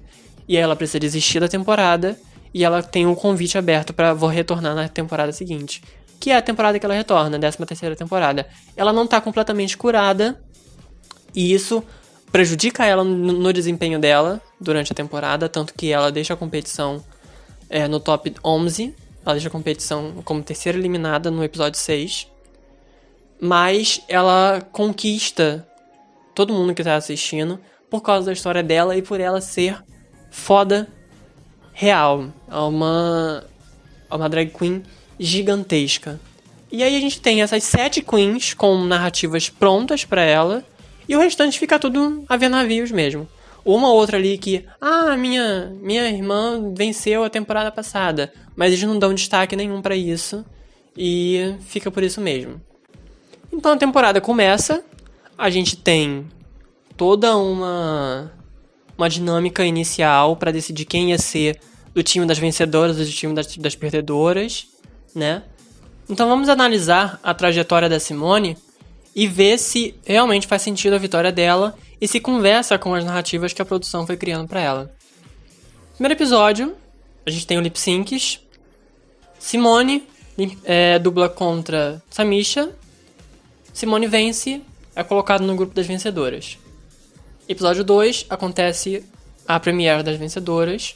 E 0.47 0.55
aí 0.55 0.63
ela 0.63 0.75
precisa 0.75 0.99
desistir 0.99 1.39
da 1.39 1.47
temporada 1.47 2.17
e 2.53 2.63
ela 2.63 2.81
tem 2.81 3.05
um 3.05 3.15
convite 3.15 3.57
aberto 3.57 3.93
para 3.93 4.13
retornar 4.29 4.75
na 4.75 4.87
temporada 4.87 5.31
seguinte, 5.31 5.81
que 6.19 6.31
é 6.31 6.37
a 6.37 6.41
temporada 6.41 6.79
que 6.79 6.85
ela 6.85 6.95
retorna, 6.95 7.35
a 7.35 7.39
13 7.39 7.57
terceira 7.65 7.95
temporada. 7.95 8.47
Ela 8.77 8.93
não 8.93 9.05
tá 9.05 9.19
completamente 9.19 9.75
curada 9.75 10.41
e 11.35 11.53
isso 11.53 11.83
prejudica 12.31 12.85
ela 12.85 13.03
no 13.03 13.51
desempenho 13.51 13.99
dela 13.99 14.41
durante 14.59 14.91
a 14.91 14.95
temporada, 14.95 15.49
tanto 15.49 15.73
que 15.73 15.91
ela 15.91 16.11
deixa 16.11 16.33
a 16.33 16.37
competição 16.37 17.03
é, 17.75 17.89
no 17.89 17.99
top 17.99 18.33
11. 18.41 18.95
Ela 19.25 19.35
deixa 19.35 19.49
a 19.49 19.51
competição 19.51 20.21
como 20.23 20.41
terceira 20.41 20.77
eliminada 20.77 21.29
no 21.29 21.43
episódio 21.43 21.77
6. 21.77 22.31
Mas 23.41 24.01
ela 24.07 24.65
conquista 24.71 25.67
todo 26.33 26.53
mundo 26.53 26.73
que 26.73 26.81
tá 26.81 26.95
assistindo 26.95 27.59
por 27.89 28.01
causa 28.01 28.27
da 28.27 28.33
história 28.33 28.63
dela 28.63 28.95
e 28.95 29.01
por 29.01 29.19
ela 29.19 29.41
ser 29.41 29.83
foda 30.31 30.87
real. 31.73 32.29
É 32.49 32.55
uma, 32.55 33.43
é 34.09 34.15
uma 34.15 34.29
drag 34.29 34.51
queen 34.57 34.81
gigantesca. 35.19 36.17
E 36.71 36.81
aí 36.81 36.95
a 36.95 36.99
gente 37.01 37.19
tem 37.19 37.41
essas 37.41 37.65
sete 37.65 38.01
queens 38.01 38.53
com 38.53 38.85
narrativas 38.85 39.49
prontas 39.49 40.05
para 40.05 40.21
ela. 40.21 40.63
E 41.09 41.15
o 41.15 41.19
restante 41.19 41.59
fica 41.59 41.77
tudo 41.77 42.23
a 42.29 42.37
ver 42.37 42.47
navios 42.47 42.89
mesmo 42.89 43.27
uma 43.65 43.91
outra 43.91 44.17
ali 44.17 44.37
que, 44.37 44.63
ah, 44.79 45.17
minha, 45.17 45.73
minha 45.81 46.07
irmã 46.07 46.71
venceu 46.77 47.23
a 47.23 47.29
temporada 47.29 47.71
passada, 47.71 48.31
mas 48.55 48.71
eles 48.71 48.83
não 48.83 48.99
dão 48.99 49.13
destaque 49.13 49.55
nenhum 49.55 49.81
para 49.81 49.95
isso 49.95 50.45
e 50.95 51.55
fica 51.61 51.89
por 51.89 52.03
isso 52.03 52.21
mesmo. 52.21 52.61
Então 53.51 53.73
a 53.73 53.77
temporada 53.77 54.21
começa, 54.21 54.83
a 55.35 55.49
gente 55.49 55.75
tem 55.75 56.27
toda 56.95 57.35
uma 57.35 58.31
uma 58.97 59.09
dinâmica 59.09 59.65
inicial 59.65 60.37
para 60.37 60.51
decidir 60.51 60.85
quem 60.85 61.09
ia 61.09 61.17
ser 61.17 61.59
do 61.93 62.01
time 62.01 62.25
das 62.25 62.37
vencedoras 62.37 62.97
e 62.97 63.03
do 63.03 63.11
time 63.11 63.33
das, 63.33 63.55
das 63.57 63.75
perdedoras, 63.75 64.67
né? 65.13 65.43
Então 66.09 66.29
vamos 66.29 66.49
analisar 66.49 67.19
a 67.23 67.33
trajetória 67.33 67.89
da 67.89 67.99
Simone 67.99 68.57
e 69.15 69.27
ver 69.27 69.57
se 69.57 69.95
realmente 70.05 70.47
faz 70.47 70.61
sentido 70.61 70.93
a 70.93 70.99
vitória 70.99 71.31
dela 71.31 71.75
e 71.99 72.07
se 72.07 72.19
conversa 72.19 72.77
com 72.77 72.93
as 72.93 73.03
narrativas 73.03 73.53
que 73.53 73.61
a 73.61 73.65
produção 73.65 74.05
foi 74.05 74.17
criando 74.17 74.47
para 74.47 74.59
ela. 74.59 74.95
Primeiro 75.93 76.13
episódio, 76.13 76.75
a 77.25 77.31
gente 77.31 77.47
tem 77.47 77.57
o 77.57 77.61
lip 77.61 77.79
syncs. 77.79 78.39
Simone 79.39 80.07
é, 80.63 80.99
dubla 80.99 81.29
contra 81.29 82.01
Samisha. 82.09 82.71
Simone 83.73 84.07
vence, 84.07 84.61
é 84.95 85.03
colocado 85.03 85.43
no 85.43 85.55
grupo 85.55 85.73
das 85.73 85.87
vencedoras. 85.87 86.57
Episódio 87.47 87.83
2 87.83 88.25
acontece 88.29 89.03
a 89.47 89.59
premiere 89.59 90.03
das 90.03 90.17
vencedoras. 90.17 90.95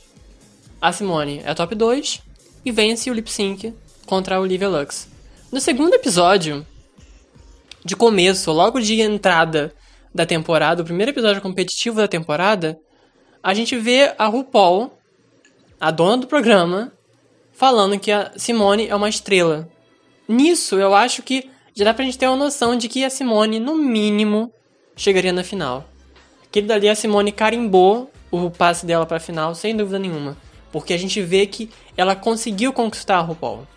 A 0.82 0.92
Simone 0.92 1.42
é 1.46 1.54
top 1.54 1.76
2 1.76 2.22
e 2.66 2.72
vence 2.72 3.10
o 3.10 3.14
lip 3.14 3.32
sync 3.32 3.74
contra 4.06 4.36
a 4.36 4.40
Olivia 4.40 4.68
Lux. 4.68 5.08
No 5.52 5.60
segundo 5.60 5.94
episódio, 5.94 6.66
de 7.84 7.96
começo, 7.96 8.52
logo 8.52 8.80
de 8.80 9.02
entrada 9.02 9.74
da 10.14 10.26
temporada, 10.26 10.82
o 10.82 10.86
primeiro 10.86 11.12
episódio 11.12 11.42
competitivo 11.42 11.98
da 11.98 12.08
temporada, 12.08 12.80
a 13.42 13.54
gente 13.54 13.78
vê 13.78 14.14
a 14.18 14.26
RuPaul, 14.26 14.92
a 15.80 15.92
dona 15.92 16.18
do 16.18 16.28
programa, 16.28 16.92
falando 17.54 18.00
que 18.00 18.12
a 18.12 18.32
Simone 18.36 18.88
é 18.88 18.96
uma 18.96 19.10
estrela. 19.10 19.70
Nisso, 20.28 20.76
eu 20.76 20.94
acho 20.94 21.22
que 21.22 21.50
já 21.76 21.86
dá 21.86 21.94
pra 21.94 22.06
gente 22.06 22.18
ter 22.18 22.28
uma 22.28 22.36
noção 22.36 22.76
de 22.76 22.90
que 22.90 23.04
a 23.04 23.10
Simone, 23.10 23.60
no 23.60 23.76
mínimo, 23.76 24.52
chegaria 24.96 25.32
na 25.32 25.44
final. 25.44 25.88
Aquele 26.46 26.68
dali 26.68 26.90
a 26.90 26.96
Simone 26.96 27.32
carimbou 27.32 28.12
o 28.32 28.50
passe 28.50 28.86
dela 28.86 29.06
pra 29.06 29.20
final, 29.20 29.56
sem 29.56 29.76
dúvida 29.76 30.00
nenhuma. 30.00 30.38
Porque 30.72 30.94
a 30.94 30.98
gente 30.98 31.22
vê 31.22 31.46
que 31.46 31.70
ela 31.96 32.16
conseguiu 32.16 32.74
conquistar 32.74 33.18
a 33.18 33.22
RuPaul. 33.22 33.68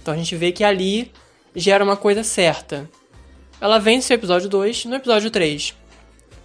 Então 0.00 0.12
a 0.12 0.16
gente 0.16 0.36
vê 0.36 0.52
que 0.52 0.62
ali 0.62 1.10
já 1.56 1.74
era 1.74 1.84
uma 1.84 1.96
coisa 1.96 2.22
certa. 2.22 2.88
Ela 3.60 3.78
vence 3.78 4.12
o 4.12 4.14
episódio 4.14 4.48
2 4.48 4.84
no 4.86 4.96
episódio 4.96 5.30
3. 5.30 5.74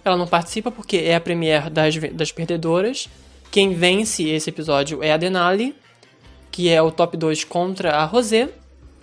Ela 0.04 0.16
não 0.16 0.26
participa 0.26 0.70
porque 0.70 0.96
é 0.96 1.14
a 1.14 1.20
premiere 1.20 1.68
das, 1.70 1.96
das 1.96 2.32
perdedoras. 2.32 3.08
Quem 3.50 3.74
vence 3.74 4.28
esse 4.28 4.48
episódio 4.48 5.02
é 5.02 5.12
a 5.12 5.16
Denali, 5.16 5.74
que 6.50 6.68
é 6.68 6.80
o 6.80 6.90
top 6.90 7.16
2 7.16 7.44
contra 7.44 7.96
a 7.96 8.04
Rosé. 8.04 8.48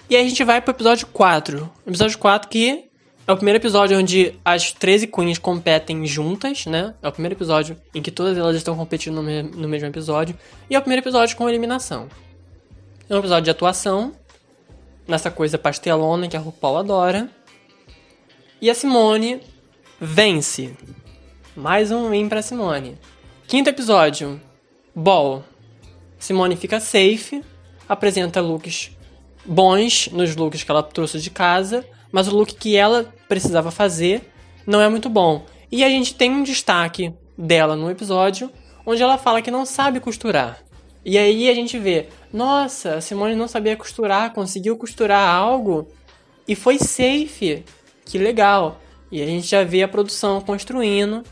E 0.10 0.16
aí 0.16 0.26
a 0.26 0.30
gente 0.30 0.44
vai 0.44 0.62
pro 0.62 0.72
episódio 0.72 1.06
4. 1.08 1.70
Episódio 1.86 2.18
4 2.18 2.50
que 2.50 2.86
É 3.28 3.32
o 3.32 3.36
primeiro 3.36 3.60
episódio 3.60 4.00
onde 4.00 4.34
as 4.44 4.72
13 4.72 5.08
queens 5.08 5.38
competem 5.38 6.06
juntas, 6.06 6.66
né? 6.66 6.94
É 7.02 7.08
o 7.10 7.12
primeiro 7.12 7.36
episódio 7.36 7.78
em 7.94 8.02
que 8.02 8.10
todas 8.10 8.38
elas 8.38 8.56
estão 8.56 8.76
competindo 8.76 9.16
no, 9.16 9.24
me 9.24 9.44
no 9.44 9.68
mesmo 9.68 9.88
episódio. 9.88 10.36
E 10.70 10.76
é 10.76 10.80
o 10.80 10.82
primeiro 10.82 11.04
episódio 11.04 11.36
com 11.36 11.48
eliminação. 11.50 12.08
É 13.10 13.14
um 13.14 13.20
episódio 13.20 13.44
de 13.44 13.52
atuação, 13.52 14.14
nessa 15.08 15.30
coisa 15.30 15.58
pastelona 15.58 16.28
que 16.28 16.38
a 16.38 16.40
RuPaul 16.40 16.78
adora. 16.78 17.30
E 18.60 18.72
a 18.72 18.74
Simone 18.74 19.40
vence. 20.02 20.76
Mais 21.56 21.92
um 21.92 22.10
win 22.10 22.28
pra 22.28 22.42
Simone. 22.42 22.98
Quinto 23.48 23.70
episódio, 23.70 24.42
Ball. 24.96 25.44
Simone 26.18 26.56
fica 26.56 26.80
safe, 26.80 27.44
apresenta 27.88 28.42
looks 28.42 28.98
bons 29.46 30.10
nos 30.12 30.36
looks 30.36 30.64
que 30.64 30.72
ela 30.72 30.82
trouxe 30.82 31.22
de 31.22 31.30
casa, 31.30 31.86
mas 32.12 32.28
o 32.28 32.36
look 32.36 32.56
que 32.56 32.76
ela 32.76 33.14
precisava 33.30 33.70
fazer 33.70 34.28
não 34.66 34.82
é 34.82 34.90
muito 34.90 35.08
bom. 35.08 35.46
E 35.72 35.84
a 35.84 35.90
gente 35.90 36.16
tem 36.16 36.32
um 36.32 36.42
destaque 36.42 37.14
dela 37.38 37.76
no 37.76 37.92
episódio 37.92 38.52
onde 38.84 39.04
ela 39.04 39.20
fala 39.20 39.40
que 39.40 39.52
não 39.52 39.68
sabe 39.68 40.00
costurar. 40.00 40.58
E 41.06 41.16
aí 41.16 41.48
a 41.48 41.54
gente 41.54 41.78
vê, 41.78 42.08
nossa, 42.34 42.96
a 42.96 43.02
Simone 43.02 43.36
não 43.36 43.48
sabia 43.48 43.78
costurar, 43.78 44.34
conseguiu 44.34 44.76
costurar 44.78 45.30
algo 45.30 45.88
e 46.48 46.56
foi 46.56 46.80
safe. 46.80 47.64
Que 48.08 48.18
legal. 48.18 48.80
E 49.12 49.22
a 49.22 49.26
gente 49.26 49.48
já 49.48 49.64
vê 49.64 49.84
a 49.84 49.88
produção 49.88 50.40
construindo 50.42 51.24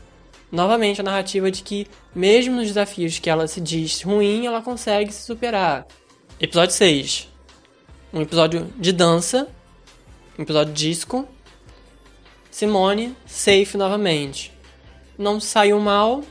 novamente 0.52 1.00
a 1.00 1.04
narrativa 1.04 1.50
de 1.50 1.62
que, 1.62 1.86
mesmo 2.14 2.56
nos 2.56 2.66
desafios 2.68 3.18
que 3.18 3.30
ela 3.30 3.48
se 3.48 3.60
diz 3.60 4.02
ruim, 4.02 4.46
ela 4.46 4.62
consegue 4.62 5.12
se 5.12 5.22
superar. 5.24 5.86
Episódio 6.38 6.74
6. 6.74 7.28
Um 8.12 8.20
episódio 8.20 8.70
de 8.76 8.92
dança. 8.92 9.48
Um 10.38 10.42
episódio 10.42 10.72
disco. 10.72 11.26
Simone, 12.50 13.16
safe 13.26 13.76
novamente. 13.76 14.52
Não 15.18 15.40
saiu 15.40 15.80
mal. 15.80 16.22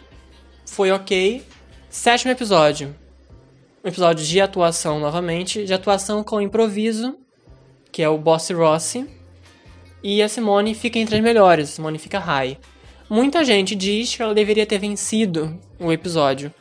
Foi 0.65 0.91
ok. 0.91 1.43
Sétimo 1.89 2.31
episódio. 2.31 2.95
Um 3.83 3.87
episódio 3.87 4.23
de 4.23 4.39
atuação 4.39 4.99
novamente. 4.99 5.65
De 5.65 5.73
atuação 5.73 6.23
com 6.23 6.39
improviso. 6.39 7.17
Que 7.91 8.03
é 8.03 8.09
o 8.09 8.17
Boss 8.17 8.49
Rossi. 8.51 9.14
E 10.07 10.21
a 10.21 10.29
Simone 10.29 10.75
fica 10.75 10.99
entre 10.99 11.15
as 11.15 11.21
melhores. 11.23 11.67
A 11.67 11.71
Simone 11.71 11.97
fica 11.97 12.19
high. 12.19 12.59
Muita 13.09 13.43
gente 13.43 13.73
diz 13.73 14.15
que 14.15 14.21
ela 14.21 14.35
deveria 14.35 14.63
ter 14.63 14.77
vencido 14.77 15.59
o 15.79 15.91
episódio. 15.91 16.53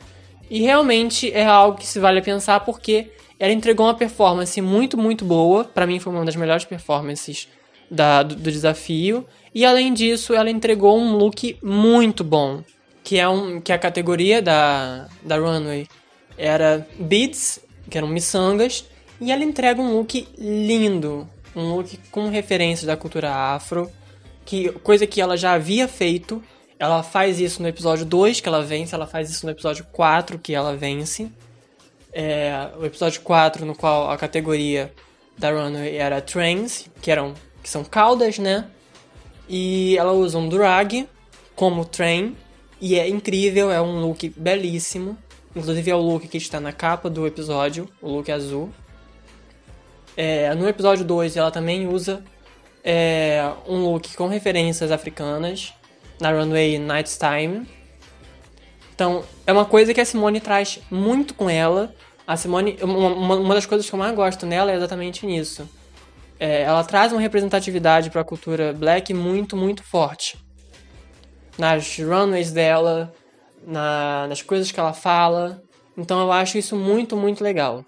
E 0.49 0.61
realmente 0.61 1.31
é 1.31 1.45
algo 1.45 1.77
que 1.77 1.85
se 1.85 1.99
vale 1.99 2.17
a 2.17 2.23
pensar 2.23 2.61
porque 2.61 3.11
ela 3.39 3.53
entregou 3.53 3.85
uma 3.85 3.93
performance 3.93 4.59
muito, 4.61 4.97
muito 4.97 5.23
boa. 5.23 5.63
Para 5.63 5.85
mim 5.85 5.99
foi 5.99 6.11
uma 6.11 6.25
das 6.25 6.35
melhores 6.35 6.65
performances 6.65 7.47
da, 7.89 8.23
do, 8.23 8.35
do, 8.35 8.51
desafio. 8.51 9.23
E 9.53 9.63
além 9.63 9.93
disso, 9.93 10.33
ela 10.33 10.49
entregou 10.49 10.97
um 10.97 11.15
look 11.15 11.55
muito 11.61 12.23
bom. 12.23 12.63
Que 13.03 13.19
é, 13.19 13.29
um, 13.29 13.61
que 13.61 13.71
a 13.71 13.77
categoria 13.77 14.41
da, 14.41 15.07
da 15.21 15.37
Runway 15.37 15.87
era 16.35 16.87
Beats, 16.97 17.59
que 17.91 17.95
eram 17.95 18.07
miçangas. 18.07 18.85
E 19.21 19.31
ela 19.31 19.43
entrega 19.43 19.79
um 19.79 19.95
look 19.95 20.27
lindo. 20.35 21.29
Um 21.55 21.73
look 21.73 21.97
com 22.11 22.29
referências 22.29 22.85
da 22.85 22.97
cultura 22.97 23.33
afro 23.33 23.89
que 24.45 24.71
coisa 24.79 25.07
que 25.07 25.19
ela 25.19 25.35
já 25.35 25.53
havia 25.53 25.87
feito. 25.87 26.41
Ela 26.77 27.01
faz 27.01 27.39
isso 27.39 27.61
no 27.61 27.67
episódio 27.67 28.05
2, 28.05 28.39
que 28.39 28.47
ela 28.47 28.61
vence, 28.61 28.93
ela 28.93 29.07
faz 29.07 29.29
isso 29.29 29.45
no 29.45 29.51
episódio 29.51 29.85
4, 29.91 30.37
que 30.37 30.53
ela 30.53 30.75
vence. 30.75 31.31
É, 32.13 32.69
o 32.77 32.85
episódio 32.85 33.21
4, 33.21 33.65
no 33.65 33.75
qual 33.75 34.09
a 34.11 34.17
categoria 34.17 34.93
da 35.37 35.51
Runway 35.51 35.95
era 35.95 36.21
Trains, 36.21 36.89
que, 37.01 37.09
eram, 37.09 37.33
que 37.63 37.69
são 37.69 37.83
caudas, 37.83 38.37
né? 38.37 38.67
E 39.49 39.97
ela 39.97 40.11
usa 40.11 40.37
um 40.37 40.47
drag 40.47 41.07
como 41.55 41.85
train, 41.85 42.35
e 42.79 42.99
é 42.99 43.07
incrível, 43.07 43.71
é 43.71 43.81
um 43.81 44.01
look 44.01 44.29
belíssimo. 44.35 45.17
Inclusive 45.55 45.89
é 45.89 45.95
o 45.95 46.01
look 46.01 46.27
que 46.27 46.37
está 46.37 46.59
na 46.59 46.73
capa 46.73 47.09
do 47.09 47.25
episódio, 47.25 47.89
o 48.01 48.09
look 48.09 48.29
azul. 48.29 48.69
É, 50.17 50.53
no 50.55 50.67
episódio 50.67 51.03
2 51.03 51.35
ela 51.35 51.51
também 51.51 51.87
usa 51.87 52.23
é, 52.83 53.51
um 53.67 53.77
look 53.83 54.15
com 54.15 54.27
referências 54.27 54.91
africanas 54.91 55.73
na 56.19 56.31
runway 56.31 56.77
Night's 56.77 57.17
Time. 57.17 57.67
Então, 58.93 59.23
é 59.45 59.51
uma 59.51 59.65
coisa 59.65 59.93
que 59.93 59.99
a 59.99 60.05
Simone 60.05 60.39
traz 60.39 60.79
muito 60.89 61.33
com 61.33 61.49
ela. 61.49 61.93
A 62.25 62.37
Simone, 62.37 62.77
uma, 62.81 63.35
uma 63.35 63.53
das 63.55 63.65
coisas 63.65 63.89
que 63.89 63.93
eu 63.93 63.99
mais 63.99 64.15
gosto 64.15 64.45
nela 64.45 64.71
é 64.71 64.75
exatamente 64.75 65.25
nisso. 65.25 65.69
É, 66.39 66.61
ela 66.61 66.83
traz 66.83 67.11
uma 67.11 67.19
representatividade 67.19 68.09
para 68.09 68.21
a 68.21 68.23
cultura 68.23 68.71
black 68.71 69.13
muito, 69.13 69.57
muito 69.57 69.83
forte. 69.83 70.37
Nas 71.57 71.97
runways 71.97 72.51
dela, 72.51 73.13
na, 73.65 74.27
nas 74.27 74.41
coisas 74.41 74.71
que 74.71 74.79
ela 74.79 74.93
fala. 74.93 75.61
Então 75.97 76.19
eu 76.21 76.31
acho 76.31 76.57
isso 76.57 76.75
muito, 76.75 77.17
muito 77.17 77.43
legal. 77.43 77.83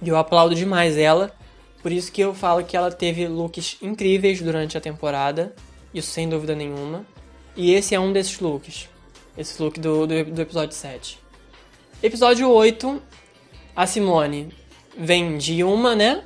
E 0.00 0.08
eu 0.08 0.16
aplaudo 0.16 0.54
demais 0.54 0.96
ela. 0.96 1.32
Por 1.82 1.92
isso 1.92 2.10
que 2.10 2.20
eu 2.20 2.34
falo 2.34 2.64
que 2.64 2.76
ela 2.76 2.90
teve 2.90 3.26
looks 3.26 3.76
incríveis 3.80 4.40
durante 4.40 4.76
a 4.76 4.80
temporada, 4.80 5.54
isso 5.94 6.10
sem 6.10 6.28
dúvida 6.28 6.54
nenhuma. 6.54 7.06
E 7.56 7.72
esse 7.72 7.94
é 7.94 8.00
um 8.00 8.12
desses 8.12 8.40
looks. 8.40 8.88
Esse 9.36 9.62
look 9.62 9.78
do, 9.78 10.06
do, 10.06 10.24
do 10.24 10.42
episódio 10.42 10.74
7. 10.74 11.18
Episódio 12.02 12.48
8, 12.48 13.02
a 13.74 13.86
Simone 13.86 14.52
vem 14.96 15.38
de 15.38 15.62
uma, 15.62 15.94
né? 15.94 16.24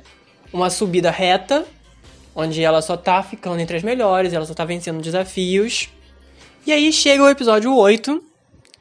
Uma 0.51 0.69
subida 0.69 1.11
reta, 1.11 1.65
onde 2.35 2.63
ela 2.63 2.81
só 2.81 2.97
tá 2.97 3.21
ficando 3.21 3.59
entre 3.59 3.77
as 3.77 3.83
melhores, 3.83 4.33
ela 4.33 4.45
só 4.45 4.53
tá 4.53 4.65
vencendo 4.65 5.01
desafios. 5.01 5.89
E 6.65 6.71
aí 6.71 6.91
chega 6.91 7.23
o 7.23 7.29
episódio 7.29 7.75
8, 7.75 8.23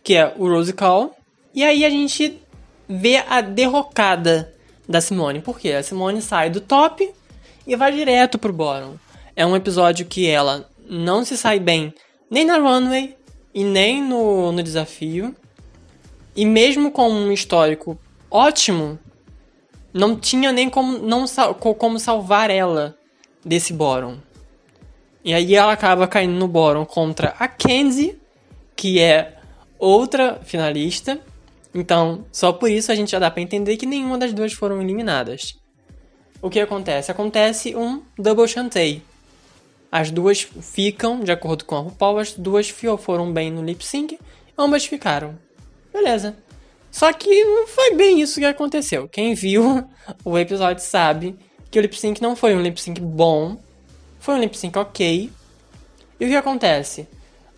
que 0.02 0.14
é 0.14 0.34
o 0.36 0.48
Rose 0.48 0.72
Call, 0.72 1.16
e 1.54 1.62
aí 1.64 1.84
a 1.84 1.90
gente 1.90 2.40
vê 2.88 3.16
a 3.28 3.40
derrocada 3.40 4.54
da 4.88 5.00
Simone. 5.00 5.40
Por 5.40 5.58
quê? 5.58 5.72
A 5.72 5.82
Simone 5.82 6.20
sai 6.20 6.50
do 6.50 6.60
top 6.60 7.12
e 7.66 7.76
vai 7.76 7.92
direto 7.92 8.38
pro 8.38 8.52
bottom. 8.52 8.96
É 9.34 9.46
um 9.46 9.56
episódio 9.56 10.06
que 10.06 10.28
ela 10.28 10.68
não 10.88 11.24
se 11.24 11.36
sai 11.36 11.58
bem 11.58 11.94
nem 12.30 12.44
na 12.44 12.58
runway 12.58 13.16
e 13.54 13.62
nem 13.62 14.02
no, 14.02 14.52
no 14.52 14.62
desafio. 14.62 15.34
E 16.34 16.46
mesmo 16.46 16.90
com 16.90 17.10
um 17.10 17.30
histórico 17.30 17.98
ótimo, 18.30 18.98
não 19.92 20.16
tinha 20.16 20.50
nem 20.50 20.70
como, 20.70 20.98
não, 20.98 21.26
como 21.78 21.98
salvar 21.98 22.50
ela 22.50 22.96
desse 23.44 23.72
bottom. 23.72 24.16
E 25.24 25.34
aí 25.34 25.54
ela 25.54 25.72
acaba 25.72 26.08
caindo 26.08 26.32
no 26.32 26.48
bottom 26.48 26.84
contra 26.84 27.34
a 27.38 27.46
Kenzie, 27.46 28.18
que 28.74 28.98
é 28.98 29.38
outra 29.78 30.40
finalista. 30.42 31.20
Então, 31.74 32.24
só 32.30 32.52
por 32.52 32.70
isso 32.70 32.92
a 32.92 32.94
gente 32.94 33.10
já 33.10 33.18
dá 33.18 33.30
para 33.30 33.42
entender 33.42 33.76
que 33.76 33.86
nenhuma 33.86 34.18
das 34.18 34.32
duas 34.32 34.52
foram 34.52 34.82
eliminadas. 34.82 35.58
O 36.40 36.50
que 36.50 36.60
acontece? 36.60 37.10
Acontece 37.10 37.74
um 37.74 38.02
double 38.18 38.48
chantei. 38.48 39.02
As 39.90 40.10
duas 40.10 40.40
ficam, 40.40 41.20
de 41.20 41.30
acordo 41.30 41.64
com 41.64 41.76
a 41.76 41.80
RuPaul, 41.80 42.18
as 42.18 42.32
duas 42.32 42.68
foram 42.98 43.32
bem 43.32 43.50
no 43.50 43.62
lip 43.62 43.84
sync, 43.84 44.18
ambas 44.56 44.84
ficaram. 44.84 45.38
Beleza. 45.92 46.36
Só 46.90 47.12
que 47.12 47.44
não 47.44 47.66
foi 47.66 47.94
bem 47.94 48.20
isso 48.20 48.40
que 48.40 48.44
aconteceu. 48.44 49.08
Quem 49.08 49.34
viu 49.34 49.86
o 50.24 50.38
episódio 50.38 50.82
sabe 50.82 51.36
que 51.70 51.78
o 51.78 51.82
lip 51.82 51.98
sync 51.98 52.20
não 52.20 52.36
foi 52.36 52.54
um 52.54 52.60
lip 52.60 52.80
sync 52.80 53.00
bom, 53.00 53.56
foi 54.18 54.34
um 54.34 54.38
lip 54.38 54.56
sync 54.56 54.78
ok. 54.78 55.30
E 56.20 56.24
o 56.24 56.28
que 56.28 56.36
acontece? 56.36 57.08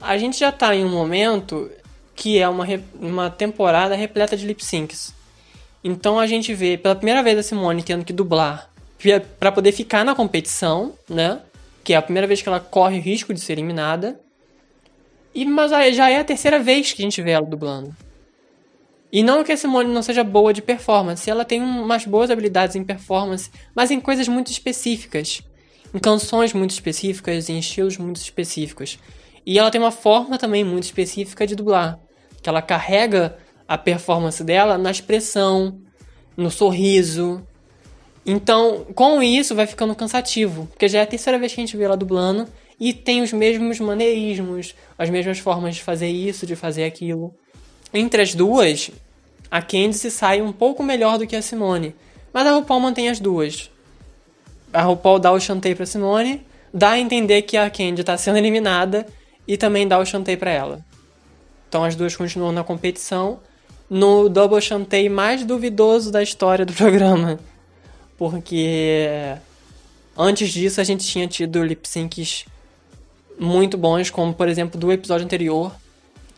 A 0.00 0.16
gente 0.18 0.38
já 0.38 0.52
tá 0.52 0.74
em 0.74 0.84
um 0.84 0.90
momento 0.90 1.70
que 2.14 2.38
é 2.38 2.48
uma, 2.48 2.66
uma 3.00 3.30
temporada 3.30 3.94
repleta 3.94 4.36
de 4.36 4.46
lip 4.46 4.64
syncs. 4.64 5.14
Então 5.82 6.18
a 6.18 6.26
gente 6.26 6.54
vê 6.54 6.78
pela 6.78 6.94
primeira 6.94 7.22
vez 7.22 7.38
a 7.38 7.42
Simone 7.42 7.82
tendo 7.82 8.04
que 8.04 8.12
dublar 8.12 8.70
para 9.38 9.52
poder 9.52 9.72
ficar 9.72 10.04
na 10.04 10.14
competição, 10.14 10.94
né? 11.08 11.40
Que 11.82 11.92
é 11.92 11.96
a 11.96 12.02
primeira 12.02 12.26
vez 12.26 12.40
que 12.40 12.48
ela 12.48 12.60
corre 12.60 12.98
o 12.98 13.02
risco 13.02 13.34
de 13.34 13.40
ser 13.40 13.52
eliminada. 13.52 14.18
E 15.34 15.44
mas 15.44 15.70
já 15.94 16.08
é 16.08 16.20
a 16.20 16.24
terceira 16.24 16.58
vez 16.58 16.92
que 16.92 17.02
a 17.02 17.04
gente 17.04 17.20
vê 17.20 17.32
ela 17.32 17.44
dublando. 17.44 17.94
E 19.12 19.22
não 19.22 19.44
que 19.44 19.52
a 19.52 19.56
Simone 19.56 19.92
não 19.92 20.02
seja 20.02 20.24
boa 20.24 20.52
de 20.52 20.62
performance, 20.62 21.28
ela 21.28 21.44
tem 21.44 21.62
umas 21.62 22.04
boas 22.04 22.30
habilidades 22.30 22.74
em 22.74 22.82
performance, 22.82 23.50
mas 23.74 23.90
em 23.90 24.00
coisas 24.00 24.26
muito 24.26 24.50
específicas, 24.50 25.40
em 25.94 25.98
canções 25.98 26.52
muito 26.52 26.70
específicas, 26.70 27.48
em 27.48 27.58
estilos 27.58 27.96
muito 27.96 28.16
específicos. 28.16 28.98
E 29.46 29.58
ela 29.58 29.70
tem 29.70 29.80
uma 29.80 29.90
forma 29.90 30.38
também 30.38 30.64
muito 30.64 30.84
específica 30.84 31.46
de 31.46 31.54
dublar 31.54 31.98
que 32.44 32.48
ela 32.50 32.60
carrega 32.60 33.38
a 33.66 33.78
performance 33.78 34.44
dela 34.44 34.76
na 34.76 34.90
expressão, 34.90 35.80
no 36.36 36.50
sorriso. 36.50 37.42
Então, 38.26 38.86
com 38.94 39.22
isso, 39.22 39.54
vai 39.54 39.66
ficando 39.66 39.94
cansativo, 39.94 40.66
porque 40.66 40.86
já 40.86 40.98
é 40.98 41.02
a 41.02 41.06
terceira 41.06 41.38
vez 41.38 41.54
que 41.54 41.60
a 41.60 41.64
gente 41.64 41.76
vê 41.76 41.84
ela 41.84 41.96
dublando 41.96 42.46
e 42.78 42.92
tem 42.92 43.22
os 43.22 43.32
mesmos 43.32 43.80
maneirismos, 43.80 44.74
as 44.98 45.08
mesmas 45.08 45.38
formas 45.38 45.76
de 45.76 45.82
fazer 45.82 46.08
isso, 46.08 46.46
de 46.46 46.54
fazer 46.54 46.84
aquilo. 46.84 47.34
Entre 47.94 48.20
as 48.20 48.34
duas, 48.34 48.90
a 49.50 49.62
Candice 49.62 50.10
sai 50.10 50.42
um 50.42 50.52
pouco 50.52 50.82
melhor 50.82 51.16
do 51.16 51.26
que 51.26 51.34
a 51.34 51.40
Simone, 51.40 51.94
mas 52.30 52.46
a 52.46 52.52
RuPaul 52.52 52.80
mantém 52.80 53.08
as 53.08 53.18
duas. 53.18 53.70
A 54.70 54.82
RuPaul 54.82 55.18
dá 55.18 55.32
o 55.32 55.40
chantei 55.40 55.74
pra 55.74 55.86
Simone, 55.86 56.46
dá 56.74 56.90
a 56.90 56.98
entender 56.98 57.40
que 57.42 57.56
a 57.56 57.70
Candy 57.70 58.02
está 58.02 58.18
sendo 58.18 58.36
eliminada 58.36 59.06
e 59.46 59.56
também 59.56 59.86
dá 59.86 59.98
o 59.98 60.06
chantei 60.06 60.36
para 60.36 60.50
ela. 60.50 60.84
Então 61.68 61.84
as 61.84 61.96
duas 61.96 62.14
continuam 62.14 62.52
na 62.52 62.64
competição 62.64 63.40
no 63.88 64.28
double 64.28 64.60
chantei 64.60 65.08
mais 65.08 65.44
duvidoso 65.44 66.10
da 66.10 66.22
história 66.22 66.64
do 66.64 66.72
programa. 66.74 67.38
Porque 68.16 69.06
antes 70.16 70.50
disso 70.52 70.80
a 70.80 70.84
gente 70.84 71.06
tinha 71.06 71.26
tido 71.26 71.62
lip 71.62 71.86
syncs 71.88 72.44
muito 73.38 73.76
bons, 73.76 74.10
como 74.10 74.32
por 74.32 74.48
exemplo 74.48 74.78
do 74.78 74.92
episódio 74.92 75.24
anterior, 75.24 75.74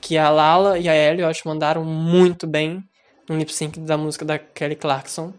que 0.01 0.17
a 0.17 0.31
Lala 0.31 0.79
e 0.79 0.89
a 0.89 0.95
Elliot 0.95 1.47
mandaram 1.47 1.85
muito 1.85 2.47
bem 2.47 2.83
no 3.29 3.37
lip 3.37 3.53
sync 3.53 3.79
da 3.81 3.97
música 3.97 4.25
da 4.25 4.39
Kelly 4.39 4.77
Clarkson. 4.77 5.33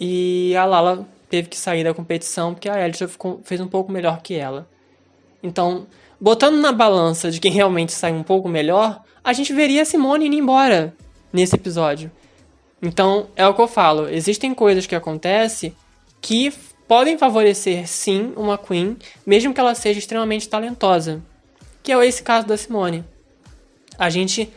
E 0.00 0.54
a 0.56 0.64
Lala 0.64 1.06
teve 1.28 1.48
que 1.48 1.56
sair 1.56 1.84
da 1.84 1.94
competição 1.94 2.54
porque 2.54 2.68
a 2.68 2.80
Elliot 2.80 3.06
fez 3.44 3.60
um 3.60 3.68
pouco 3.68 3.92
melhor 3.92 4.22
que 4.22 4.34
ela. 4.34 4.68
Então, 5.42 5.86
botando 6.24 6.56
na 6.56 6.72
balança 6.72 7.30
de 7.30 7.38
quem 7.38 7.52
realmente 7.52 7.92
saiu 7.92 8.14
um 8.14 8.22
pouco 8.22 8.48
melhor, 8.48 9.02
a 9.22 9.34
gente 9.34 9.52
veria 9.52 9.82
a 9.82 9.84
Simone 9.84 10.26
indo 10.26 10.36
embora 10.36 10.94
nesse 11.30 11.54
episódio. 11.54 12.10
Então, 12.80 13.26
é 13.36 13.46
o 13.46 13.52
que 13.52 13.60
eu 13.60 13.68
falo, 13.68 14.08
existem 14.08 14.54
coisas 14.54 14.86
que 14.86 14.94
acontecem 14.94 15.76
que 16.22 16.50
podem 16.88 17.18
favorecer 17.18 17.86
sim 17.86 18.32
uma 18.36 18.56
Queen, 18.56 18.96
mesmo 19.26 19.52
que 19.52 19.60
ela 19.60 19.74
seja 19.74 19.98
extremamente 19.98 20.48
talentosa. 20.48 21.22
Que 21.82 21.92
é 21.92 22.06
esse 22.06 22.22
caso 22.22 22.46
da 22.46 22.56
Simone. 22.56 23.04
A 23.98 24.08
gente 24.08 24.50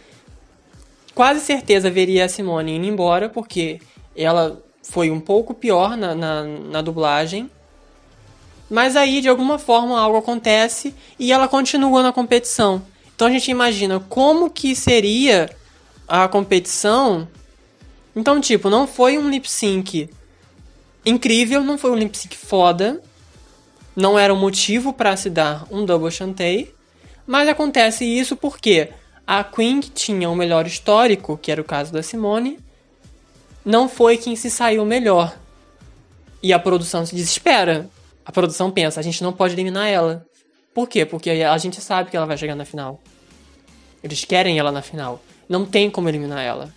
quase 1.14 1.42
certeza 1.42 1.92
veria 1.92 2.24
a 2.24 2.30
Simone 2.30 2.78
indo 2.78 2.88
embora, 2.88 3.28
porque 3.28 3.82
ela 4.16 4.58
foi 4.82 5.12
um 5.12 5.20
pouco 5.20 5.54
pior 5.54 5.98
na, 5.98 6.16
na, 6.16 6.44
na 6.46 6.82
dublagem. 6.82 7.52
Mas 8.70 8.96
aí, 8.96 9.22
de 9.22 9.30
alguma 9.30 9.58
forma, 9.58 10.00
algo 10.00 10.18
acontece 10.18 10.94
e 11.18 11.32
ela 11.32 11.48
continua 11.48 12.04
na 12.04 12.12
competição. 12.12 12.82
Então 13.16 13.28
a 13.28 13.32
gente 13.32 13.50
imagina 13.50 14.00
como 14.00 14.50
que 14.50 14.76
seria 14.76 15.50
a 16.08 16.28
competição. 16.28 17.28
Então, 18.16 18.42
tipo, 18.42 18.70
não 18.70 18.86
foi 18.86 19.18
um 19.18 19.30
lip 19.30 19.50
sync 19.50 20.10
incrível, 21.06 21.64
não 21.64 21.78
foi 21.78 21.92
um 21.92 21.96
lip 21.96 22.18
sync 22.18 22.36
foda. 22.36 23.02
Não 23.96 24.20
era 24.20 24.34
um 24.34 24.38
motivo 24.38 24.94
para 24.94 25.18
se 25.18 25.30
dar 25.30 25.66
um 25.72 25.86
double 25.86 26.12
chantei. 26.12 26.74
Mas 27.26 27.50
acontece 27.50 28.06
isso 28.06 28.36
porque 28.36 28.90
a 29.26 29.44
Queen, 29.44 29.82
que 29.82 29.90
tinha 29.90 30.30
o 30.30 30.36
melhor 30.36 30.68
histórico, 30.68 31.38
que 31.38 31.52
era 31.52 31.60
o 31.60 31.66
caso 31.66 31.92
da 31.92 32.04
Simone, 32.04 32.60
não 33.66 33.90
foi 33.90 34.18
quem 34.18 34.36
se 34.36 34.50
saiu 34.50 34.86
melhor. 34.86 35.38
E 36.42 36.54
a 36.54 36.60
produção 36.60 37.06
se 37.06 37.16
desespera. 37.16 37.90
A 38.28 38.32
produção 38.34 38.70
pensa, 38.70 39.00
a 39.00 39.04
gente 39.04 39.24
não 39.24 39.32
pode 39.32 39.54
eliminar 39.54 39.88
ela. 39.88 40.26
Por 40.74 40.90
quê? 40.90 41.06
Porque 41.06 41.30
a 41.30 41.58
gente 41.58 41.80
sabe 41.80 42.12
que 42.12 42.18
ela 42.18 42.26
vai 42.26 42.38
chegar 42.38 42.56
na 42.56 42.66
final. 42.66 43.00
Eles 44.04 44.26
querem 44.26 44.60
ela 44.60 44.70
na 44.70 44.82
final. 44.82 45.22
Não 45.48 45.66
tem 45.66 45.90
como 45.90 46.10
eliminar 46.10 46.44
ela. 46.44 46.70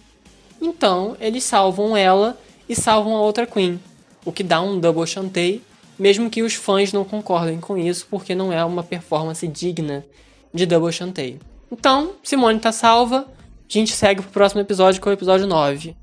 Então, 0.62 1.16
eles 1.18 1.42
salvam 1.42 1.96
ela 1.96 2.38
e 2.68 2.76
salvam 2.76 3.16
a 3.16 3.20
outra 3.20 3.48
Queen. 3.48 3.80
O 4.24 4.30
que 4.30 4.44
dá 4.44 4.62
um 4.62 4.78
double 4.78 5.04
chantei, 5.08 5.60
mesmo 5.98 6.30
que 6.30 6.40
os 6.40 6.54
fãs 6.54 6.92
não 6.92 7.04
concordem 7.04 7.58
com 7.58 7.76
isso, 7.76 8.06
porque 8.08 8.32
não 8.32 8.52
é 8.52 8.64
uma 8.64 8.84
performance 8.84 9.46
digna 9.48 10.06
de 10.54 10.64
double 10.64 10.92
chantei. 10.92 11.40
Então, 11.72 12.12
Simone 12.22 12.60
tá 12.60 12.70
salva. 12.70 13.26
A 13.28 13.72
gente 13.72 13.92
segue 13.92 14.22
pro 14.22 14.30
próximo 14.30 14.60
episódio, 14.60 15.02
que 15.02 15.08
é 15.08 15.10
o 15.10 15.14
episódio 15.14 15.48
9. 15.48 15.96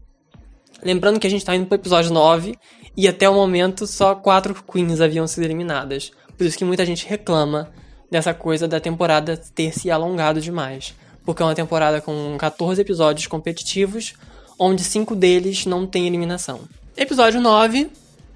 Lembrando 0.83 1.21
que 1.21 1.27
a 1.27 1.29
gente 1.29 1.45
tá 1.45 1.55
indo 1.55 1.67
pro 1.67 1.75
episódio 1.75 2.11
9 2.11 2.57
e 2.97 3.07
até 3.07 3.29
o 3.29 3.33
momento 3.35 3.85
só 3.85 4.15
quatro 4.15 4.55
queens 4.63 4.99
haviam 4.99 5.27
sido 5.27 5.43
eliminadas. 5.43 6.11
Por 6.35 6.47
isso 6.47 6.57
que 6.57 6.65
muita 6.65 6.83
gente 6.83 7.07
reclama 7.07 7.71
dessa 8.09 8.33
coisa 8.33 8.67
da 8.67 8.79
temporada 8.79 9.37
ter 9.53 9.77
se 9.77 9.91
alongado 9.91 10.41
demais. 10.41 10.95
Porque 11.23 11.43
é 11.43 11.45
uma 11.45 11.53
temporada 11.53 12.01
com 12.01 12.35
14 12.39 12.81
episódios 12.81 13.27
competitivos, 13.27 14.15
onde 14.57 14.83
cinco 14.83 15.15
deles 15.15 15.67
não 15.67 15.85
tem 15.85 16.07
eliminação. 16.07 16.61
Episódio 16.95 17.39
9, 17.39 17.91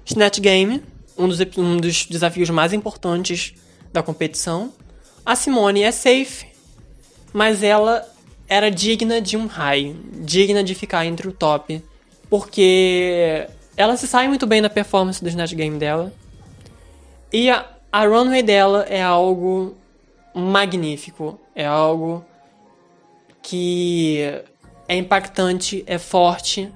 Snatch 0.06 0.38
Game, 0.38 0.80
um 1.18 1.26
dos, 1.26 1.40
um 1.58 1.76
dos 1.78 2.06
desafios 2.06 2.48
mais 2.50 2.72
importantes 2.72 3.54
da 3.92 4.00
competição. 4.00 4.72
A 5.26 5.34
Simone 5.34 5.82
é 5.82 5.90
safe, 5.90 6.46
mas 7.32 7.64
ela 7.64 8.06
era 8.48 8.70
digna 8.70 9.20
de 9.20 9.36
um 9.36 9.46
high, 9.46 9.96
digna 10.20 10.62
de 10.62 10.74
ficar 10.74 11.04
entre 11.04 11.26
o 11.26 11.32
top, 11.32 11.82
porque 12.28 13.48
ela 13.76 13.96
se 13.96 14.06
sai 14.06 14.28
muito 14.28 14.46
bem 14.46 14.60
na 14.60 14.70
performance 14.70 15.22
do 15.22 15.28
Snatch 15.28 15.54
Game 15.54 15.78
dela. 15.78 16.12
E 17.32 17.50
a, 17.50 17.66
a 17.90 18.04
runway 18.04 18.42
dela 18.42 18.84
é 18.88 19.02
algo 19.02 19.76
magnífico, 20.34 21.40
é 21.54 21.66
algo 21.66 22.24
que 23.42 24.20
é 24.88 24.96
impactante, 24.96 25.82
é 25.86 25.98
forte. 25.98 26.72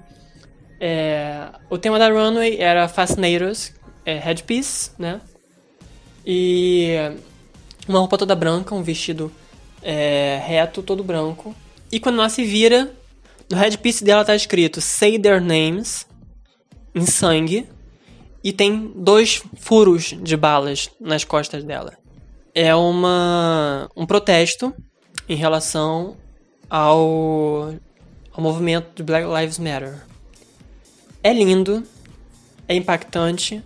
É, 0.81 1.49
o 1.71 1.79
tema 1.79 1.99
da 1.99 2.09
runway 2.09 2.57
era 2.59 2.89
Fascinators, 2.89 3.73
é, 4.05 4.19
headpiece, 4.19 4.91
né? 4.99 5.21
E 6.27 6.95
uma 7.89 7.99
roupa 8.01 8.19
toda 8.19 8.35
branca, 8.35 8.75
um 8.75 8.83
vestido 8.83 9.31
é, 9.83 10.41
reto, 10.45 10.83
todo 10.83 11.05
branco. 11.05 11.55
E 11.91 12.01
quando 12.01 12.19
ela 12.19 12.29
se 12.29 12.45
vira, 12.45 12.91
no 13.51 13.57
headpiece 13.57 14.03
dela 14.03 14.25
tá 14.25 14.35
escrito 14.35 14.81
Say 14.81 15.19
Their 15.19 15.41
Names, 15.41 16.07
em 16.97 17.07
sangue, 17.07 17.69
e 18.43 18.53
tem 18.53 18.93
dois 18.97 19.43
furos 19.57 20.17
de 20.21 20.37
balas 20.37 20.91
nas 21.01 21.23
costas 21.23 21.63
dela. 21.63 21.93
É 22.55 22.75
uma, 22.75 23.89
um 23.95 24.07
protesto 24.07 24.75
em 25.29 25.37
relação 25.37 26.17
ao, 26.69 27.75
ao 28.33 28.41
movimento 28.43 28.97
de 28.97 29.03
Black 29.03 29.27
Lives 29.27 29.59
Matter. 29.59 30.03
É 31.23 31.33
lindo, 31.33 31.85
é 32.67 32.75
impactante. 32.75 33.63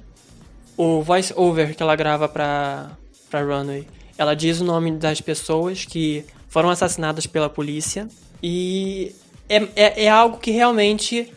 O 0.77 1.01
voice 1.03 1.33
over 1.37 1.75
que 1.75 1.83
ela 1.83 1.95
grava 1.95 2.29
pra, 2.29 2.91
pra 3.31 3.43
Runway 3.43 3.87
ela 4.21 4.37
diz 4.37 4.61
o 4.61 4.65
nome 4.65 4.93
das 4.93 5.19
pessoas 5.23 5.87
que 5.87 6.27
foram 6.47 6.69
assassinadas 6.69 7.27
pela 7.27 7.49
polícia. 7.49 8.07
E 8.43 9.15
é, 9.49 9.57
é, 9.75 10.05
é 10.05 10.09
algo 10.11 10.37
que 10.37 10.51
realmente 10.51 11.33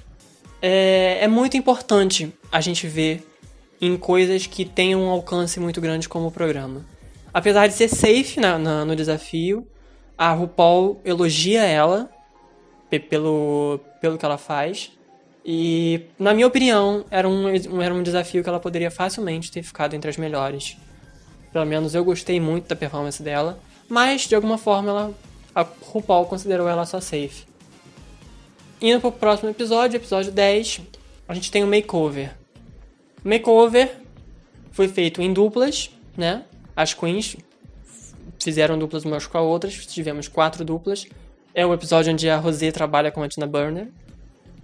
é, 0.65 1.25
é, 1.25 1.27
muito 1.27 1.57
importante 1.57 2.33
a 2.49 2.61
gente 2.61 2.87
ver 2.87 3.27
em 3.81 3.97
coisas 3.97 4.47
que 4.47 4.63
têm 4.63 4.95
um 4.95 5.09
alcance 5.09 5.59
muito 5.59 5.81
grande 5.81 6.07
como 6.07 6.27
o 6.27 6.31
programa. 6.31 6.85
Apesar 7.33 7.67
de 7.67 7.73
ser 7.73 7.89
safe 7.89 8.39
na, 8.39 8.57
na, 8.57 8.85
no 8.85 8.95
desafio, 8.95 9.67
a 10.17 10.31
RuPaul 10.31 11.01
elogia 11.03 11.63
ela 11.63 12.09
pelo, 13.09 13.81
pelo 13.99 14.17
que 14.17 14.23
ela 14.23 14.37
faz. 14.37 14.91
E, 15.45 16.05
na 16.17 16.33
minha 16.33 16.47
opinião, 16.47 17.03
era 17.11 17.27
um, 17.27 17.81
era 17.81 17.93
um 17.93 18.01
desafio 18.01 18.41
que 18.41 18.47
ela 18.47 18.59
poderia 18.59 18.89
facilmente 18.89 19.51
ter 19.51 19.63
ficado 19.63 19.93
entre 19.95 20.09
as 20.09 20.15
melhores. 20.15 20.77
Pelo 21.51 21.65
menos 21.65 21.93
eu 21.93 22.05
gostei 22.05 22.39
muito 22.39 22.69
da 22.69 22.75
performance 22.75 23.21
dela. 23.21 23.59
Mas, 23.89 24.21
de 24.21 24.35
alguma 24.35 24.57
forma, 24.57 24.91
ela, 24.91 25.13
a 25.53 25.67
RuPaul 25.91 26.25
considerou 26.27 26.69
ela 26.69 26.85
só 26.85 27.01
safe. 27.01 27.43
Indo 28.83 28.99
pro 28.99 29.13
próximo 29.13 29.49
episódio, 29.49 29.95
episódio 29.95 30.29
10, 30.29 30.81
a 31.25 31.33
gente 31.33 31.49
tem 31.49 31.63
o 31.63 31.65
um 31.65 31.69
makeover. 31.69 32.35
O 33.23 33.29
makeover 33.29 33.95
foi 34.73 34.89
feito 34.89 35.21
em 35.21 35.31
duplas, 35.31 35.89
né? 36.17 36.43
As 36.75 36.93
queens 36.93 37.37
fizeram 38.37 38.77
duplas 38.77 39.05
umas 39.05 39.25
com 39.25 39.37
a 39.37 39.41
outras, 39.41 39.73
tivemos 39.85 40.27
quatro 40.27 40.65
duplas. 40.65 41.07
É 41.55 41.65
o 41.65 41.73
episódio 41.73 42.11
onde 42.11 42.29
a 42.29 42.35
Rosé 42.35 42.73
trabalha 42.73 43.09
com 43.09 43.23
a 43.23 43.29
Tina 43.29 43.47
Burner. 43.47 43.87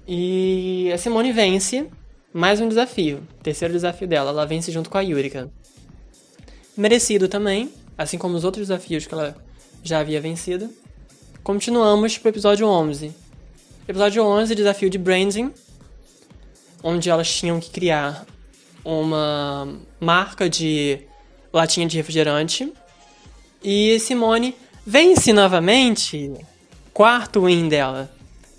E 0.05 0.91
a 0.93 0.97
Simone 0.97 1.31
vence 1.31 1.87
mais 2.33 2.59
um 2.59 2.67
desafio. 2.67 3.25
Terceiro 3.41 3.73
desafio 3.73 4.05
dela, 4.05 4.31
ela 4.31 4.45
vence 4.45 4.69
junto 4.69 4.89
com 4.89 4.97
a 4.97 5.01
Yurika 5.01 5.49
merecido 6.75 7.29
também, 7.29 7.71
assim 7.97 8.17
como 8.17 8.35
os 8.35 8.43
outros 8.43 8.67
desafios 8.67 9.07
que 9.07 9.13
ela 9.13 9.33
já 9.81 9.99
havia 9.99 10.19
vencido. 10.19 10.69
Continuamos 11.41 12.17
para 12.17 12.27
o 12.27 12.31
episódio 12.31 12.67
11. 12.67 13.28
Episódio 13.89 14.23
11, 14.23 14.53
desafio 14.53 14.87
de 14.87 14.99
branding, 14.99 15.51
onde 16.83 17.09
elas 17.09 17.33
tinham 17.33 17.59
que 17.59 17.71
criar 17.71 18.23
uma 18.85 19.79
marca 19.99 20.47
de 20.47 20.99
latinha 21.51 21.87
de 21.87 21.97
refrigerante. 21.97 22.71
E 23.63 23.97
Simone 23.99 24.55
vence 24.85 25.33
novamente, 25.33 26.31
quarto 26.93 27.45
win 27.45 27.67
dela. 27.67 28.11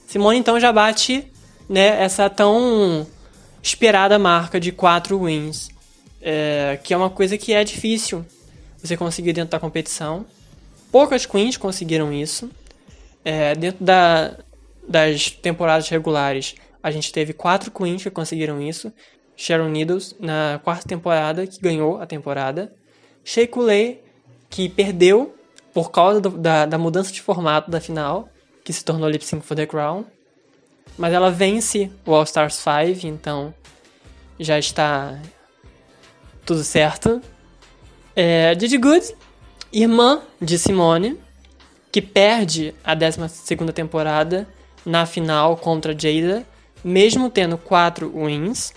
Simone 0.05 0.37
então 0.37 0.59
já 0.59 0.73
bate 0.73 1.25
né, 1.69 2.03
essa 2.03 2.29
tão 2.29 3.07
esperada 3.63 4.19
marca 4.19 4.59
de 4.59 4.73
quatro 4.73 5.27
wins 5.27 5.69
é, 6.21 6.77
que 6.83 6.93
é 6.93 6.97
uma 6.97 7.09
coisa 7.09 7.39
que 7.39 7.53
é 7.53 7.63
difícil 7.63 8.27
você 8.83 8.97
conseguir 8.97 9.33
dentro 9.33 9.53
da 9.53 9.61
competição. 9.61 10.27
Poucas 10.91 11.25
queens 11.25 11.57
conseguiram 11.57 12.13
isso. 12.13 12.51
É, 13.25 13.55
dentro 13.55 13.85
da, 13.85 14.37
das 14.91 15.31
temporadas 15.31 15.89
regulares, 15.89 16.57
a 16.83 16.91
gente 16.91 17.13
teve 17.13 17.33
quatro 17.33 17.71
queens 17.71 18.03
que 18.03 18.11
conseguiram 18.11 18.61
isso. 18.61 18.93
Sharon 19.37 19.69
Needles, 19.69 20.17
na 20.19 20.61
quarta 20.65 20.89
temporada, 20.89 21.47
que 21.47 21.61
ganhou 21.61 22.01
a 22.01 22.07
temporada. 22.07 22.75
Shea 23.25 23.47
Coulee, 23.47 24.01
que 24.51 24.69
perdeu 24.69 25.33
por 25.73 25.93
causa 25.93 26.21
do, 26.21 26.31
da, 26.31 26.67
da 26.67 26.77
mudança 26.77 27.13
de 27.13 27.23
formato 27.23 27.71
da 27.71 27.81
final, 27.81 28.29
que 28.65 28.73
se 28.73 28.85
tornou 28.85 29.09
Lip 29.09 29.25
Sync 29.25 29.47
for 29.47 29.57
the 29.57 29.65
Crown. 29.65 30.05
Mas 30.99 31.13
ela 31.13 31.31
vence 31.31 31.89
o 32.05 32.13
All 32.13 32.25
Stars 32.25 32.55
5, 32.55 33.07
então 33.07 33.55
já 34.41 34.59
está 34.59 35.17
tudo 36.45 36.65
certo. 36.65 37.23
É, 38.17 38.57
Didi 38.57 38.77
Good, 38.77 39.15
irmã 39.73 40.21
de 40.43 40.59
Simone, 40.59 41.17
que 41.93 42.03
perde 42.03 42.75
a 42.83 42.97
12 42.97 43.21
temporada 43.73 44.49
na 44.85 45.07
final 45.07 45.57
contra 45.57 45.93
Jada, 45.99 46.47
mesmo 46.83 47.31
tendo 47.31 47.59
4 47.59 48.13
wins. 48.15 48.73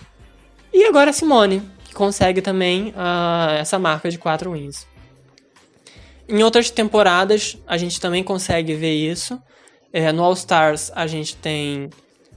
E 0.72 0.84
agora 0.84 1.12
Simone, 1.12 1.62
que 1.84 1.94
consegue 1.94 2.42
também 2.42 2.88
uh, 2.90 3.52
essa 3.58 3.78
marca 3.78 4.10
de 4.10 4.18
4 4.18 4.52
wins. 4.52 4.86
Em 6.28 6.42
outras 6.42 6.70
temporadas, 6.70 7.56
a 7.66 7.76
gente 7.76 8.00
também 8.00 8.22
consegue 8.22 8.74
ver 8.74 8.94
isso. 8.94 9.40
É, 9.92 10.10
no 10.10 10.24
All 10.24 10.32
Stars, 10.32 10.90
a 10.94 11.06
gente 11.06 11.36
tem 11.36 11.90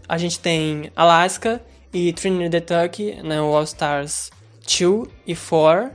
a 0.07 0.17
gente 0.17 0.39
tem 0.39 0.91
Alaska 0.95 1.61
e 1.93 2.13
Trinidad 2.13 2.63
Tuck 2.63 3.21
no 3.23 3.55
All 3.55 3.63
Stars 3.63 4.29
2 4.61 5.09
e 5.25 5.35
4. 5.35 5.91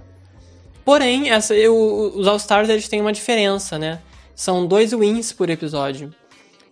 Porém, 0.85 1.31
essa, 1.31 1.55
eu, 1.55 2.13
os 2.15 2.27
All 2.27 2.37
Stars 2.37 2.69
eles 2.69 2.89
têm 2.89 3.01
uma 3.01 3.13
diferença, 3.13 3.79
né? 3.79 4.01
São 4.35 4.67
dois 4.67 4.93
wins 4.93 5.33
por 5.33 5.49
episódio. 5.49 6.13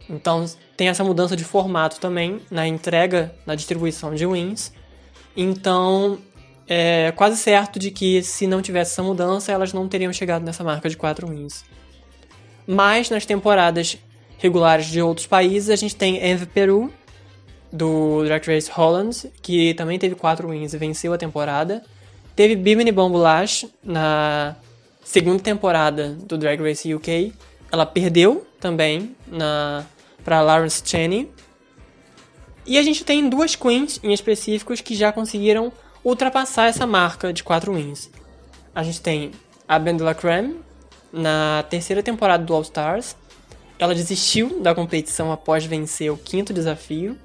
Então 0.08 0.44
tem 0.80 0.88
essa 0.88 1.04
mudança 1.04 1.36
de 1.36 1.44
formato 1.44 2.00
também 2.00 2.40
na 2.50 2.66
entrega, 2.66 3.34
na 3.44 3.54
distribuição 3.54 4.14
de 4.14 4.24
wins. 4.26 4.72
Então 5.36 6.18
é 6.66 7.12
quase 7.12 7.36
certo 7.36 7.78
de 7.78 7.90
que 7.90 8.22
se 8.22 8.46
não 8.46 8.62
tivesse 8.62 8.92
essa 8.92 9.02
mudança, 9.02 9.52
elas 9.52 9.74
não 9.74 9.86
teriam 9.86 10.10
chegado 10.10 10.42
nessa 10.42 10.64
marca 10.64 10.88
de 10.88 10.96
4 10.96 11.28
wins. 11.28 11.66
Mas 12.66 13.10
nas 13.10 13.26
temporadas 13.26 13.98
regulares 14.38 14.86
de 14.86 15.02
outros 15.02 15.26
países, 15.26 15.68
a 15.68 15.76
gente 15.76 15.94
tem 15.94 16.16
Envy 16.26 16.46
Peru, 16.46 16.90
do 17.70 18.24
Drag 18.24 18.42
Race 18.46 18.70
Holland, 18.70 19.30
que 19.42 19.74
também 19.74 19.98
teve 19.98 20.14
4 20.14 20.48
wins 20.48 20.72
e 20.72 20.78
venceu 20.78 21.12
a 21.12 21.18
temporada. 21.18 21.84
Teve 22.34 22.56
Bimini 22.56 22.90
Bombulash 22.90 23.68
na 23.84 24.56
segunda 25.04 25.42
temporada 25.42 26.16
do 26.24 26.38
Drag 26.38 26.58
Race 26.58 26.94
UK. 26.94 27.34
Ela 27.70 27.84
perdeu 27.84 28.46
também 28.58 29.14
na 29.26 29.84
para 30.24 30.40
Lawrence 30.40 30.82
Cheney. 30.84 31.30
E 32.66 32.78
a 32.78 32.82
gente 32.82 33.04
tem 33.04 33.28
duas 33.28 33.56
queens 33.56 33.98
em 34.02 34.12
específicos 34.12 34.80
que 34.80 34.94
já 34.94 35.12
conseguiram 35.12 35.72
ultrapassar 36.04 36.66
essa 36.66 36.86
marca 36.86 37.32
de 37.32 37.42
4 37.42 37.72
wins. 37.72 38.10
A 38.74 38.82
gente 38.82 39.00
tem 39.00 39.32
a 39.66 39.78
Bendela 39.78 40.14
Creme 40.14 40.60
na 41.12 41.64
terceira 41.68 42.02
temporada 42.02 42.44
do 42.44 42.54
All 42.54 42.62
Stars. 42.62 43.16
Ela 43.78 43.94
desistiu 43.94 44.60
da 44.60 44.74
competição 44.74 45.32
após 45.32 45.64
vencer 45.64 46.12
o 46.12 46.16
quinto 46.16 46.52
desafio. 46.52 47.18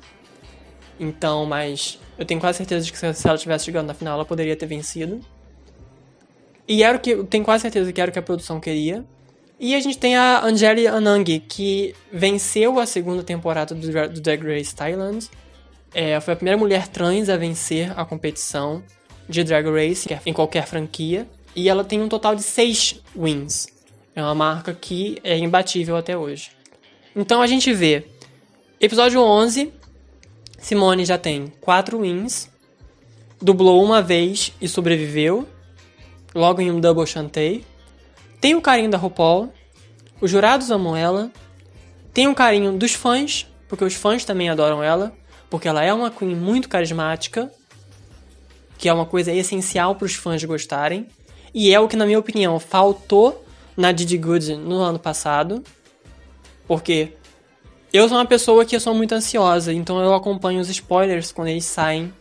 Então, 1.00 1.46
mas 1.46 2.00
eu 2.18 2.26
tenho 2.26 2.40
quase 2.40 2.58
certeza 2.58 2.86
de 2.86 2.92
que 2.92 2.98
se 2.98 3.28
ela 3.28 3.38
tivesse 3.38 3.66
chegado 3.66 3.86
na 3.86 3.94
final, 3.94 4.16
ela 4.16 4.26
poderia 4.26 4.56
ter 4.56 4.66
vencido. 4.66 5.20
E 6.68 6.82
era 6.82 6.98
o 6.98 7.00
que 7.00 7.24
tenho 7.26 7.44
quase 7.44 7.62
certeza 7.62 7.92
que 7.92 8.02
era 8.02 8.10
o 8.10 8.14
que 8.14 8.20
a 8.20 8.24
produção 8.24 8.60
queria. 8.60 9.06
E 9.60 9.74
a 9.74 9.80
gente 9.80 9.98
tem 9.98 10.18
a 10.18 10.44
Angeli 10.44 10.86
Anang, 10.86 11.40
que 11.40 11.96
venceu 12.12 12.78
a 12.78 12.86
segunda 12.86 13.24
temporada 13.24 13.74
do, 13.74 13.88
do 14.10 14.22
Drag 14.22 14.44
Race 14.44 14.76
Thailand. 14.76 15.30
É, 15.94 16.20
foi 16.20 16.34
a 16.34 16.36
primeira 16.36 16.58
mulher 16.58 16.90
trans 16.90 17.30
a 17.30 17.38
vencer 17.38 17.98
a 17.98 18.04
competição 18.04 18.84
de 19.30 19.44
Drag 19.46 19.66
Race 19.70 20.08
em 20.26 20.34
qualquer 20.34 20.68
franquia. 20.68 21.26
E 21.56 21.70
ela 21.70 21.86
tem 21.86 22.02
um 22.02 22.10
total 22.10 22.36
de 22.36 22.44
6 22.44 23.02
wins. 23.16 23.68
É 24.14 24.22
uma 24.22 24.36
marca 24.36 24.74
que 24.74 25.20
é 25.24 25.38
imbatível 25.38 25.96
até 25.96 26.18
hoje. 26.18 26.52
Então 27.16 27.42
a 27.42 27.48
gente 27.48 27.72
vê. 27.72 28.08
Episódio 28.80 29.22
11, 29.22 29.72
Simone 30.60 31.06
já 31.06 31.18
tem 31.18 31.48
4 31.62 32.02
wins. 32.02 32.50
Dublou 33.42 33.82
uma 33.82 34.02
vez 34.02 34.52
e 34.60 34.68
sobreviveu. 34.68 35.48
Logo 36.34 36.60
em 36.60 36.70
um 36.70 36.82
double 36.82 37.08
chantei 37.08 37.64
tem 38.46 38.54
o 38.54 38.62
carinho 38.62 38.92
da 38.92 38.98
RuPaul, 39.00 39.52
os 40.22 40.30
jurados 40.30 40.70
amam 40.70 40.96
ela, 40.96 41.32
tem 42.14 42.28
o 42.28 42.36
carinho 42.36 42.78
dos 42.78 42.94
fãs, 42.94 43.48
porque 43.68 43.84
os 43.84 43.96
fãs 43.96 44.24
também 44.24 44.52
adoram 44.52 44.84
ela, 44.84 45.18
porque 45.50 45.68
ela 45.68 45.84
é 45.84 45.92
uma 45.92 46.12
queen 46.12 46.36
muito 46.36 46.70
carismática, 46.70 47.52
que 48.78 48.88
é 48.88 48.94
uma 48.94 49.08
coisa 49.08 49.34
essencial 49.34 49.96
para 49.96 50.06
os 50.06 50.14
fãs 50.14 50.44
gostarem, 50.44 51.08
e 51.56 51.74
é 51.74 51.80
o 51.80 51.88
que, 51.88 51.96
na 51.96 52.06
minha 52.06 52.20
opinião, 52.20 52.60
faltou 52.60 53.44
na 53.76 53.92
Didi 53.92 54.16
Good 54.16 54.58
no 54.58 54.76
ano 54.76 55.00
passado, 55.00 55.64
porque 56.68 57.14
eu 57.92 58.08
sou 58.08 58.16
uma 58.16 58.28
pessoa 58.28 58.64
que 58.64 58.76
eu 58.76 58.80
sou 58.80 58.94
muito 58.94 59.16
ansiosa, 59.16 59.74
então 59.74 60.00
eu 60.00 60.14
acompanho 60.14 60.62
os 60.62 60.70
spoilers 60.70 61.32
quando 61.32 61.48
eles 61.48 61.66
saem 61.66 62.14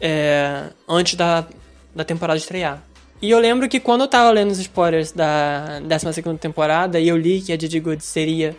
é, 0.00 0.68
antes 0.88 1.16
da, 1.16 1.44
da 1.92 2.04
temporada 2.04 2.38
estrear. 2.38 2.91
E 3.22 3.30
eu 3.30 3.38
lembro 3.38 3.68
que 3.68 3.78
quando 3.78 4.00
eu 4.00 4.08
tava 4.08 4.32
lendo 4.32 4.50
os 4.50 4.58
spoilers 4.58 5.12
da 5.12 5.78
12 5.78 6.22
temporada 6.40 6.98
e 6.98 7.06
eu 7.06 7.16
li 7.16 7.40
que 7.40 7.52
a 7.52 7.56
Didi 7.56 7.78
Good 7.78 8.04
seria 8.04 8.56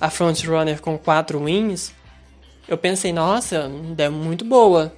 a 0.00 0.08
frontrunner 0.08 0.80
com 0.80 0.96
4 0.96 1.38
wins, 1.38 1.92
eu 2.66 2.78
pensei, 2.78 3.12
nossa, 3.12 3.70
é 3.98 4.08
muito 4.08 4.42
boa. 4.42 4.90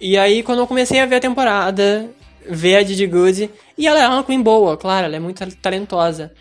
E 0.00 0.16
aí, 0.16 0.42
quando 0.42 0.60
eu 0.60 0.66
comecei 0.66 0.98
a 1.00 1.04
ver 1.04 1.16
a 1.16 1.20
temporada, 1.20 2.08
ver 2.48 2.76
a 2.76 2.82
Didi 2.82 3.06
Good, 3.06 3.50
e 3.76 3.86
ela 3.86 4.00
é 4.00 4.08
uma 4.08 4.24
queen 4.24 4.40
boa, 4.40 4.74
claro, 4.74 5.04
ela 5.04 5.16
é 5.16 5.20
muito 5.20 5.46
talentosa. 5.56 6.32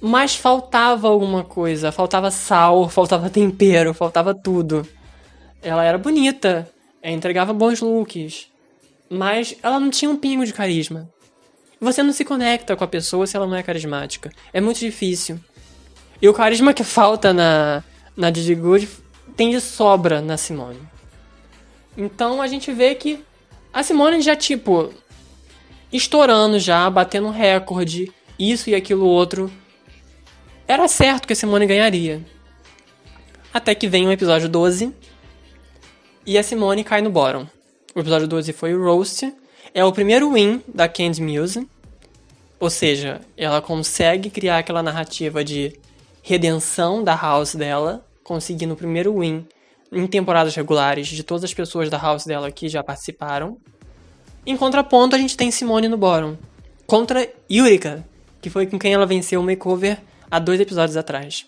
Mas 0.00 0.36
faltava 0.36 1.08
alguma 1.08 1.42
coisa, 1.42 1.90
faltava 1.90 2.30
sal, 2.30 2.88
faltava 2.88 3.28
tempero, 3.28 3.92
faltava 3.92 4.32
tudo. 4.32 4.86
Ela 5.60 5.82
era 5.82 5.98
bonita, 5.98 6.70
entregava 7.02 7.52
bons 7.52 7.80
looks, 7.80 8.46
mas 9.10 9.56
ela 9.60 9.80
não 9.80 9.90
tinha 9.90 10.08
um 10.08 10.16
pingo 10.16 10.46
de 10.46 10.52
carisma. 10.52 11.10
Você 11.80 12.02
não 12.02 12.12
se 12.12 12.24
conecta 12.24 12.74
com 12.74 12.84
a 12.84 12.88
pessoa 12.88 13.26
se 13.26 13.36
ela 13.36 13.46
não 13.46 13.56
é 13.56 13.62
carismática. 13.62 14.32
É 14.52 14.60
muito 14.60 14.80
difícil. 14.80 15.38
E 16.20 16.28
o 16.28 16.32
carisma 16.32 16.72
que 16.72 16.82
falta 16.82 17.32
na, 17.32 17.84
na 18.16 18.30
Didi 18.30 18.54
Good 18.54 18.88
tem 19.36 19.50
de 19.50 19.60
sobra 19.60 20.22
na 20.22 20.36
Simone. 20.36 20.80
Então 21.96 22.40
a 22.40 22.46
gente 22.46 22.72
vê 22.72 22.94
que 22.94 23.22
a 23.72 23.82
Simone 23.82 24.22
já, 24.22 24.34
tipo, 24.34 24.92
estourando 25.92 26.58
já, 26.58 26.88
batendo 26.88 27.30
recorde, 27.30 28.10
isso 28.38 28.70
e 28.70 28.74
aquilo 28.74 29.06
outro. 29.06 29.52
Era 30.66 30.88
certo 30.88 31.26
que 31.26 31.34
a 31.34 31.36
Simone 31.36 31.66
ganharia. 31.66 32.24
Até 33.52 33.74
que 33.74 33.86
vem 33.86 34.06
o 34.06 34.12
episódio 34.12 34.48
12 34.48 34.92
e 36.24 36.36
a 36.38 36.42
Simone 36.42 36.84
cai 36.84 37.00
no 37.02 37.10
bottom. 37.10 37.46
O 37.94 38.00
episódio 38.00 38.26
12 38.26 38.52
foi 38.52 38.74
o 38.74 38.82
Roast, 38.82 39.32
é 39.76 39.84
o 39.84 39.92
primeiro 39.92 40.32
win 40.32 40.62
da 40.66 40.88
Candy 40.88 41.20
Muse. 41.20 41.68
Ou 42.58 42.70
seja, 42.70 43.20
ela 43.36 43.60
consegue 43.60 44.30
criar 44.30 44.56
aquela 44.56 44.82
narrativa 44.82 45.44
de 45.44 45.78
redenção 46.22 47.04
da 47.04 47.14
house 47.14 47.54
dela, 47.54 48.02
conseguindo 48.24 48.72
o 48.72 48.76
primeiro 48.76 49.20
win 49.20 49.46
em 49.92 50.06
temporadas 50.06 50.54
regulares 50.54 51.08
de 51.08 51.22
todas 51.22 51.44
as 51.44 51.52
pessoas 51.52 51.90
da 51.90 51.98
house 51.98 52.24
dela 52.24 52.50
que 52.50 52.70
já 52.70 52.82
participaram. 52.82 53.58
Em 54.46 54.56
contraponto, 54.56 55.14
a 55.14 55.18
gente 55.18 55.36
tem 55.36 55.50
Simone 55.50 55.88
no 55.88 55.98
bottom, 55.98 56.38
contra 56.86 57.30
Yurika, 57.52 58.02
que 58.40 58.48
foi 58.48 58.66
com 58.66 58.78
quem 58.78 58.94
ela 58.94 59.04
venceu 59.04 59.42
o 59.42 59.44
makeover 59.44 59.98
há 60.30 60.38
dois 60.38 60.58
episódios 60.58 60.96
atrás. 60.96 61.44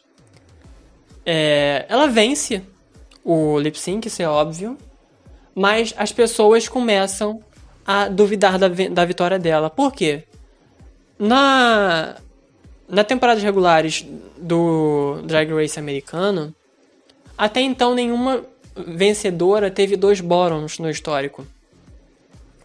É, 1.24 1.86
ela 1.88 2.06
vence 2.06 2.62
o 3.24 3.58
lip 3.58 3.78
sync, 3.78 4.06
isso 4.06 4.20
é 4.20 4.28
óbvio, 4.28 4.76
mas 5.54 5.94
as 5.96 6.12
pessoas 6.12 6.68
começam 6.68 7.42
a 7.88 8.06
duvidar 8.06 8.58
da, 8.58 8.68
da 8.68 9.04
vitória 9.06 9.38
dela. 9.38 9.70
Por 9.70 9.94
quê? 9.94 10.24
Na, 11.18 12.16
na 12.86 13.02
temporadas 13.02 13.42
regulares 13.42 14.06
do 14.36 15.22
Drag 15.24 15.50
Race 15.50 15.78
americano, 15.78 16.54
até 17.36 17.62
então 17.62 17.94
nenhuma 17.94 18.44
vencedora 18.76 19.70
teve 19.70 19.96
dois 19.96 20.20
bottoms 20.20 20.78
no 20.78 20.90
histórico. 20.90 21.46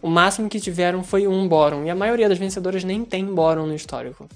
O 0.02 0.10
máximo 0.10 0.50
que 0.50 0.60
tiveram 0.60 1.02
foi 1.02 1.26
um 1.26 1.48
bottom, 1.48 1.84
e 1.84 1.90
a 1.90 1.94
maioria 1.94 2.28
das 2.28 2.36
vencedoras 2.36 2.84
nem 2.84 3.02
tem 3.02 3.24
bottom 3.24 3.64
no 3.64 3.74
histórico. 3.74 4.28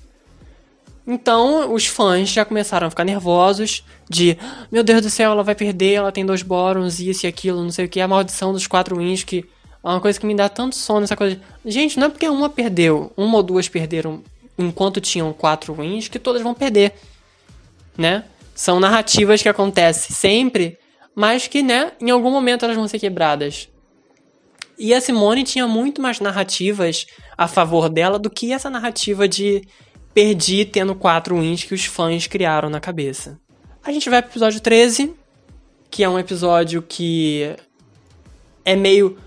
Então, 1.06 1.74
os 1.74 1.86
fãs 1.86 2.30
já 2.30 2.46
começaram 2.46 2.86
a 2.86 2.90
ficar 2.90 3.04
nervosos 3.04 3.84
de, 4.08 4.38
meu 4.72 4.82
Deus 4.82 5.02
do 5.02 5.10
céu, 5.10 5.32
ela 5.32 5.42
vai 5.42 5.54
perder, 5.54 5.94
ela 5.94 6.12
tem 6.12 6.24
dois 6.24 6.42
bottoms, 6.42 6.98
isso 6.98 7.26
e 7.26 7.28
aquilo, 7.28 7.62
não 7.62 7.70
sei 7.70 7.84
o 7.84 7.88
que, 7.88 8.00
a 8.00 8.08
maldição 8.08 8.54
dos 8.54 8.66
quatro 8.66 8.96
wins 8.96 9.22
que 9.22 9.44
é 9.84 9.88
uma 9.88 10.00
coisa 10.00 10.18
que 10.18 10.26
me 10.26 10.34
dá 10.34 10.48
tanto 10.48 10.74
sono, 10.74 11.04
essa 11.04 11.16
coisa. 11.16 11.40
Gente, 11.64 11.98
não 11.98 12.06
é 12.06 12.10
porque 12.10 12.28
uma 12.28 12.48
perdeu, 12.48 13.12
uma 13.16 13.36
ou 13.36 13.42
duas 13.42 13.68
perderam 13.68 14.22
enquanto 14.58 15.00
tinham 15.00 15.32
quatro 15.32 15.74
wins, 15.74 16.08
que 16.08 16.18
todas 16.18 16.42
vão 16.42 16.52
perder. 16.52 16.94
Né? 17.96 18.24
São 18.54 18.80
narrativas 18.80 19.40
que 19.42 19.48
acontecem 19.48 20.14
sempre, 20.14 20.78
mas 21.14 21.46
que, 21.46 21.62
né, 21.62 21.92
em 22.00 22.10
algum 22.10 22.30
momento 22.30 22.64
elas 22.64 22.76
vão 22.76 22.88
ser 22.88 22.98
quebradas. 22.98 23.68
E 24.78 24.94
a 24.94 25.00
Simone 25.00 25.42
tinha 25.44 25.66
muito 25.66 26.00
mais 26.00 26.20
narrativas 26.20 27.06
a 27.36 27.48
favor 27.48 27.88
dela 27.88 28.18
do 28.18 28.30
que 28.30 28.52
essa 28.52 28.70
narrativa 28.70 29.26
de 29.26 29.62
perdi 30.14 30.64
tendo 30.64 30.94
quatro 30.94 31.38
wins 31.38 31.64
que 31.64 31.74
os 31.74 31.84
fãs 31.84 32.26
criaram 32.26 32.68
na 32.68 32.80
cabeça. 32.80 33.38
A 33.82 33.92
gente 33.92 34.10
vai 34.10 34.22
pro 34.22 34.30
episódio 34.30 34.60
13, 34.60 35.14
que 35.90 36.04
é 36.04 36.08
um 36.08 36.18
episódio 36.18 36.82
que 36.82 37.54
é 38.64 38.76
meio 38.76 39.18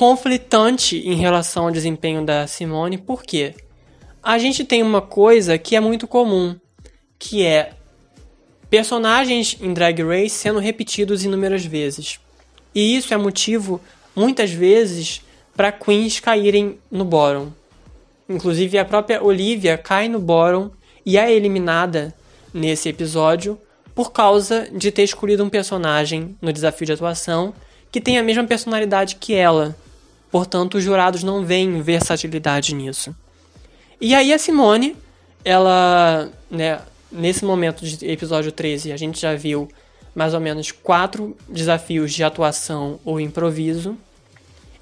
conflitante 0.00 0.96
em 0.96 1.14
relação 1.16 1.64
ao 1.64 1.70
desempenho 1.70 2.24
da 2.24 2.46
Simone, 2.46 2.96
por 2.96 3.22
quê? 3.22 3.54
A 4.22 4.38
gente 4.38 4.64
tem 4.64 4.82
uma 4.82 5.02
coisa 5.02 5.58
que 5.58 5.76
é 5.76 5.80
muito 5.80 6.08
comum, 6.08 6.58
que 7.18 7.44
é 7.44 7.72
personagens 8.70 9.58
em 9.60 9.74
Drag 9.74 10.02
Race 10.02 10.30
sendo 10.30 10.58
repetidos 10.58 11.22
inúmeras 11.22 11.66
vezes. 11.66 12.18
E 12.74 12.96
isso 12.96 13.12
é 13.12 13.18
motivo, 13.18 13.78
muitas 14.16 14.50
vezes, 14.50 15.20
para 15.54 15.70
queens 15.70 16.18
caírem 16.18 16.78
no 16.90 17.04
bottom. 17.04 17.52
Inclusive, 18.26 18.78
a 18.78 18.86
própria 18.86 19.22
Olivia 19.22 19.76
cai 19.76 20.08
no 20.08 20.18
bottom 20.18 20.70
e 21.04 21.18
é 21.18 21.30
eliminada 21.30 22.14
nesse 22.54 22.88
episódio 22.88 23.60
por 23.94 24.12
causa 24.12 24.66
de 24.72 24.90
ter 24.90 25.02
escolhido 25.02 25.44
um 25.44 25.50
personagem 25.50 26.34
no 26.40 26.54
desafio 26.54 26.86
de 26.86 26.92
atuação 26.92 27.52
que 27.92 28.00
tem 28.00 28.16
a 28.16 28.22
mesma 28.22 28.44
personalidade 28.44 29.16
que 29.16 29.34
ela. 29.34 29.76
Portanto, 30.30 30.76
os 30.76 30.84
jurados 30.84 31.22
não 31.22 31.44
veem 31.44 31.82
versatilidade 31.82 32.74
nisso. 32.74 33.14
E 34.00 34.14
aí 34.14 34.32
a 34.32 34.38
Simone, 34.38 34.96
ela, 35.44 36.30
né, 36.50 36.80
nesse 37.10 37.44
momento 37.44 37.84
de 37.84 38.06
episódio 38.06 38.52
13, 38.52 38.92
a 38.92 38.96
gente 38.96 39.20
já 39.20 39.34
viu 39.34 39.68
mais 40.14 40.34
ou 40.34 40.40
menos 40.40 40.70
quatro 40.70 41.36
desafios 41.48 42.12
de 42.12 42.22
atuação 42.22 42.98
ou 43.04 43.20
improviso. 43.20 43.96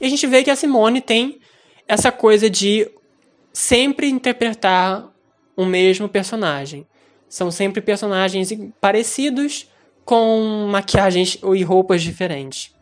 E 0.01 0.07
a 0.07 0.09
gente 0.09 0.26
vê 0.26 0.44
que 0.44 0.51
a 0.51 0.57
Simone 0.57 1.01
tem 1.01 1.40
essa 1.86 2.12
coisa 2.12 2.49
de 2.49 2.88
sempre 3.53 4.09
interpretar 4.09 5.11
o 5.57 5.64
mesmo 5.64 6.09
personagem. 6.09 6.86
São 7.28 7.51
sempre 7.51 7.80
personagens 7.80 8.51
parecidos 8.80 9.66
com 10.05 10.68
maquiagens 10.70 11.38
e 11.55 11.62
roupas 11.62 12.03
diferentes. 12.03 12.72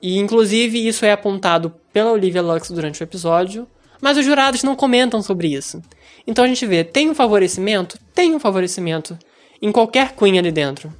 E 0.00 0.18
inclusive 0.18 0.86
isso 0.86 1.04
é 1.04 1.12
apontado 1.12 1.72
pela 1.92 2.12
Olivia 2.12 2.42
Lux 2.42 2.70
durante 2.70 3.02
o 3.02 3.04
episódio, 3.04 3.66
mas 4.00 4.16
os 4.16 4.24
jurados 4.24 4.62
não 4.62 4.76
comentam 4.76 5.22
sobre 5.22 5.48
isso. 5.48 5.82
Então 6.26 6.44
a 6.44 6.48
gente 6.48 6.66
vê, 6.66 6.84
tem 6.84 7.08
um 7.08 7.14
favorecimento? 7.14 7.98
Tem 8.14 8.34
um 8.34 8.40
favorecimento 8.40 9.18
em 9.60 9.72
qualquer 9.72 10.12
queen 10.12 10.38
ali 10.38 10.52
dentro. 10.52 10.92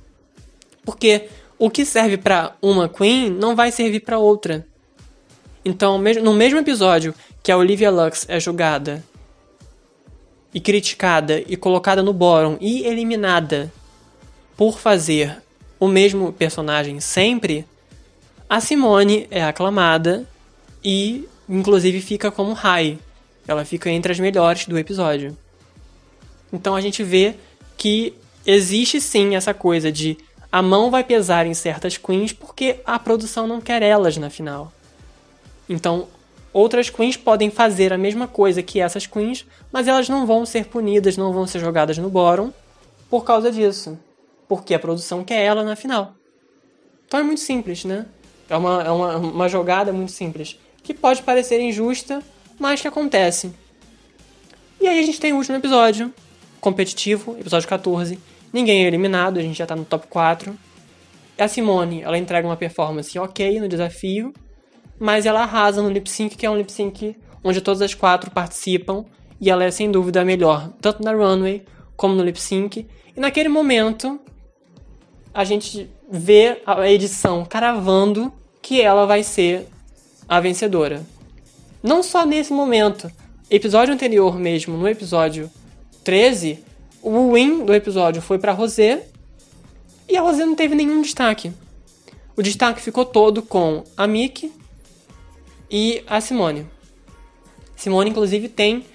Porque 0.85 1.29
o 1.59 1.71
que 1.71 1.85
serve 1.85 2.17
para 2.17 2.55
uma 2.63 2.89
queen 2.89 3.31
não 3.31 3.55
vai 3.55 3.71
servir 3.71 4.01
para 4.01 4.19
outra. 4.19 4.67
Então, 5.65 5.99
no 6.23 6.33
mesmo 6.33 6.59
episódio 6.59 7.15
que 7.43 7.51
a 7.51 7.57
Olivia 7.57 7.91
Lux 7.91 8.25
é 8.29 8.39
julgada 8.39 9.03
e 10.55 10.61
criticada 10.61 11.43
e 11.47 11.57
colocada 11.57 12.03
no 12.03 12.13
bórum 12.13 12.57
e 12.61 12.87
eliminada 12.87 13.73
por 14.57 14.79
fazer 14.79 15.43
o 15.79 15.89
mesmo 15.89 16.33
personagem 16.33 17.01
sempre, 17.01 17.67
a 18.49 18.61
Simone 18.61 19.27
é 19.31 19.43
aclamada 19.43 20.27
e, 20.83 21.29
inclusive, 21.49 22.01
fica 22.01 22.31
como 22.31 22.53
high. 22.53 22.99
Ela 23.47 23.65
fica 23.65 23.91
entre 23.91 24.13
as 24.13 24.21
melhores 24.21 24.67
do 24.67 24.79
episódio. 24.79 25.37
Então 26.53 26.75
a 26.75 26.81
gente 26.81 27.03
vê 27.03 27.35
que 27.77 28.15
existe 28.45 29.01
sim 29.01 29.35
essa 29.35 29.53
coisa 29.53 29.91
de 29.91 30.17
a 30.51 30.63
mão 30.63 30.91
vai 30.91 31.03
pesar 31.05 31.47
em 31.47 31.55
certas 31.55 31.97
queens 31.97 32.33
porque 32.33 32.81
a 32.85 32.99
produção 32.99 33.47
não 33.47 33.61
quer 33.61 33.83
elas 33.83 34.17
na 34.17 34.31
final. 34.31 34.73
Então, 35.69 36.09
outras 36.53 36.89
queens 36.89 37.17
podem 37.17 37.51
fazer 37.51 37.93
a 37.93 37.99
mesma 37.99 38.29
coisa 38.29 38.63
que 38.63 38.81
essas 38.81 39.07
queens, 39.07 39.45
mas 39.73 39.89
elas 39.89 40.09
não 40.09 40.25
vão 40.25 40.47
ser 40.47 40.67
punidas, 40.67 41.17
não 41.17 41.33
vão 41.33 41.47
ser 41.47 41.59
jogadas 41.59 41.99
no 41.99 42.09
bórum 42.09 42.53
por 43.11 43.25
causa 43.25 43.51
disso. 43.51 43.99
Porque 44.49 44.73
a 44.73 44.79
produção 44.79 45.25
quer 45.25 45.45
ela 45.45 45.65
na 45.65 45.75
final. 45.75 46.15
Então 47.07 47.21
é 47.21 47.23
muito 47.23 47.41
simples, 47.41 47.85
né? 47.85 48.07
É 48.49 48.57
uma, 48.57 48.83
é 48.83 48.91
uma, 48.91 49.17
uma 49.17 49.49
jogada 49.49 49.93
muito 49.93 50.13
simples. 50.13 50.59
Que 50.83 50.95
pode 50.95 51.23
parecer 51.23 51.61
injusta, 51.61 52.23
mas 52.59 52.81
que 52.81 52.89
acontece. 52.89 53.53
E 54.81 54.87
aí 54.87 54.99
a 54.99 55.03
gente 55.03 55.21
tem 55.21 55.33
o 55.33 55.37
último 55.37 55.57
episódio, 55.57 56.13
competitivo, 56.61 57.37
episódio 57.39 57.69
14. 57.69 58.19
Ninguém 58.53 58.85
é 58.85 58.87
eliminado, 58.87 59.39
a 59.39 59.43
gente 59.43 59.59
já 59.59 59.67
tá 59.67 59.75
no 59.75 59.85
top 59.85 60.07
4. 60.07 60.57
A 61.39 61.49
Simone, 61.49 62.03
ela 62.03 62.17
entrega 62.17 62.47
uma 62.47 62.57
performance 62.57 63.19
ok 63.19 63.61
no 63.61 63.69
desafio, 63.69 64.33
mas 64.99 65.27
ela 65.27 65.43
arrasa 65.43 65.83
no 65.83 65.91
lip 65.91 66.09
sync, 66.09 66.37
que 66.37 66.47
é 66.47 66.51
um 66.51 66.57
lip 66.57 66.73
sync 66.73 67.17
onde 67.45 67.61
todas 67.61 67.83
as 67.83 67.95
quatro 67.95 68.31
participam, 68.31 69.05
e 69.41 69.51
ela 69.51 69.65
é 69.65 69.71
sem 69.71 69.91
dúvida 69.91 70.23
a 70.23 70.25
melhor, 70.25 70.73
tanto 70.81 71.03
na 71.03 71.13
runway 71.13 71.65
como 71.97 72.15
no 72.15 72.25
lip 72.25 72.41
sync. 72.41 72.87
E 73.17 73.21
naquele 73.21 73.49
momento, 73.49 74.19
a 75.37 75.45
gente 75.45 75.91
vê 76.11 76.63
a 76.65 76.91
edição 76.91 77.45
caravando 77.45 78.33
que 78.63 78.81
ela 78.81 79.05
vai 79.05 79.23
ser 79.23 79.69
a 80.27 80.41
vencedora. 80.41 81.05
Não 81.83 82.03
só 82.03 82.25
nesse 82.25 82.55
momento. 82.55 83.13
Episódio 83.51 83.93
anterior 83.93 84.39
mesmo, 84.39 84.79
no 84.79 84.89
episódio 84.89 85.51
13, 86.03 86.65
o 87.03 87.35
win 87.35 87.67
do 87.67 87.75
episódio 87.75 88.23
foi 88.23 88.39
para 88.39 88.53
Rosé 88.53 89.09
e 90.09 90.17
a 90.17 90.23
Rosé 90.23 90.47
não 90.47 90.55
teve 90.55 90.75
nenhum 90.75 91.03
destaque. 91.03 91.53
O 92.35 92.43
destaque 92.43 92.81
ficou 92.81 93.05
todo 93.05 93.43
com 93.43 93.85
a 93.95 94.07
Mickey 94.07 94.51
e 95.71 96.03
a 96.07 96.19
Simone. 96.19 96.67
Simone, 97.77 98.09
inclusive, 98.09 98.49
tem 98.49 98.87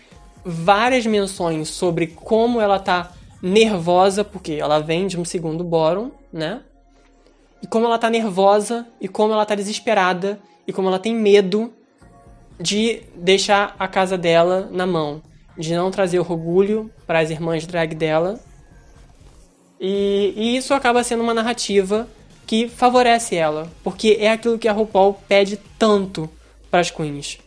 várias 0.43 1.05
menções 1.05 1.69
sobre 1.69 2.07
como 2.07 2.59
ela 2.59 2.79
tá 2.79 3.13
nervosa, 3.43 4.23
porque 4.23 4.53
ela 4.53 4.79
vem 4.79 5.05
de 5.05 5.19
um 5.19 5.23
segundo 5.23 5.63
bórum, 5.63 6.11
né? 6.31 6.61
E 7.61 7.67
como 7.67 7.85
ela 7.85 7.97
tá 7.97 8.09
nervosa, 8.09 8.87
e 8.99 9.07
como 9.07 9.33
ela 9.33 9.45
tá 9.45 9.55
desesperada, 9.55 10.39
e 10.67 10.73
como 10.73 10.87
ela 10.87 10.99
tem 10.99 11.13
medo 11.13 11.73
de 12.59 13.03
deixar 13.15 13.75
a 13.77 13.87
casa 13.87 14.17
dela 14.17 14.69
na 14.71 14.85
mão, 14.85 15.21
de 15.57 15.75
não 15.75 15.91
trazer 15.91 16.19
orgulho 16.19 16.91
para 17.05 17.19
as 17.19 17.29
irmãs 17.29 17.65
drag 17.65 17.95
dela. 17.95 18.39
E, 19.79 20.33
e 20.35 20.57
isso 20.57 20.73
acaba 20.73 21.03
sendo 21.03 21.23
uma 21.23 21.33
narrativa 21.33 22.07
que 22.45 22.67
favorece 22.67 23.35
ela, 23.35 23.71
porque 23.83 24.17
é 24.19 24.31
aquilo 24.31 24.59
que 24.59 24.67
a 24.67 24.73
RuPaul 24.73 25.13
pede 25.27 25.57
tanto 25.77 26.29
para 26.69 26.81
as 26.81 26.91
queens. 26.91 27.39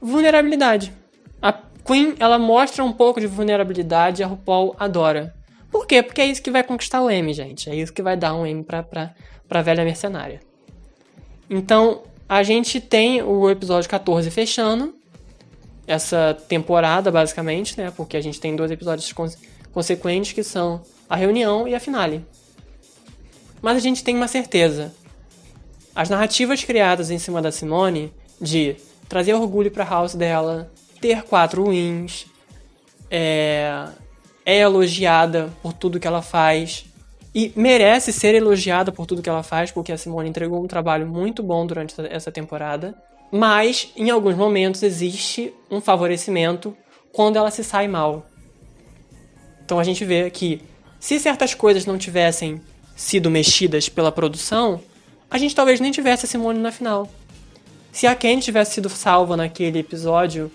Vulnerabilidade. 0.00 0.92
A 1.42 1.52
Queen, 1.52 2.14
ela 2.18 2.38
mostra 2.38 2.84
um 2.84 2.92
pouco 2.92 3.20
de 3.20 3.26
vulnerabilidade 3.26 4.22
a 4.22 4.26
RuPaul 4.26 4.74
adora. 4.78 5.34
Por 5.70 5.86
quê? 5.86 6.02
Porque 6.02 6.20
é 6.20 6.26
isso 6.26 6.42
que 6.42 6.50
vai 6.50 6.64
conquistar 6.64 7.00
o 7.00 7.10
M, 7.10 7.32
gente. 7.32 7.70
É 7.70 7.74
isso 7.74 7.92
que 7.92 8.02
vai 8.02 8.16
dar 8.16 8.34
um 8.34 8.46
M 8.46 8.64
pra, 8.64 8.82
pra, 8.82 9.14
pra 9.48 9.62
velha 9.62 9.84
mercenária. 9.84 10.40
Então, 11.48 12.02
a 12.28 12.42
gente 12.42 12.80
tem 12.80 13.22
o 13.22 13.48
episódio 13.48 13.88
14 13.88 14.30
fechando 14.30 14.94
essa 15.86 16.36
temporada, 16.48 17.10
basicamente, 17.10 17.76
né? 17.76 17.92
Porque 17.96 18.16
a 18.16 18.20
gente 18.20 18.40
tem 18.40 18.54
dois 18.54 18.70
episódios 18.70 19.12
cons 19.12 19.36
consequentes 19.72 20.32
que 20.32 20.42
são 20.42 20.82
a 21.08 21.16
reunião 21.16 21.66
e 21.66 21.74
a 21.74 21.80
finale. 21.80 22.24
Mas 23.62 23.76
a 23.76 23.80
gente 23.80 24.02
tem 24.02 24.16
uma 24.16 24.28
certeza. 24.28 24.94
As 25.94 26.08
narrativas 26.08 26.64
criadas 26.64 27.10
em 27.10 27.18
cima 27.18 27.42
da 27.42 27.52
Simone 27.52 28.12
de 28.40 28.76
trazer 29.08 29.34
orgulho 29.34 29.70
pra 29.70 29.84
house 29.84 30.14
dela, 30.14 30.72
ter 31.00 31.22
quatro 31.22 31.68
wins, 31.68 32.26
é, 33.10 33.88
é 34.44 34.58
elogiada 34.58 35.50
por 35.62 35.72
tudo 35.72 36.00
que 36.00 36.06
ela 36.06 36.22
faz 36.22 36.84
e 37.34 37.52
merece 37.54 38.12
ser 38.12 38.34
elogiada 38.34 38.90
por 38.90 39.06
tudo 39.06 39.22
que 39.22 39.28
ela 39.28 39.42
faz, 39.42 39.70
porque 39.70 39.92
a 39.92 39.98
Simone 39.98 40.28
entregou 40.28 40.62
um 40.62 40.66
trabalho 40.66 41.06
muito 41.06 41.42
bom 41.42 41.64
durante 41.64 41.94
essa 42.10 42.32
temporada. 42.32 42.94
Mas, 43.30 43.92
em 43.96 44.10
alguns 44.10 44.34
momentos, 44.34 44.82
existe 44.82 45.54
um 45.70 45.80
favorecimento 45.80 46.76
quando 47.12 47.36
ela 47.36 47.50
se 47.50 47.62
sai 47.62 47.86
mal. 47.86 48.26
Então 49.64 49.78
a 49.78 49.84
gente 49.84 50.04
vê 50.04 50.28
que, 50.30 50.60
se 50.98 51.20
certas 51.20 51.54
coisas 51.54 51.86
não 51.86 51.96
tivessem 51.96 52.60
sido 52.96 53.30
mexidas 53.30 53.88
pela 53.88 54.10
produção, 54.10 54.80
a 55.30 55.38
gente 55.38 55.54
talvez 55.54 55.78
nem 55.78 55.92
tivesse 55.92 56.26
a 56.26 56.28
Simone 56.28 56.58
na 56.58 56.72
final. 56.72 57.08
Se 57.92 58.06
a 58.06 58.16
Ken 58.16 58.40
tivesse 58.40 58.74
sido 58.74 58.88
salva 58.88 59.36
naquele 59.36 59.78
episódio 59.78 60.50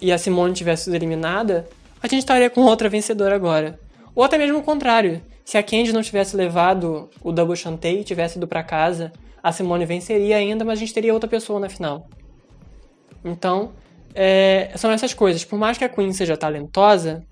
e 0.00 0.10
a 0.10 0.18
Simone 0.18 0.52
tivesse 0.52 0.84
sido 0.84 0.96
eliminada, 0.96 1.68
a 2.06 2.08
gente 2.08 2.22
estaria 2.22 2.50
com 2.50 2.62
outra 2.62 2.88
vencedora 2.88 3.34
agora. 3.34 3.78
Ou 4.14 4.24
até 4.24 4.38
mesmo 4.38 4.58
o 4.58 4.62
contrário. 4.62 5.22
Se 5.44 5.56
a 5.56 5.62
Candy 5.62 5.92
não 5.92 6.02
tivesse 6.02 6.36
levado 6.36 7.08
o 7.22 7.30
Double 7.30 7.56
Chantei 7.56 8.00
e 8.00 8.04
tivesse 8.04 8.36
ido 8.36 8.48
para 8.48 8.62
casa, 8.62 9.12
a 9.42 9.52
Simone 9.52 9.84
venceria 9.84 10.36
ainda, 10.36 10.64
mas 10.64 10.78
a 10.78 10.80
gente 10.80 10.92
teria 10.92 11.14
outra 11.14 11.28
pessoa 11.28 11.60
na 11.60 11.68
final. 11.68 12.08
Então, 13.24 13.72
é, 14.14 14.72
são 14.76 14.90
essas 14.90 15.14
coisas. 15.14 15.44
Por 15.44 15.58
mais 15.58 15.78
que 15.78 15.84
a 15.84 15.88
Queen 15.88 16.12
seja 16.12 16.36
talentosa, 16.36 17.24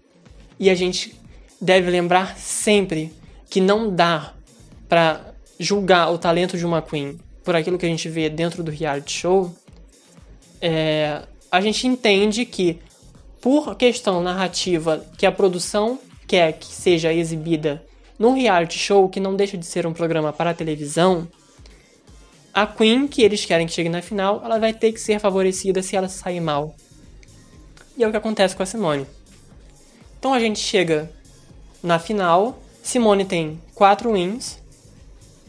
e 0.59 0.71
a 0.71 0.75
gente 0.75 1.19
deve 1.61 1.91
lembrar 1.91 2.37
sempre 2.37 3.13
que 3.51 3.61
não 3.61 3.95
dá 3.95 4.35
para 4.89 5.35
julgar 5.59 6.11
o 6.11 6.19
talento 6.19 6.57
de 6.57 6.65
uma 6.65 6.83
Queen 6.83 7.19
por 7.43 7.55
aquilo 7.55 7.79
que 7.79 7.87
a 7.87 7.89
gente 7.89 8.09
vê 8.09 8.29
dentro 8.29 8.63
do 8.63 8.71
reality 8.71 9.13
show, 9.13 9.55
é, 10.61 11.23
a 11.51 11.61
gente 11.61 11.87
entende 11.87 12.45
que, 12.45 12.81
por 13.45 13.77
questão 13.77 14.23
narrativa, 14.23 15.05
que 15.19 15.27
a 15.27 15.31
produção 15.31 15.99
quer 16.27 16.55
que 16.55 16.65
seja 16.65 17.13
exibida 17.13 17.85
num 18.19 18.33
reality 18.33 18.79
show 18.79 19.07
que 19.07 19.21
não 19.21 19.37
deixa 19.37 19.59
de 19.59 19.67
ser 19.67 19.87
um 19.87 19.93
programa 19.93 20.33
para 20.33 20.55
televisão, 20.55 21.29
a 22.55 22.67
Queen, 22.67 23.07
que 23.07 23.21
eles 23.21 23.45
querem 23.45 23.67
que 23.67 23.75
chegue 23.75 23.91
na 23.91 24.01
final, 24.01 24.41
ela 24.43 24.59
vai 24.59 24.73
ter 24.73 24.93
que 24.93 24.99
ser 24.99 25.21
favorecida 25.21 25.83
se 25.83 25.95
ela 25.95 26.09
sair 26.09 26.41
mal. 26.41 26.75
E 27.99 28.03
é 28.03 28.09
o 28.09 28.11
que 28.11 28.17
acontece 28.17 28.57
com 28.57 28.63
a 28.63 28.67
Simone. 28.67 29.07
Então 30.19 30.33
a 30.33 30.41
gente 30.41 30.59
chega 30.59 31.13
na 31.83 31.99
final. 31.99 32.59
Simone 32.83 33.27
tem 33.27 33.61
quatro 33.75 34.15
wins. 34.15 34.59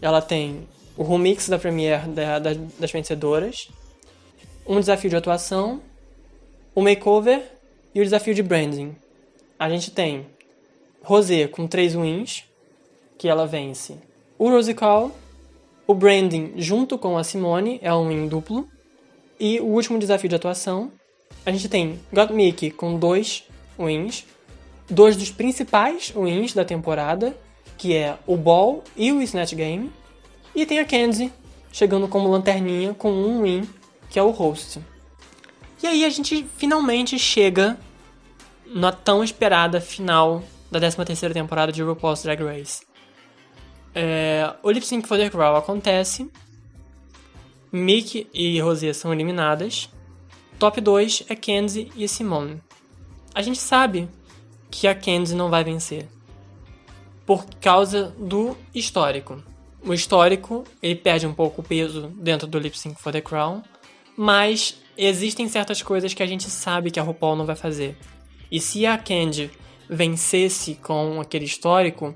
Ela 0.01 0.21
tem 0.21 0.67
o 0.97 1.03
remix 1.05 1.47
da 1.47 1.57
Premiere 1.57 2.09
da, 2.09 2.39
da, 2.39 2.49
das 2.77 2.91
vencedoras, 2.91 3.69
um 4.67 4.81
desafio 4.81 5.09
de 5.09 5.15
atuação, 5.15 5.81
o 6.75 6.81
makeover 6.81 7.54
e 7.95 8.01
o 8.01 8.03
desafio 8.03 8.35
de 8.35 8.43
branding. 8.43 8.93
A 9.57 9.69
gente 9.69 9.89
tem 9.89 10.25
Rosé 11.01 11.47
com 11.47 11.65
três 11.65 11.95
wins, 11.95 12.43
que 13.17 13.29
ela 13.29 13.47
vence. 13.47 13.95
O 14.37 14.49
Rosical, 14.49 15.15
o 15.87 15.93
branding 15.93 16.53
junto 16.57 16.97
com 16.97 17.17
a 17.17 17.23
Simone 17.23 17.79
é 17.81 17.93
um 17.93 18.09
win 18.09 18.27
duplo. 18.27 18.67
E 19.39 19.61
o 19.61 19.67
último 19.67 19.97
desafio 19.97 20.29
de 20.29 20.35
atuação, 20.35 20.91
a 21.45 21.51
gente 21.51 21.69
tem 21.69 21.99
Got 22.11 22.33
Mickey 22.33 22.69
com 22.69 22.99
dois 22.99 23.45
wins, 23.79 24.25
dois 24.89 25.15
dos 25.15 25.31
principais 25.31 26.13
wins 26.13 26.53
da 26.53 26.65
temporada, 26.65 27.35
que 27.77 27.95
é 27.95 28.17
o 28.27 28.35
Ball 28.35 28.83
e 28.97 29.13
o 29.13 29.21
Snatch 29.21 29.53
Game. 29.53 29.89
E 30.53 30.65
tem 30.65 30.79
a 30.79 30.85
Kenzie 30.85 31.31
chegando 31.71 32.07
como 32.07 32.29
lanterninha 32.29 32.93
com 32.93 33.11
um 33.11 33.43
win, 33.43 33.67
que 34.09 34.19
é 34.19 34.23
o 34.23 34.31
Host. 34.31 34.79
E 35.85 35.87
aí 35.87 36.03
a 36.03 36.09
gente 36.09 36.43
finalmente 36.57 37.19
chega 37.19 37.77
na 38.65 38.91
tão 38.91 39.23
esperada 39.23 39.79
final 39.79 40.41
da 40.71 40.81
13ª 40.81 41.31
temporada 41.31 41.71
de 41.71 41.83
RuPaul's 41.83 42.23
Drag 42.23 42.43
Race. 42.43 42.81
É, 43.93 44.51
o 44.63 44.71
Lip 44.71 44.83
Sync 44.83 45.07
for 45.07 45.15
the 45.15 45.29
Crown 45.29 45.55
acontece, 45.55 46.27
Mick 47.71 48.27
e 48.33 48.59
Rosé 48.59 48.93
são 48.93 49.13
eliminadas, 49.13 49.87
top 50.57 50.81
2 50.81 51.25
é 51.29 51.35
Kenzie 51.35 51.91
e 51.95 52.07
Simone. 52.07 52.59
A 53.35 53.43
gente 53.43 53.59
sabe 53.59 54.09
que 54.71 54.87
a 54.87 54.95
Kenzie 54.95 55.37
não 55.37 55.51
vai 55.51 55.63
vencer, 55.63 56.07
por 57.27 57.45
causa 57.61 58.11
do 58.17 58.57
histórico. 58.73 59.39
O 59.85 59.93
histórico, 59.93 60.63
ele 60.81 60.95
perde 60.95 61.27
um 61.27 61.33
pouco 61.35 61.61
o 61.61 61.63
peso 61.63 62.07
dentro 62.15 62.47
do 62.47 62.57
Lip 62.57 62.75
Sync 62.75 62.99
for 62.99 63.13
the 63.13 63.21
Crown, 63.21 63.61
mas 64.17 64.83
existem 64.97 65.47
certas 65.47 65.81
coisas 65.81 66.13
que 66.13 66.23
a 66.23 66.27
gente 66.27 66.49
sabe 66.49 66.91
que 66.91 66.99
a 66.99 67.03
RuPaul 67.03 67.35
não 67.35 67.45
vai 67.45 67.55
fazer. 67.55 67.97
E 68.51 68.59
se 68.59 68.85
a 68.85 68.97
Candy 68.97 69.51
vencesse 69.89 70.75
com 70.75 71.19
aquele 71.19 71.45
histórico, 71.45 72.15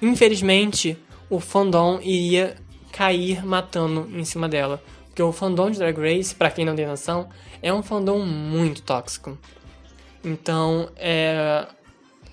infelizmente 0.00 0.96
o 1.30 1.40
fandom 1.40 2.00
iria 2.00 2.56
cair 2.92 3.44
matando 3.44 4.08
em 4.12 4.24
cima 4.24 4.48
dela. 4.48 4.82
Porque 5.06 5.22
o 5.22 5.32
fandom 5.32 5.70
de 5.70 5.78
Drag 5.78 5.96
Race, 5.98 6.34
para 6.34 6.50
quem 6.50 6.64
não 6.64 6.76
tem 6.76 6.86
noção, 6.86 7.28
é 7.62 7.72
um 7.72 7.82
fandom 7.82 8.20
muito 8.20 8.82
tóxico. 8.82 9.36
Então, 10.24 10.90
é... 10.96 11.66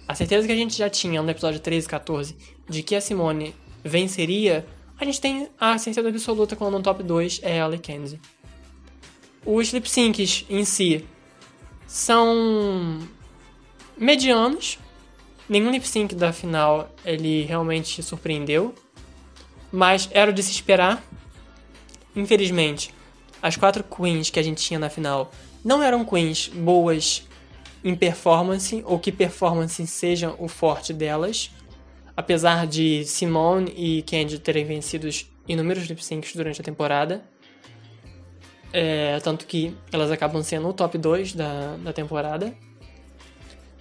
a 0.08 0.16
certeza 0.16 0.46
que 0.46 0.54
a 0.54 0.56
gente 0.56 0.78
já 0.78 0.90
tinha 0.90 1.22
no 1.22 1.30
episódio 1.30 1.60
13 1.60 1.86
e 1.86 1.90
14 1.90 2.36
de 2.68 2.84
que 2.84 2.96
a 2.96 3.02
Simone 3.02 3.56
venceria, 3.84 4.66
a 5.00 5.06
gente 5.06 5.22
tem 5.22 5.48
a 5.60 5.78
certeza 5.78 6.08
absoluta 6.08 6.56
quando 6.56 6.78
no 6.78 6.84
top 6.84 7.04
2 7.04 7.42
é 7.44 7.58
ela 7.58 7.76
e 7.76 7.80
Kenzie. 7.80 8.20
Os 9.46 9.72
lip 9.72 9.88
syncs 9.88 10.44
em 10.50 10.66
si 10.66 11.06
são 11.86 13.00
medianos. 13.96 14.80
Nenhum 15.48 15.70
lip 15.70 15.88
sync 15.88 16.16
da 16.16 16.34
final 16.34 16.90
ele 17.06 17.44
realmente 17.44 18.02
surpreendeu, 18.02 18.74
mas 19.72 20.10
era 20.12 20.34
de 20.34 20.42
se 20.42 20.50
esperar. 20.52 21.04
Infelizmente, 22.16 22.92
as 23.40 23.56
quatro 23.56 23.84
queens 23.84 24.32
que 24.32 24.40
a 24.40 24.44
gente 24.44 24.64
tinha 24.64 24.80
na 24.80 24.90
final 24.90 25.32
não 25.64 25.84
eram 25.84 26.04
queens 26.04 26.48
boas 26.48 27.28
em 27.84 27.96
performance 27.96 28.82
ou 28.88 28.98
que 28.98 29.12
performance 29.12 29.86
seja 29.86 30.34
o 30.40 30.48
forte 30.48 30.92
delas. 30.92 31.52
Apesar 32.18 32.66
de 32.66 33.06
Simone 33.06 33.72
e 33.78 34.02
Candy 34.02 34.40
terem 34.40 34.66
vencido 34.66 35.08
inúmeros 35.48 35.86
lip 35.86 36.04
syncs 36.04 36.34
durante 36.34 36.62
a 36.62 36.64
temporada. 36.64 37.24
É, 38.78 39.22
tanto 39.22 39.46
que 39.46 39.74
elas 39.90 40.12
acabam 40.12 40.44
sendo 40.44 40.68
o 40.68 40.74
top 40.74 40.98
2 40.98 41.34
da, 41.34 41.78
da 41.78 41.94
temporada. 41.94 42.54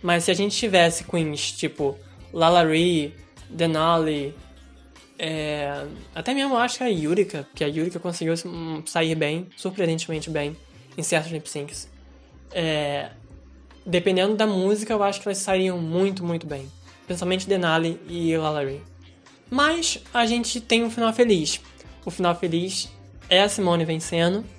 Mas 0.01 0.23
se 0.23 0.31
a 0.31 0.35
gente 0.35 0.57
tivesse 0.57 1.03
queens 1.03 1.51
tipo 1.51 1.99
Lalari, 2.33 3.13
Denali, 3.51 4.33
é, 5.19 5.85
até 6.15 6.33
mesmo 6.33 6.57
acho 6.57 6.79
que 6.79 6.85
a 6.85 6.87
Yurika, 6.87 7.45
que 7.57 7.65
a 7.65 7.67
Yurika 7.67 7.99
conseguiu 7.99 8.35
sair 8.87 9.17
bem, 9.17 9.49
surpreendentemente 9.57 10.31
bem, 10.31 10.57
em 10.97 11.03
certos 11.03 11.33
lip 11.33 11.51
syncs. 11.51 11.89
É, 12.53 13.11
dependendo 13.85 14.37
da 14.37 14.47
música, 14.47 14.93
eu 14.93 15.03
acho 15.03 15.21
que 15.21 15.27
elas 15.27 15.39
sairiam 15.39 15.77
muito, 15.77 16.25
muito 16.25 16.47
bem. 16.47 16.71
Principalmente 17.05 17.49
Denali 17.49 18.01
e 18.09 18.37
Lalari. 18.37 18.81
Mas 19.51 19.99
a 20.15 20.25
gente 20.25 20.61
tem 20.61 20.85
um 20.85 20.91
final 20.91 21.13
feliz. 21.13 21.61
O 22.07 22.13
final 22.13 22.37
feliz 22.37 22.89
é 23.29 23.43
a 23.43 23.49
Simone 23.49 23.85
vencendo 23.85 24.54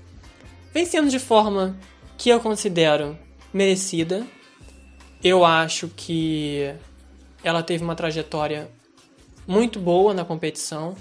vencendo 0.76 1.10
de 1.10 1.20
forma 1.20 1.74
que 2.18 2.30
eu 2.30 2.38
considero 2.42 3.18
merecida. 3.54 4.28
Eu 5.24 5.46
acho 5.46 5.88
que 5.96 6.70
ela 7.42 7.64
teve 7.64 7.82
uma 7.82 7.96
trajetória 7.96 8.70
muito 9.48 9.80
boa 9.80 10.14
na 10.14 10.26
competição, 10.26 10.94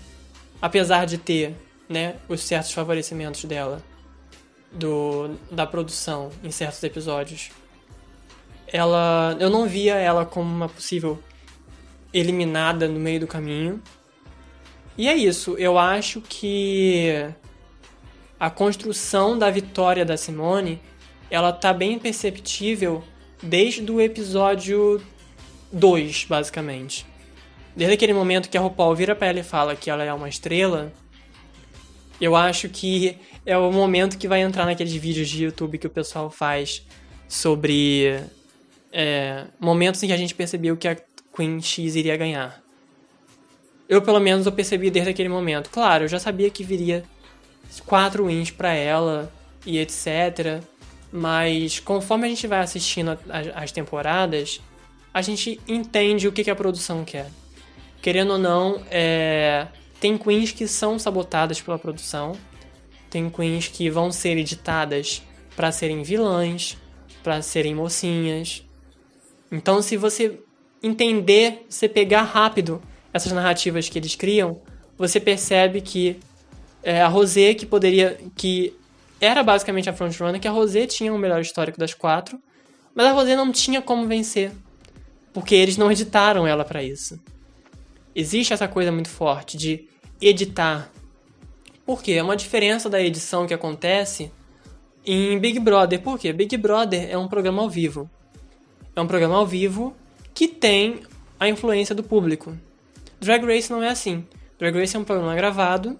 apesar 0.62 1.06
de 1.06 1.18
ter 1.18 1.56
né, 1.88 2.14
os 2.28 2.40
certos 2.42 2.70
favorecimentos 2.70 3.44
dela 3.46 3.82
do, 4.70 5.34
da 5.50 5.66
produção 5.66 6.30
em 6.44 6.52
certos 6.52 6.80
episódios. 6.84 7.50
Ela, 8.68 9.36
eu 9.40 9.50
não 9.50 9.66
via 9.66 9.96
ela 9.96 10.24
como 10.24 10.54
uma 10.54 10.68
possível 10.68 11.18
eliminada 12.12 12.86
no 12.86 13.00
meio 13.00 13.18
do 13.18 13.26
caminho. 13.26 13.82
E 14.96 15.08
é 15.08 15.16
isso, 15.16 15.56
eu 15.58 15.76
acho 15.76 16.20
que 16.20 17.28
a 18.44 18.50
construção 18.50 19.38
da 19.38 19.50
vitória 19.50 20.04
da 20.04 20.18
Simone, 20.18 20.78
ela 21.30 21.50
tá 21.50 21.72
bem 21.72 21.98
perceptível 21.98 23.02
desde 23.42 23.90
o 23.90 23.98
episódio 23.98 25.00
2, 25.72 26.26
basicamente. 26.28 27.06
Desde 27.74 27.94
aquele 27.94 28.12
momento 28.12 28.50
que 28.50 28.58
a 28.58 28.60
RuPaul 28.60 28.94
vira 28.94 29.16
pra 29.16 29.28
ela 29.28 29.40
e 29.40 29.42
fala 29.42 29.74
que 29.74 29.88
ela 29.88 30.04
é 30.04 30.12
uma 30.12 30.28
estrela, 30.28 30.92
eu 32.20 32.36
acho 32.36 32.68
que 32.68 33.16
é 33.46 33.56
o 33.56 33.72
momento 33.72 34.18
que 34.18 34.28
vai 34.28 34.42
entrar 34.42 34.66
naqueles 34.66 34.92
vídeos 34.92 35.30
de 35.30 35.44
YouTube 35.44 35.78
que 35.78 35.86
o 35.86 35.90
pessoal 35.90 36.28
faz 36.28 36.86
sobre 37.26 38.20
é, 38.92 39.46
momentos 39.58 40.02
em 40.02 40.08
que 40.08 40.12
a 40.12 40.18
gente 40.18 40.34
percebeu 40.34 40.76
que 40.76 40.86
a 40.86 40.94
Queen 41.34 41.62
X 41.62 41.96
iria 41.96 42.14
ganhar. 42.18 42.62
Eu, 43.88 44.02
pelo 44.02 44.20
menos, 44.20 44.44
eu 44.44 44.52
percebi 44.52 44.90
desde 44.90 45.12
aquele 45.12 45.30
momento. 45.30 45.70
Claro, 45.70 46.04
eu 46.04 46.08
já 46.08 46.18
sabia 46.18 46.50
que 46.50 46.62
viria 46.62 47.04
quatro 47.86 48.26
wins 48.26 48.50
para 48.50 48.72
ela 48.72 49.32
e 49.66 49.78
etc. 49.78 50.62
Mas 51.12 51.78
conforme 51.78 52.26
a 52.26 52.28
gente 52.28 52.46
vai 52.46 52.60
assistindo 52.60 53.18
as 53.54 53.72
temporadas, 53.72 54.60
a 55.12 55.22
gente 55.22 55.60
entende 55.68 56.26
o 56.26 56.32
que, 56.32 56.50
a 56.50 56.56
produção 56.56 57.04
quer. 57.04 57.30
Querendo 58.02 58.32
ou 58.32 58.38
não, 58.38 58.82
é... 58.90 59.68
tem 60.00 60.18
queens 60.18 60.50
que 60.50 60.66
são 60.66 60.98
sabotadas 60.98 61.60
pela 61.60 61.78
produção, 61.78 62.32
tem 63.08 63.30
queens 63.30 63.68
que 63.68 63.88
vão 63.88 64.10
ser 64.10 64.36
editadas 64.36 65.22
para 65.54 65.70
serem 65.70 66.02
vilãs, 66.02 66.76
para 67.22 67.40
serem 67.40 67.74
mocinhas. 67.74 68.64
Então, 69.52 69.80
se 69.80 69.96
você 69.96 70.40
entender, 70.82 71.64
você 71.68 71.88
pegar 71.88 72.22
rápido 72.22 72.82
essas 73.12 73.30
narrativas 73.30 73.88
que 73.88 73.98
eles 73.98 74.16
criam, 74.16 74.60
você 74.98 75.20
percebe 75.20 75.80
que 75.80 76.18
é, 76.84 77.00
a 77.00 77.08
Rosé, 77.08 77.54
que 77.54 77.64
poderia. 77.64 78.18
que 78.36 78.76
era 79.20 79.42
basicamente 79.42 79.88
a 79.88 79.92
frontrunner, 79.92 80.40
que 80.40 80.46
a 80.46 80.50
Rosé 80.50 80.86
tinha 80.86 81.12
o 81.12 81.18
melhor 81.18 81.40
histórico 81.40 81.78
das 81.78 81.94
quatro, 81.94 82.38
mas 82.94 83.06
a 83.06 83.12
Rosé 83.12 83.34
não 83.34 83.50
tinha 83.50 83.80
como 83.80 84.06
vencer. 84.06 84.52
Porque 85.32 85.54
eles 85.54 85.76
não 85.76 85.90
editaram 85.90 86.46
ela 86.46 86.64
para 86.64 86.82
isso. 86.82 87.18
Existe 88.14 88.52
essa 88.52 88.68
coisa 88.68 88.92
muito 88.92 89.08
forte 89.08 89.56
de 89.56 89.88
editar. 90.20 90.90
Por 91.84 92.02
quê? 92.02 92.12
É 92.12 92.22
uma 92.22 92.36
diferença 92.36 92.88
da 92.88 93.02
edição 93.02 93.46
que 93.46 93.54
acontece 93.54 94.30
em 95.04 95.38
Big 95.38 95.58
Brother. 95.58 96.00
Por 96.00 96.18
quê? 96.18 96.32
Big 96.32 96.56
Brother 96.56 97.08
é 97.10 97.18
um 97.18 97.26
programa 97.26 97.62
ao 97.62 97.68
vivo. 97.68 98.08
É 98.94 99.00
um 99.00 99.06
programa 99.08 99.36
ao 99.36 99.46
vivo 99.46 99.96
que 100.32 100.46
tem 100.46 101.00
a 101.40 101.48
influência 101.48 101.94
do 101.94 102.02
público. 102.02 102.56
Drag 103.20 103.44
Race 103.44 103.70
não 103.72 103.82
é 103.82 103.88
assim. 103.88 104.24
Drag 104.58 104.78
Race 104.78 104.94
é 104.94 104.98
um 104.98 105.04
programa 105.04 105.34
gravado 105.34 105.98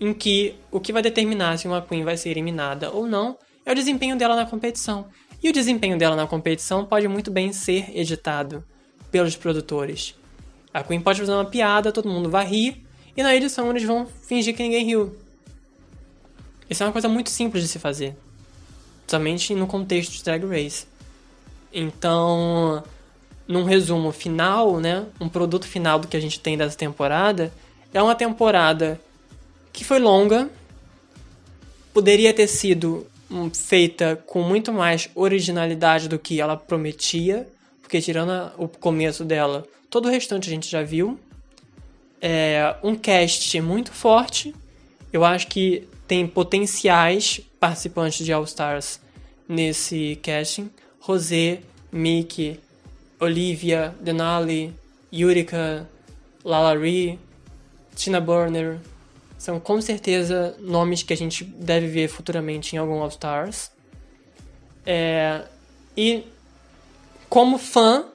em 0.00 0.12
que 0.12 0.54
o 0.70 0.80
que 0.80 0.92
vai 0.92 1.02
determinar 1.02 1.58
se 1.58 1.66
uma 1.66 1.82
Queen 1.82 2.04
vai 2.04 2.16
ser 2.16 2.30
eliminada 2.30 2.90
ou 2.90 3.06
não 3.06 3.36
é 3.64 3.72
o 3.72 3.74
desempenho 3.74 4.16
dela 4.16 4.36
na 4.36 4.46
competição. 4.46 5.06
E 5.42 5.48
o 5.48 5.52
desempenho 5.52 5.98
dela 5.98 6.16
na 6.16 6.26
competição 6.26 6.84
pode 6.84 7.08
muito 7.08 7.30
bem 7.30 7.52
ser 7.52 7.96
editado 7.96 8.64
pelos 9.10 9.36
produtores. 9.36 10.14
A 10.72 10.82
Queen 10.82 11.00
pode 11.00 11.20
fazer 11.20 11.32
uma 11.32 11.44
piada, 11.44 11.92
todo 11.92 12.08
mundo 12.08 12.28
vai 12.28 12.46
rir, 12.46 12.86
e 13.16 13.22
na 13.22 13.34
edição 13.34 13.70
eles 13.70 13.82
vão 13.82 14.06
fingir 14.06 14.54
que 14.54 14.62
ninguém 14.62 14.84
riu. 14.84 15.16
Isso 16.68 16.82
é 16.82 16.86
uma 16.86 16.92
coisa 16.92 17.08
muito 17.08 17.30
simples 17.30 17.62
de 17.62 17.68
se 17.68 17.78
fazer. 17.78 18.16
Somente 19.06 19.54
no 19.54 19.66
contexto 19.66 20.12
de 20.12 20.22
Drag 20.22 20.44
Race. 20.44 20.86
Então, 21.72 22.82
num 23.46 23.64
resumo 23.64 24.10
final, 24.12 24.80
né, 24.80 25.06
um 25.20 25.28
produto 25.28 25.66
final 25.66 25.98
do 25.98 26.08
que 26.08 26.16
a 26.16 26.20
gente 26.20 26.40
tem 26.40 26.58
dessa 26.58 26.76
temporada, 26.76 27.52
é 27.94 28.02
uma 28.02 28.14
temporada 28.14 29.00
que 29.76 29.84
foi 29.84 29.98
longa, 29.98 30.48
poderia 31.92 32.32
ter 32.32 32.46
sido 32.46 33.06
hum, 33.30 33.50
feita 33.50 34.16
com 34.26 34.42
muito 34.42 34.72
mais 34.72 35.10
originalidade 35.14 36.08
do 36.08 36.18
que 36.18 36.40
ela 36.40 36.56
prometia, 36.56 37.46
porque 37.82 38.00
tirando 38.00 38.50
o 38.56 38.66
começo 38.66 39.22
dela, 39.22 39.66
todo 39.90 40.06
o 40.06 40.10
restante 40.10 40.48
a 40.48 40.50
gente 40.50 40.66
já 40.66 40.82
viu. 40.82 41.20
É 42.22 42.74
um 42.82 42.96
cast 42.96 43.60
muito 43.60 43.92
forte. 43.92 44.54
Eu 45.12 45.22
acho 45.26 45.46
que 45.48 45.86
tem 46.08 46.26
potenciais 46.26 47.42
participantes 47.60 48.24
de 48.24 48.32
All 48.32 48.44
Stars 48.44 48.98
nesse 49.46 50.18
casting. 50.22 50.70
Rosé, 50.98 51.60
Mickey, 51.92 52.58
Olivia, 53.20 53.94
Denali, 54.00 54.72
Yurika, 55.12 55.86
Lalari, 56.42 57.18
Tina 57.94 58.20
Burner. 58.22 58.78
São 59.46 59.60
com 59.60 59.80
certeza 59.80 60.56
nomes 60.58 61.04
que 61.04 61.12
a 61.12 61.16
gente 61.16 61.44
deve 61.44 61.86
ver 61.86 62.08
futuramente 62.08 62.74
em 62.74 62.80
algum 62.80 63.00
All 63.00 63.06
Stars. 63.06 63.70
É, 64.84 65.44
e 65.96 66.24
como 67.28 67.56
fã, 67.56 68.06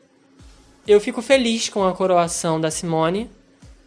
eu 0.85 0.99
fico 0.99 1.21
feliz 1.21 1.69
com 1.69 1.87
a 1.87 1.93
coroação 1.93 2.59
da 2.59 2.69
Simone. 2.69 3.31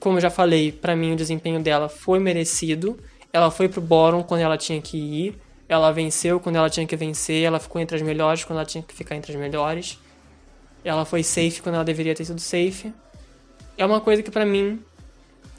Como 0.00 0.16
eu 0.16 0.22
já 0.22 0.30
falei, 0.30 0.72
para 0.72 0.96
mim 0.96 1.12
o 1.12 1.16
desempenho 1.16 1.62
dela 1.62 1.86
foi 1.86 2.18
merecido. 2.18 2.98
Ela 3.30 3.50
foi 3.50 3.68
pro 3.68 3.82
bottom 3.82 4.22
quando 4.22 4.40
ela 4.40 4.56
tinha 4.56 4.80
que 4.80 4.96
ir. 4.96 5.38
Ela 5.68 5.92
venceu 5.92 6.40
quando 6.40 6.56
ela 6.56 6.70
tinha 6.70 6.86
que 6.86 6.96
vencer. 6.96 7.44
Ela 7.44 7.60
ficou 7.60 7.78
entre 7.78 7.94
as 7.94 8.00
melhores 8.00 8.42
quando 8.42 8.60
ela 8.60 8.66
tinha 8.66 8.82
que 8.82 8.94
ficar 8.94 9.16
entre 9.16 9.32
as 9.32 9.38
melhores. 9.38 9.98
Ela 10.82 11.04
foi 11.04 11.22
safe 11.22 11.60
quando 11.60 11.74
ela 11.74 11.84
deveria 11.84 12.14
ter 12.14 12.24
sido 12.24 12.40
safe. 12.40 12.90
É 13.76 13.84
uma 13.84 14.00
coisa 14.00 14.22
que 14.22 14.30
para 14.30 14.46
mim. 14.46 14.82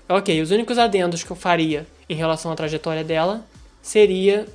Ok, 0.08 0.40
os 0.40 0.52
únicos 0.52 0.78
adendos 0.78 1.24
que 1.24 1.32
eu 1.32 1.36
faria 1.36 1.88
em 2.08 2.14
relação 2.14 2.52
à 2.52 2.56
trajetória 2.56 3.04
dela 3.04 3.44
seria 3.82 4.46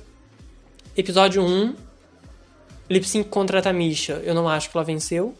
episódio 0.95 1.43
1, 1.43 1.75
lip 2.89 3.05
sync 3.05 3.27
contra 3.27 3.59
a 3.59 3.61
Tamisha. 3.61 4.21
Eu 4.23 4.33
não 4.33 4.47
acho 4.47 4.69
que 4.69 4.77
ela 4.77 4.85
venceu. 4.85 5.35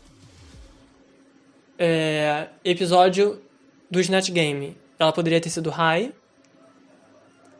É, 1.80 2.48
episódio 2.62 3.42
do 3.90 4.02
Snatch 4.02 4.32
Game. 4.32 4.76
Ela 5.00 5.14
poderia 5.14 5.40
ter 5.40 5.50
sido 5.50 5.70
high. 5.70 6.12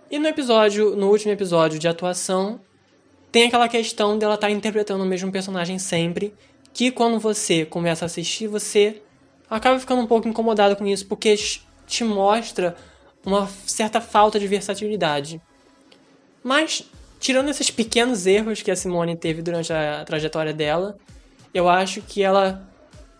E 0.10 0.20
no 0.20 0.28
episódio, 0.28 0.94
no 0.94 1.10
último 1.10 1.32
episódio 1.32 1.80
de 1.80 1.88
atuação, 1.88 2.60
tem 3.32 3.46
aquela 3.46 3.70
questão 3.70 4.18
dela 4.20 4.36
estar 4.36 4.48
tá 4.48 4.52
interpretando 4.52 5.06
o 5.06 5.08
mesmo 5.08 5.32
personagem 5.32 5.80
sempre, 5.80 6.34
que 6.74 6.92
quando 6.92 7.18
você 7.18 7.66
começa 7.66 8.04
a 8.04 8.08
assistir, 8.08 8.48
você 8.48 9.02
acaba 9.50 9.80
ficando 9.80 10.02
um 10.02 10.08
pouco 10.08 10.28
incomodado 10.28 10.76
com 10.76 10.86
isso, 10.86 11.06
porque 11.06 11.34
te 11.92 12.04
mostra 12.06 12.76
uma 13.26 13.48
certa 13.68 14.00
falta 14.00 14.40
de 14.40 14.48
versatilidade. 14.48 15.42
Mas, 16.42 16.84
tirando 17.20 17.50
esses 17.50 17.70
pequenos 17.70 18.26
erros 18.26 18.62
que 18.62 18.72
a 18.72 18.76
Simone 18.76 19.16
teve 19.16 19.42
durante 19.42 19.72
a 19.74 20.04
trajetória 20.06 20.54
dela, 20.54 20.98
eu 21.54 21.68
acho 21.70 22.02
que 22.02 22.24
ela 22.24 22.66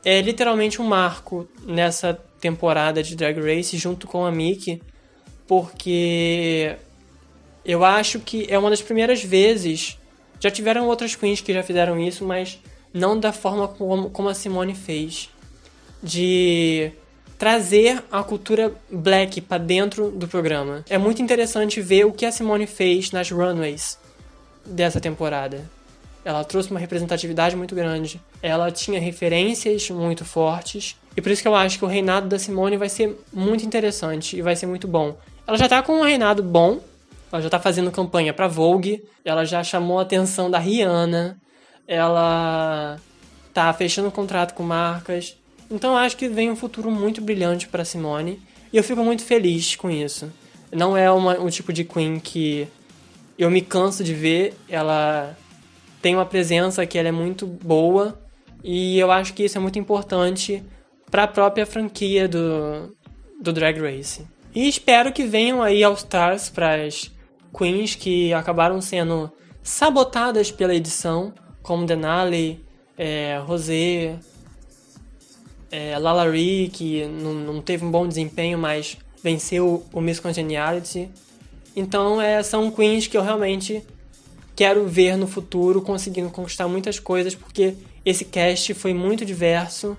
é 0.04 0.22
literalmente 0.22 0.82
um 0.82 0.86
marco 0.86 1.48
nessa 1.66 2.14
temporada 2.40 3.04
de 3.04 3.16
Drag 3.16 3.40
Race 3.40 3.78
junto 3.78 4.08
com 4.08 4.26
a 4.26 4.32
Mickey, 4.32 4.82
porque 5.46 6.76
eu 7.66 7.84
acho 7.84 8.20
que 8.22 8.48
é 8.50 8.58
uma 8.58 8.70
das 8.70 8.82
primeiras 8.82 9.22
vezes. 9.22 10.00
Já 10.40 10.50
tiveram 10.50 10.88
outras 10.88 11.14
queens 11.14 11.42
que 11.42 11.54
já 11.54 11.62
fizeram 11.62 12.00
isso, 12.00 12.24
mas 12.26 12.58
não 12.94 13.20
da 13.20 13.34
forma 13.34 13.68
como, 13.68 14.10
como 14.10 14.30
a 14.30 14.34
Simone 14.34 14.74
fez. 14.74 15.30
De 16.02 16.92
trazer 17.42 18.04
a 18.12 18.22
cultura 18.22 18.72
black 18.88 19.42
para 19.42 19.58
dentro 19.58 20.12
do 20.12 20.28
programa. 20.28 20.86
É 20.88 21.00
muito 21.00 21.24
interessante 21.24 21.82
ver 21.82 22.06
o 22.06 22.12
que 22.12 22.24
a 22.24 22.32
Simone 22.32 22.68
fez 22.68 23.10
nas 23.10 23.32
runways 23.32 23.98
dessa 24.64 25.02
temporada. 25.02 25.68
Ela 26.24 26.44
trouxe 26.44 26.70
uma 26.70 26.80
representatividade 26.80 27.56
muito 27.56 27.74
grande. 27.74 28.22
Ela 28.44 28.70
tinha 28.70 29.00
referências 29.00 29.90
muito 29.90 30.24
fortes. 30.24 30.96
E 31.18 31.22
por 31.22 31.32
isso 31.32 31.42
que 31.42 31.48
eu 31.48 31.56
acho 31.56 31.80
que 31.80 31.84
o 31.84 31.88
reinado 31.88 32.28
da 32.28 32.38
Simone 32.38 32.78
vai 32.78 32.90
ser 32.90 33.20
muito 33.34 33.66
interessante 33.66 34.38
e 34.38 34.44
vai 34.44 34.56
ser 34.56 34.68
muito 34.68 34.88
bom. 34.88 35.18
Ela 35.48 35.58
já 35.58 35.68
tá 35.68 35.82
com 35.82 35.94
um 35.94 36.04
reinado 36.04 36.44
bom, 36.44 36.80
ela 37.32 37.42
já 37.42 37.50
tá 37.50 37.60
fazendo 37.60 37.90
campanha 37.90 38.36
pra 38.36 38.48
Vogue, 38.48 39.04
ela 39.26 39.46
já 39.46 39.64
chamou 39.64 39.98
a 39.98 40.04
atenção 40.04 40.52
da 40.52 40.60
Rihanna, 40.60 41.42
ela 41.88 43.00
tá 43.52 43.74
fechando 43.74 44.12
contrato 44.12 44.54
com 44.54 44.62
marcas. 44.62 45.41
Então 45.72 45.96
acho 45.96 46.18
que 46.18 46.28
vem 46.28 46.52
um 46.52 46.56
futuro 46.56 46.92
muito 46.92 47.22
brilhante 47.22 47.68
para 47.68 47.86
Simone 47.86 48.42
e 48.74 48.78
eu 48.78 48.84
fico 48.84 49.04
muito 49.04 49.24
feliz 49.24 49.76
com 49.76 49.90
isso. 49.90 50.32
Não 50.72 50.96
é 50.98 51.10
uma, 51.10 51.40
um 51.40 51.50
tipo 51.50 51.72
de 51.72 51.86
queen 51.86 52.20
que 52.20 52.68
eu 53.38 53.50
me 53.50 53.62
canso 53.62 54.04
de 54.04 54.14
ver, 54.14 54.54
ela 54.68 55.36
tem 56.02 56.14
uma 56.14 56.26
presença 56.26 56.86
que 56.86 56.98
ela 56.98 57.08
é 57.08 57.12
muito 57.12 57.48
boa 57.48 58.20
e 58.64 59.00
eu 59.00 59.12
acho 59.12 59.34
que 59.34 59.44
isso 59.44 59.58
é 59.58 59.62
muito 59.62 59.80
importante 59.80 60.62
para 61.10 61.24
a 61.24 61.28
própria 61.28 61.66
franquia 61.66 62.28
do, 62.28 62.96
do 63.42 63.54
Drag 63.54 63.80
Race. 63.80 64.26
E 64.54 64.68
espero 64.68 65.14
que 65.14 65.24
venham 65.24 65.62
aí 65.62 65.84
All 65.84 65.94
Stars 65.94 66.50
para 66.50 66.86
as 66.86 67.10
queens 67.58 67.96
que 67.96 68.34
acabaram 68.34 68.82
sendo 68.82 69.32
sabotadas 69.64 70.52
pela 70.52 70.76
edição, 70.76 71.34
como 71.62 71.86
Denali, 71.86 72.66
é, 72.98 73.42
Rosé, 73.46 74.20
é, 75.72 75.98
Lalari, 75.98 76.70
que 76.72 77.06
não, 77.06 77.34
não, 77.34 77.62
teve 77.62 77.86
um 77.86 77.90
bom 77.90 78.08
desempenho, 78.08 78.58
mas 78.58 78.98
venceu 79.24 79.86
o 79.94 80.02
Miss 80.02 80.20
Congeniality. 80.20 81.10
Então 81.76 82.22
é, 82.22 82.44
são 82.44 82.70
queens 82.70 83.08
que 83.08 83.18
eu 83.18 83.24
realmente 83.24 83.82
quero 84.56 84.86
ver 84.86 85.16
no 85.16 85.28
futuro 85.28 85.82
conseguindo 85.82 86.30
conquistar 86.30 86.68
muitas 86.68 87.00
coisas, 87.00 87.34
porque 87.34 87.76
esse 88.06 88.26
cast 88.26 88.74
foi 88.74 88.94
muito 88.94 89.26
diverso 89.26 89.98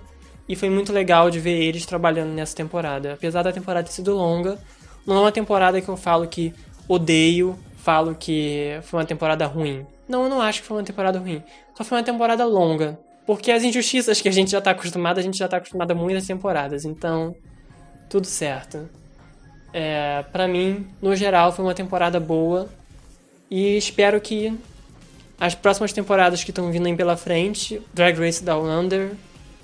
e 0.48 0.54
foi 0.54 0.68
muito 0.68 0.92
legal 0.92 1.30
de 1.30 1.40
ver 1.40 1.62
eles 1.62 1.86
trabalhando 1.86 2.32
nessa 2.32 2.54
temporada. 2.54 3.14
Apesar 3.14 3.42
da 3.42 3.52
temporada 3.52 3.88
ter 3.88 3.94
sido 3.94 4.14
longa, 4.14 4.58
não 5.06 5.16
é 5.16 5.20
uma 5.20 5.32
temporada 5.32 5.80
que 5.80 5.88
eu 5.88 5.96
falo 5.96 6.28
que 6.28 6.52
odeio, 6.86 7.58
falo 7.78 8.14
que 8.14 8.78
foi 8.82 9.00
uma 9.00 9.06
temporada 9.06 9.46
ruim. 9.46 9.86
Não, 10.08 10.24
eu 10.24 10.28
não 10.28 10.42
acho 10.42 10.60
que 10.60 10.68
foi 10.68 10.76
uma 10.76 10.84
temporada 10.84 11.18
ruim. 11.18 11.42
Só 11.74 11.82
foi 11.84 11.96
uma 11.96 12.04
temporada 12.04 12.44
longa. 12.44 12.98
Porque 13.26 13.52
as 13.52 13.62
injustiças 13.62 14.20
que 14.20 14.28
a 14.28 14.32
gente 14.32 14.50
já 14.50 14.60
tá 14.60 14.72
acostumado, 14.72 15.18
a 15.18 15.22
gente 15.22 15.38
já 15.38 15.48
tá 15.48 15.58
acostumado 15.58 15.92
a 15.92 15.94
muitas 15.94 16.26
temporadas. 16.26 16.84
Então, 16.84 17.34
tudo 18.08 18.26
certo. 18.26 18.88
É, 19.72 20.24
para 20.32 20.46
mim, 20.48 20.86
no 21.00 21.14
geral, 21.14 21.52
foi 21.52 21.64
uma 21.64 21.74
temporada 21.74 22.18
boa. 22.18 22.68
E 23.50 23.76
espero 23.76 24.20
que 24.20 24.58
as 25.38 25.54
próximas 25.54 25.92
temporadas 25.92 26.42
que 26.44 26.50
estão 26.50 26.70
vindo 26.70 26.86
aí 26.86 26.96
pela 26.96 27.16
frente, 27.16 27.80
Drag 27.92 28.18
Race 28.18 28.42
Down 28.44 28.64
Under, 28.68 29.12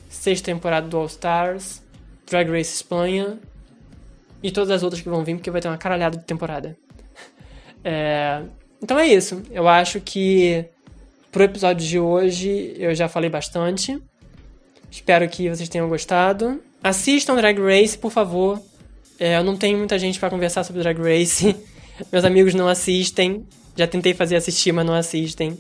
sexta 0.09 0.47
temporada 0.47 0.89
do 0.89 0.97
All 0.97 1.07
Stars, 1.07 1.83
Drag 2.29 2.51
Race 2.51 2.75
Espanha 2.75 3.39
e 4.43 4.51
todas 4.51 4.71
as 4.71 4.83
outras 4.83 5.03
que 5.03 5.09
vão 5.09 5.25
vir, 5.25 5.37
porque 5.37 5.51
vai 5.51 5.61
ter 5.61 5.69
uma 5.69 5.79
caralhada 5.79 6.19
de 6.19 6.25
temporada. 6.25 6.77
É... 7.85 8.43
Então 8.83 8.99
é 8.99 9.07
isso. 9.07 9.41
Eu 9.53 9.69
acho 9.69 10.01
que 10.01 10.65
pro 11.31 11.45
episódio 11.45 11.87
de 11.87 11.99
hoje 11.99 12.75
eu 12.79 12.95
já 12.95 13.09
falei 13.09 13.31
bastante. 13.31 14.01
Espero 14.91 15.29
que 15.29 15.49
vocês 15.49 15.69
tenham 15.69 15.89
gostado. 15.89 16.63
Assistam 16.83 17.37
Drag 17.37 17.59
Race, 17.61 17.97
por 17.97 18.11
favor. 18.11 18.61
É, 19.19 19.37
eu 19.37 19.45
não 19.45 19.57
tenho 19.57 19.77
muita 19.77 19.99
gente 19.99 20.19
para 20.19 20.31
conversar 20.31 20.65
sobre 20.65 20.83
Drag 20.83 20.99
Race. 20.99 21.55
Meus 22.11 22.25
amigos 22.25 22.55
não 22.55 22.69
assistem. 22.69 23.47
Já 23.77 23.87
tentei 23.87 24.15
fazer 24.15 24.37
assistir, 24.37 24.73
mas 24.73 24.87
não 24.87 24.95
assistem. 24.95 25.59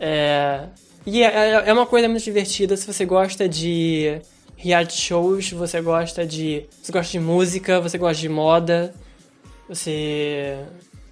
É... 0.00 0.64
E 1.06 1.22
é, 1.22 1.26
é, 1.26 1.50
é 1.68 1.72
uma 1.72 1.86
coisa 1.86 2.08
muito 2.08 2.24
divertida 2.24 2.76
se 2.76 2.86
você 2.86 3.04
gosta 3.04 3.48
de 3.48 4.20
reality 4.56 5.00
shows, 5.00 5.52
você 5.52 5.80
gosta 5.80 6.26
de. 6.26 6.66
Você 6.82 6.90
gosta 6.90 7.12
de 7.12 7.20
música, 7.20 7.80
você 7.80 7.96
gosta 7.96 8.20
de 8.20 8.28
moda, 8.28 8.92
você 9.68 10.58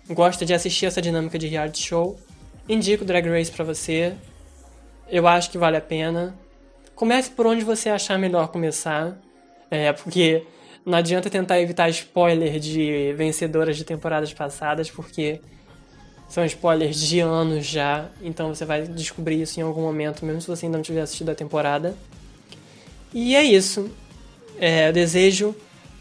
gosta 0.09 0.45
de 0.45 0.53
assistir 0.53 0.87
essa 0.87 1.01
dinâmica 1.01 1.39
de 1.39 1.47
reality 1.47 1.87
show. 1.87 2.19
Indico 2.69 3.05
Drag 3.05 3.29
Race 3.29 3.51
para 3.51 3.65
você. 3.65 4.15
Eu 5.09 5.27
acho 5.27 5.51
que 5.51 5.59
vale 5.59 5.77
a 5.77 5.81
pena. 5.81 6.35
Comece 6.95 7.31
por 7.31 7.47
onde 7.47 7.65
você 7.65 7.89
achar 7.89 8.19
melhor 8.19 8.49
começar. 8.49 9.19
É, 9.71 9.93
porque 9.93 10.47
não 10.85 10.99
adianta 10.99 11.31
tentar 11.31 11.61
evitar 11.61 11.89
spoiler 11.89 12.59
de 12.61 13.13
vencedoras 13.15 13.77
de 13.77 13.85
temporadas 13.85 14.33
passadas, 14.33 14.91
porque 14.91 15.41
são 16.29 16.45
spoilers 16.45 16.99
de 16.99 17.21
anos 17.21 17.67
já, 17.67 18.09
então 18.23 18.55
você 18.55 18.65
vai 18.65 18.83
descobrir 18.83 19.41
isso 19.41 19.61
em 19.61 19.63
algum 19.63 19.83
momento, 19.83 20.25
mesmo 20.25 20.41
se 20.41 20.49
você 20.49 20.67
ainda 20.67 20.79
não 20.79 20.83
tiver 20.83 21.01
assistido 21.01 21.31
a 21.31 21.35
temporada. 21.35 21.95
E 23.13 23.37
é 23.37 23.43
isso. 23.43 23.91
É, 24.59 24.89
eu 24.89 24.93
desejo 24.93 25.55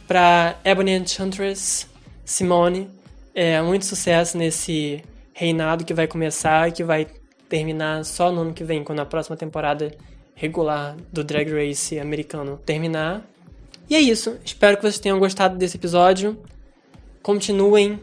para 0.07 0.57
Ebony 0.63 0.91
Enchantress 0.91 1.87
Simone 2.25 2.89
é, 3.33 3.61
muito 3.61 3.85
sucesso 3.85 4.37
nesse 4.37 5.03
reinado 5.33 5.85
que 5.85 5.93
vai 5.93 6.07
começar 6.07 6.69
e 6.69 6.71
que 6.71 6.83
vai 6.83 7.07
terminar 7.49 8.05
só 8.05 8.31
no 8.31 8.41
ano 8.41 8.53
que 8.53 8.63
vem, 8.63 8.83
quando 8.83 8.99
a 8.99 9.05
próxima 9.05 9.35
temporada 9.35 9.91
regular 10.35 10.95
do 11.11 11.23
Drag 11.23 11.51
Race 11.51 11.99
americano 11.99 12.59
terminar. 12.65 13.23
E 13.89 13.95
é 13.95 13.99
isso. 13.99 14.37
Espero 14.43 14.77
que 14.77 14.83
vocês 14.83 14.99
tenham 14.99 15.19
gostado 15.19 15.57
desse 15.57 15.77
episódio. 15.77 16.37
Continuem 17.21 17.99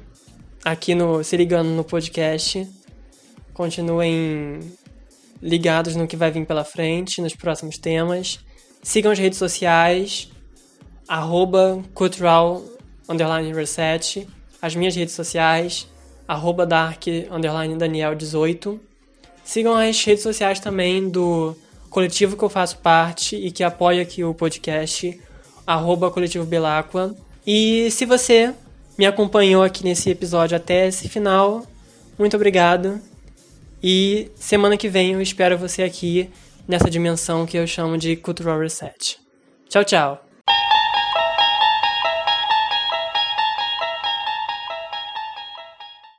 aqui 0.64 0.94
no 0.94 1.24
se 1.24 1.36
ligando 1.36 1.68
no 1.68 1.84
podcast. 1.84 2.68
Continuem 3.52 4.60
ligados 5.42 5.96
no 5.96 6.06
que 6.06 6.16
vai 6.16 6.30
vir 6.30 6.46
pela 6.46 6.64
frente, 6.64 7.20
nos 7.20 7.34
próximos 7.34 7.78
temas. 7.78 8.40
Sigam 8.82 9.10
as 9.10 9.18
redes 9.18 9.38
sociais, 9.38 10.30
arroba 11.08 11.82
cultural 11.92 12.62
reset, 13.54 14.28
as 14.62 14.76
minhas 14.76 14.94
redes 14.94 15.14
sociais, 15.14 15.88
arroba 16.30 16.64
dark 16.64 17.08
underline 17.28 17.74
daniel 17.76 18.14
18. 18.14 18.80
Sigam 19.42 19.74
as 19.74 20.00
redes 20.04 20.22
sociais 20.22 20.60
também 20.60 21.08
do 21.08 21.56
coletivo 21.90 22.36
que 22.36 22.44
eu 22.44 22.48
faço 22.48 22.78
parte 22.78 23.34
e 23.34 23.50
que 23.50 23.64
apoia 23.64 24.02
aqui 24.02 24.22
o 24.22 24.32
podcast, 24.32 25.20
arroba 25.66 26.08
coletivo 26.08 26.46
Belacqua. 26.46 27.16
E 27.44 27.90
se 27.90 28.06
você 28.06 28.54
me 28.96 29.06
acompanhou 29.06 29.64
aqui 29.64 29.82
nesse 29.82 30.08
episódio 30.08 30.56
até 30.56 30.86
esse 30.86 31.08
final, 31.08 31.66
muito 32.16 32.36
obrigado. 32.36 33.00
E 33.82 34.30
semana 34.36 34.76
que 34.76 34.88
vem 34.88 35.14
eu 35.14 35.20
espero 35.20 35.58
você 35.58 35.82
aqui 35.82 36.30
nessa 36.68 36.88
dimensão 36.88 37.44
que 37.44 37.56
eu 37.56 37.66
chamo 37.66 37.98
de 37.98 38.14
Cultural 38.14 38.60
Reset. 38.60 39.18
Tchau, 39.68 39.82
tchau! 39.82 40.29